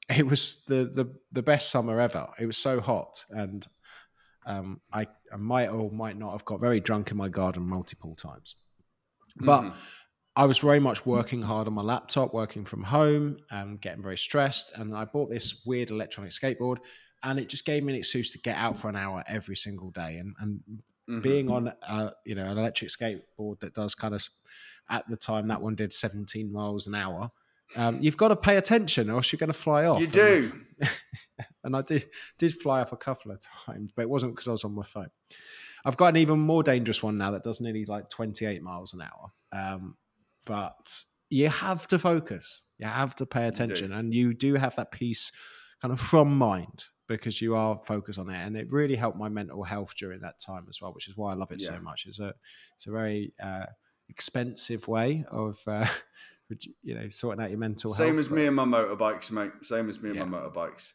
It 0.08 0.26
was 0.26 0.64
the 0.66 0.84
the 0.84 1.06
the 1.32 1.42
best 1.42 1.70
summer 1.70 2.00
ever. 2.00 2.28
It 2.38 2.46
was 2.46 2.56
so 2.56 2.80
hot, 2.80 3.24
and 3.30 3.66
um, 4.46 4.80
I, 4.92 5.06
I 5.32 5.36
might 5.36 5.68
or 5.68 5.90
might 5.90 6.16
not 6.16 6.32
have 6.32 6.44
got 6.44 6.60
very 6.60 6.80
drunk 6.80 7.10
in 7.10 7.16
my 7.16 7.28
garden 7.28 7.62
multiple 7.62 8.14
times, 8.14 8.56
but. 9.36 9.62
Mm. 9.62 9.72
I 10.38 10.44
was 10.44 10.58
very 10.58 10.80
much 10.80 11.06
working 11.06 11.40
hard 11.40 11.66
on 11.66 11.72
my 11.72 11.80
laptop, 11.80 12.34
working 12.34 12.66
from 12.66 12.82
home, 12.82 13.38
and 13.50 13.80
getting 13.80 14.02
very 14.02 14.18
stressed. 14.18 14.76
And 14.76 14.94
I 14.94 15.06
bought 15.06 15.30
this 15.30 15.64
weird 15.64 15.90
electronic 15.90 16.30
skateboard, 16.30 16.76
and 17.22 17.38
it 17.38 17.48
just 17.48 17.64
gave 17.64 17.82
me 17.82 17.94
an 17.94 17.98
excuse 17.98 18.32
to 18.32 18.38
get 18.40 18.58
out 18.58 18.76
for 18.76 18.90
an 18.90 18.96
hour 18.96 19.24
every 19.26 19.56
single 19.56 19.90
day. 19.92 20.18
And, 20.18 20.34
and 20.38 20.60
Mm-hmm. 21.08 21.20
Being 21.20 21.50
on, 21.50 21.72
a, 21.82 22.12
you 22.24 22.34
know, 22.34 22.46
an 22.46 22.58
electric 22.58 22.90
skateboard 22.90 23.60
that 23.60 23.74
does 23.74 23.94
kind 23.94 24.14
of, 24.14 24.28
at 24.90 25.08
the 25.08 25.16
time 25.16 25.48
that 25.48 25.62
one 25.62 25.74
did 25.74 25.92
17 25.92 26.52
miles 26.52 26.86
an 26.86 26.94
hour. 26.94 27.30
Um, 27.74 27.98
you've 28.00 28.16
got 28.16 28.28
to 28.28 28.36
pay 28.36 28.56
attention, 28.56 29.10
or 29.10 29.16
else 29.16 29.32
you're 29.32 29.38
going 29.38 29.48
to 29.48 29.58
fly 29.58 29.86
off. 29.86 30.00
You 30.00 30.06
do. 30.06 30.52
and 31.64 31.76
I 31.76 31.82
did 31.82 32.06
did 32.38 32.54
fly 32.54 32.80
off 32.80 32.92
a 32.92 32.96
couple 32.96 33.32
of 33.32 33.40
times, 33.66 33.92
but 33.92 34.02
it 34.02 34.10
wasn't 34.10 34.32
because 34.32 34.48
I 34.48 34.52
was 34.52 34.64
on 34.64 34.74
my 34.74 34.84
phone. 34.84 35.10
I've 35.84 35.96
got 35.96 36.08
an 36.08 36.16
even 36.16 36.38
more 36.38 36.62
dangerous 36.62 37.02
one 37.02 37.18
now 37.18 37.32
that 37.32 37.42
does 37.42 37.60
nearly 37.60 37.84
like 37.84 38.08
28 38.08 38.62
miles 38.62 38.94
an 38.94 39.02
hour. 39.02 39.32
Um, 39.52 39.96
but 40.44 41.04
you 41.30 41.48
have 41.48 41.86
to 41.88 41.98
focus. 41.98 42.64
You 42.78 42.86
have 42.86 43.16
to 43.16 43.26
pay 43.26 43.46
attention, 43.48 43.90
you 43.90 43.96
and 43.96 44.14
you 44.14 44.34
do 44.34 44.54
have 44.54 44.76
that 44.76 44.92
peace 44.92 45.32
kind 45.80 45.92
of 45.92 46.00
from 46.00 46.36
mind 46.36 46.84
because 47.08 47.40
you 47.40 47.54
are 47.54 47.80
focused 47.84 48.18
on 48.18 48.30
it, 48.30 48.44
and 48.44 48.56
it 48.56 48.70
really 48.72 48.96
helped 48.96 49.18
my 49.18 49.28
mental 49.28 49.62
health 49.62 49.94
during 49.96 50.20
that 50.20 50.38
time 50.38 50.66
as 50.68 50.80
well, 50.80 50.92
which 50.92 51.08
is 51.08 51.16
why 51.16 51.32
I 51.32 51.34
love 51.34 51.52
it 51.52 51.60
yeah. 51.60 51.68
so 51.68 51.80
much. 51.80 52.06
It's 52.06 52.20
a 52.20 52.34
it's 52.74 52.86
a 52.86 52.90
very 52.90 53.32
uh, 53.42 53.66
expensive 54.08 54.88
way 54.88 55.24
of. 55.30 55.58
Uh, 55.66 55.86
you 56.82 56.94
know, 56.94 57.08
sorting 57.08 57.42
out 57.42 57.50
your 57.50 57.58
mental 57.58 57.90
health. 57.90 57.96
Same 57.96 58.14
health. 58.14 58.20
as 58.20 58.30
me 58.30 58.46
and 58.46 58.54
my 58.54 58.64
motorbikes, 58.64 59.30
mate. 59.30 59.50
Same 59.62 59.88
as 59.88 60.00
me 60.00 60.10
and 60.10 60.18
yeah. 60.18 60.24
my 60.24 60.38
motorbikes. 60.38 60.92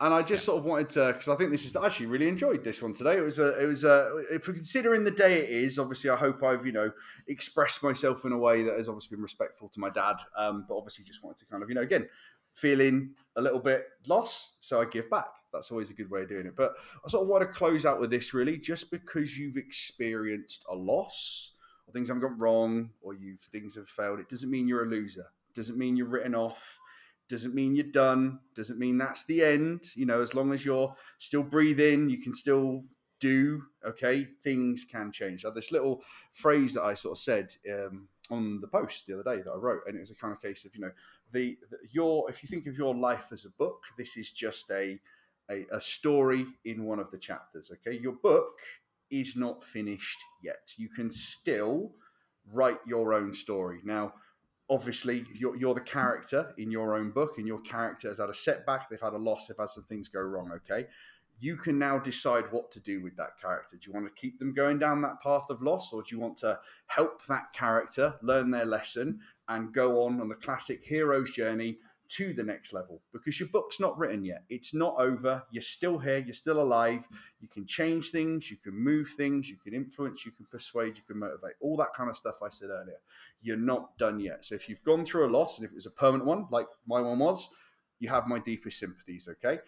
And 0.00 0.12
I 0.12 0.20
just 0.20 0.42
yeah. 0.44 0.46
sort 0.46 0.58
of 0.58 0.64
wanted 0.64 0.88
to, 0.90 1.06
because 1.08 1.28
I 1.28 1.36
think 1.36 1.50
this 1.50 1.64
is 1.64 1.76
I 1.76 1.86
actually 1.86 2.06
really 2.06 2.28
enjoyed 2.28 2.64
this 2.64 2.82
one 2.82 2.92
today. 2.92 3.16
It 3.16 3.22
was 3.22 3.38
a, 3.38 3.60
it 3.62 3.66
was 3.66 3.84
a, 3.84 4.24
if 4.30 4.46
we're 4.46 4.54
considering 4.54 5.04
the 5.04 5.10
day 5.10 5.42
it 5.42 5.50
is, 5.50 5.78
obviously 5.78 6.10
I 6.10 6.16
hope 6.16 6.42
I've 6.42 6.64
you 6.64 6.72
know 6.72 6.90
expressed 7.28 7.82
myself 7.82 8.24
in 8.24 8.32
a 8.32 8.38
way 8.38 8.62
that 8.62 8.76
has 8.76 8.88
obviously 8.88 9.16
been 9.16 9.22
respectful 9.22 9.68
to 9.70 9.80
my 9.80 9.90
dad. 9.90 10.16
Um, 10.36 10.66
but 10.68 10.76
obviously 10.76 11.04
just 11.04 11.22
wanted 11.22 11.38
to 11.38 11.46
kind 11.46 11.62
of 11.62 11.68
you 11.68 11.74
know 11.74 11.82
again 11.82 12.08
feeling 12.52 13.14
a 13.36 13.40
little 13.40 13.58
bit 13.58 13.84
lost, 14.06 14.64
so 14.64 14.80
I 14.80 14.84
give 14.84 15.08
back. 15.10 15.28
That's 15.52 15.70
always 15.70 15.90
a 15.90 15.94
good 15.94 16.10
way 16.10 16.22
of 16.22 16.28
doing 16.28 16.46
it. 16.46 16.56
But 16.56 16.74
I 17.04 17.08
sort 17.08 17.22
of 17.22 17.28
want 17.28 17.42
to 17.42 17.48
close 17.48 17.84
out 17.86 18.00
with 18.00 18.10
this 18.10 18.34
really, 18.34 18.58
just 18.58 18.90
because 18.90 19.38
you've 19.38 19.56
experienced 19.56 20.64
a 20.68 20.74
loss 20.74 21.52
or 21.86 21.92
things 21.92 22.08
haven't 22.08 22.22
gone 22.22 22.38
wrong 22.38 22.90
or 23.00 23.14
you've 23.14 23.40
things 23.40 23.74
have 23.74 23.88
failed, 23.88 24.20
it 24.20 24.28
doesn't 24.28 24.50
mean 24.50 24.68
you're 24.68 24.84
a 24.84 24.88
loser. 24.88 25.26
It 25.50 25.54
doesn't 25.54 25.78
mean 25.78 25.96
you're 25.96 26.06
written 26.06 26.34
off. 26.34 26.78
Doesn't 27.28 27.54
mean 27.54 27.74
you're 27.74 27.84
done. 27.84 28.40
Doesn't 28.54 28.78
mean 28.78 28.98
that's 28.98 29.24
the 29.24 29.42
end. 29.42 29.90
You 29.94 30.06
know, 30.06 30.20
as 30.20 30.34
long 30.34 30.52
as 30.52 30.64
you're 30.64 30.94
still 31.18 31.42
breathing, 31.42 32.10
you 32.10 32.18
can 32.18 32.34
still 32.34 32.84
do. 33.20 33.62
Okay, 33.86 34.24
things 34.44 34.84
can 34.84 35.12
change. 35.12 35.44
Now, 35.44 35.50
this 35.50 35.72
little 35.72 36.02
phrase 36.32 36.74
that 36.74 36.82
I 36.82 36.94
sort 36.94 37.16
of 37.16 37.22
said 37.22 37.54
um, 37.72 38.08
on 38.30 38.60
the 38.60 38.68
post 38.68 39.06
the 39.06 39.14
other 39.14 39.36
day 39.36 39.42
that 39.42 39.50
I 39.50 39.56
wrote, 39.56 39.82
and 39.86 39.96
it 39.96 40.00
was 40.00 40.10
a 40.10 40.14
kind 40.14 40.32
of 40.32 40.40
case 40.40 40.64
of 40.64 40.74
you 40.74 40.82
know 40.82 40.92
the, 41.32 41.58
the 41.70 41.78
your 41.90 42.28
if 42.30 42.42
you 42.42 42.48
think 42.48 42.66
of 42.66 42.76
your 42.76 42.94
life 42.94 43.28
as 43.32 43.44
a 43.44 43.50
book, 43.50 43.84
this 43.98 44.16
is 44.16 44.32
just 44.32 44.70
a, 44.70 45.00
a 45.50 45.66
a 45.72 45.80
story 45.80 46.46
in 46.64 46.84
one 46.84 46.98
of 46.98 47.10
the 47.10 47.18
chapters. 47.18 47.70
Okay, 47.72 47.98
your 47.98 48.14
book 48.14 48.58
is 49.10 49.36
not 49.36 49.62
finished 49.62 50.22
yet. 50.42 50.72
You 50.76 50.88
can 50.88 51.10
still 51.10 51.92
write 52.52 52.78
your 52.86 53.14
own 53.14 53.32
story 53.32 53.78
now 53.84 54.12
obviously 54.72 55.24
you're, 55.34 55.54
you're 55.56 55.74
the 55.74 55.80
character 55.80 56.52
in 56.56 56.70
your 56.70 56.96
own 56.96 57.10
book 57.10 57.36
and 57.38 57.46
your 57.46 57.60
character 57.60 58.08
has 58.08 58.18
had 58.18 58.30
a 58.30 58.34
setback 58.34 58.88
they've 58.88 59.00
had 59.00 59.12
a 59.12 59.18
loss 59.18 59.46
they've 59.46 59.56
had 59.58 59.68
some 59.68 59.84
things 59.84 60.08
go 60.08 60.20
wrong 60.20 60.50
okay 60.50 60.86
you 61.38 61.56
can 61.56 61.78
now 61.78 61.98
decide 61.98 62.44
what 62.50 62.70
to 62.70 62.80
do 62.80 63.02
with 63.02 63.16
that 63.16 63.38
character 63.40 63.76
do 63.76 63.88
you 63.88 63.92
want 63.92 64.06
to 64.06 64.14
keep 64.14 64.38
them 64.38 64.52
going 64.52 64.78
down 64.78 65.02
that 65.02 65.20
path 65.22 65.46
of 65.50 65.62
loss 65.62 65.92
or 65.92 66.02
do 66.02 66.14
you 66.14 66.20
want 66.20 66.36
to 66.36 66.58
help 66.86 67.24
that 67.26 67.52
character 67.52 68.14
learn 68.22 68.50
their 68.50 68.66
lesson 68.66 69.20
and 69.48 69.72
go 69.72 70.04
on 70.04 70.20
on 70.20 70.28
the 70.28 70.34
classic 70.34 70.82
hero's 70.82 71.30
journey 71.30 71.78
to 72.12 72.34
the 72.34 72.42
next 72.42 72.74
level 72.74 73.00
because 73.10 73.40
your 73.40 73.48
book's 73.48 73.80
not 73.80 73.96
written 73.96 74.22
yet. 74.22 74.44
It's 74.50 74.74
not 74.74 74.96
over. 74.98 75.42
You're 75.50 75.62
still 75.62 75.98
here. 75.98 76.18
You're 76.18 76.34
still 76.34 76.60
alive. 76.60 77.08
You 77.40 77.48
can 77.48 77.66
change 77.66 78.10
things. 78.10 78.50
You 78.50 78.58
can 78.58 78.74
move 78.74 79.08
things. 79.16 79.48
You 79.48 79.56
can 79.56 79.72
influence. 79.72 80.26
You 80.26 80.32
can 80.32 80.44
persuade. 80.44 80.98
You 80.98 81.04
can 81.06 81.18
motivate. 81.18 81.54
All 81.60 81.74
that 81.78 81.94
kind 81.96 82.10
of 82.10 82.16
stuff 82.16 82.42
I 82.42 82.50
said 82.50 82.68
earlier. 82.68 82.98
You're 83.40 83.56
not 83.56 83.96
done 83.96 84.20
yet. 84.20 84.44
So 84.44 84.54
if 84.54 84.68
you've 84.68 84.84
gone 84.84 85.06
through 85.06 85.26
a 85.26 85.32
loss 85.32 85.58
and 85.58 85.64
if 85.64 85.72
it 85.72 85.74
was 85.74 85.86
a 85.86 85.90
permanent 85.90 86.26
one, 86.26 86.46
like 86.50 86.66
my 86.86 87.00
one 87.00 87.18
was, 87.18 87.48
you 87.98 88.10
have 88.10 88.26
my 88.26 88.38
deepest 88.38 88.78
sympathies. 88.78 89.26
Okay. 89.30 89.60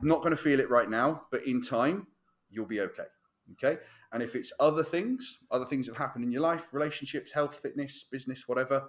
Not 0.00 0.22
going 0.22 0.36
to 0.36 0.42
feel 0.42 0.60
it 0.60 0.70
right 0.70 0.90
now, 0.90 1.22
but 1.30 1.46
in 1.46 1.60
time, 1.60 2.06
you'll 2.50 2.66
be 2.66 2.80
okay. 2.80 3.04
Okay. 3.52 3.80
And 4.12 4.22
if 4.22 4.34
it's 4.34 4.52
other 4.58 4.82
things, 4.82 5.40
other 5.50 5.64
things 5.64 5.86
that 5.86 5.96
happened 5.96 6.24
in 6.24 6.30
your 6.30 6.42
life, 6.42 6.74
relationships, 6.74 7.32
health, 7.32 7.56
fitness, 7.56 8.04
business, 8.04 8.48
whatever, 8.48 8.88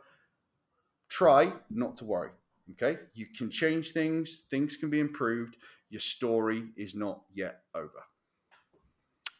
try 1.09 1.53
not 1.69 1.95
to 1.97 2.05
worry 2.05 2.31
Okay, 2.71 2.97
you 3.13 3.27
can 3.27 3.49
change 3.49 3.91
things, 3.91 4.43
things 4.49 4.75
can 4.75 4.89
be 4.89 4.99
improved. 4.99 5.57
Your 5.89 6.01
story 6.01 6.63
is 6.75 6.95
not 6.95 7.21
yet 7.31 7.61
over. 7.73 8.03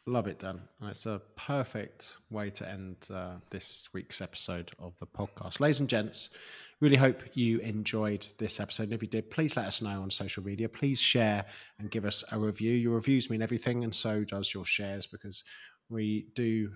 Love 0.08 0.26
it, 0.26 0.38
Dan. 0.38 0.58
It's 0.84 1.04
a 1.04 1.20
perfect 1.36 2.16
way 2.30 2.48
to 2.48 2.66
end 2.66 2.96
uh, 3.12 3.34
this 3.50 3.90
week's 3.92 4.22
episode 4.22 4.72
of 4.78 4.96
the 4.96 5.06
podcast. 5.06 5.60
Ladies 5.60 5.80
and 5.80 5.88
gents, 5.88 6.30
really 6.80 6.96
hope 6.96 7.22
you 7.34 7.58
enjoyed 7.58 8.26
this 8.38 8.58
episode. 8.58 8.84
And 8.84 8.94
if 8.94 9.02
you 9.02 9.08
did, 9.08 9.30
please 9.30 9.54
let 9.54 9.66
us 9.66 9.82
know 9.82 10.00
on 10.00 10.10
social 10.10 10.42
media. 10.42 10.66
Please 10.66 10.98
share 10.98 11.44
and 11.78 11.90
give 11.90 12.06
us 12.06 12.24
a 12.32 12.38
review. 12.38 12.72
Your 12.72 12.94
reviews 12.94 13.28
mean 13.28 13.42
everything, 13.42 13.84
and 13.84 13.94
so 13.94 14.24
does 14.24 14.54
your 14.54 14.64
shares 14.64 15.04
because 15.04 15.44
we 15.90 16.28
do 16.34 16.72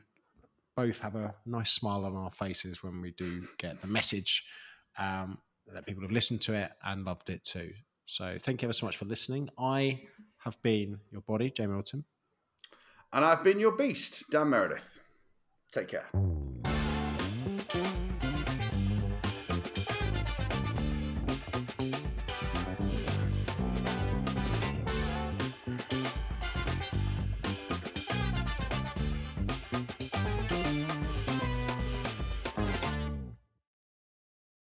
both 0.76 0.98
have 0.98 1.14
a 1.16 1.34
nice 1.46 1.72
smile 1.72 2.04
on 2.04 2.14
our 2.14 2.30
faces 2.30 2.82
when 2.82 3.00
we 3.00 3.12
do 3.12 3.44
get 3.56 3.80
the 3.80 3.86
message. 3.86 4.44
Um, 4.98 5.38
that 5.72 5.86
people 5.86 6.02
have 6.02 6.12
listened 6.12 6.42
to 6.42 6.52
it 6.52 6.70
and 6.84 7.06
loved 7.06 7.30
it 7.30 7.44
too. 7.44 7.72
So 8.04 8.36
thank 8.38 8.60
you 8.60 8.66
ever 8.66 8.74
so 8.74 8.84
much 8.84 8.98
for 8.98 9.06
listening. 9.06 9.48
I 9.58 10.02
have 10.44 10.60
been 10.60 11.00
your 11.10 11.22
body, 11.22 11.50
Jay 11.50 11.64
Alderton. 11.64 12.04
And 13.12 13.24
I've 13.24 13.44
been 13.44 13.58
your 13.58 13.72
beast, 13.72 14.24
Dan 14.30 14.48
Meredith. 14.50 14.98
Take 15.70 15.88
care. 15.88 16.08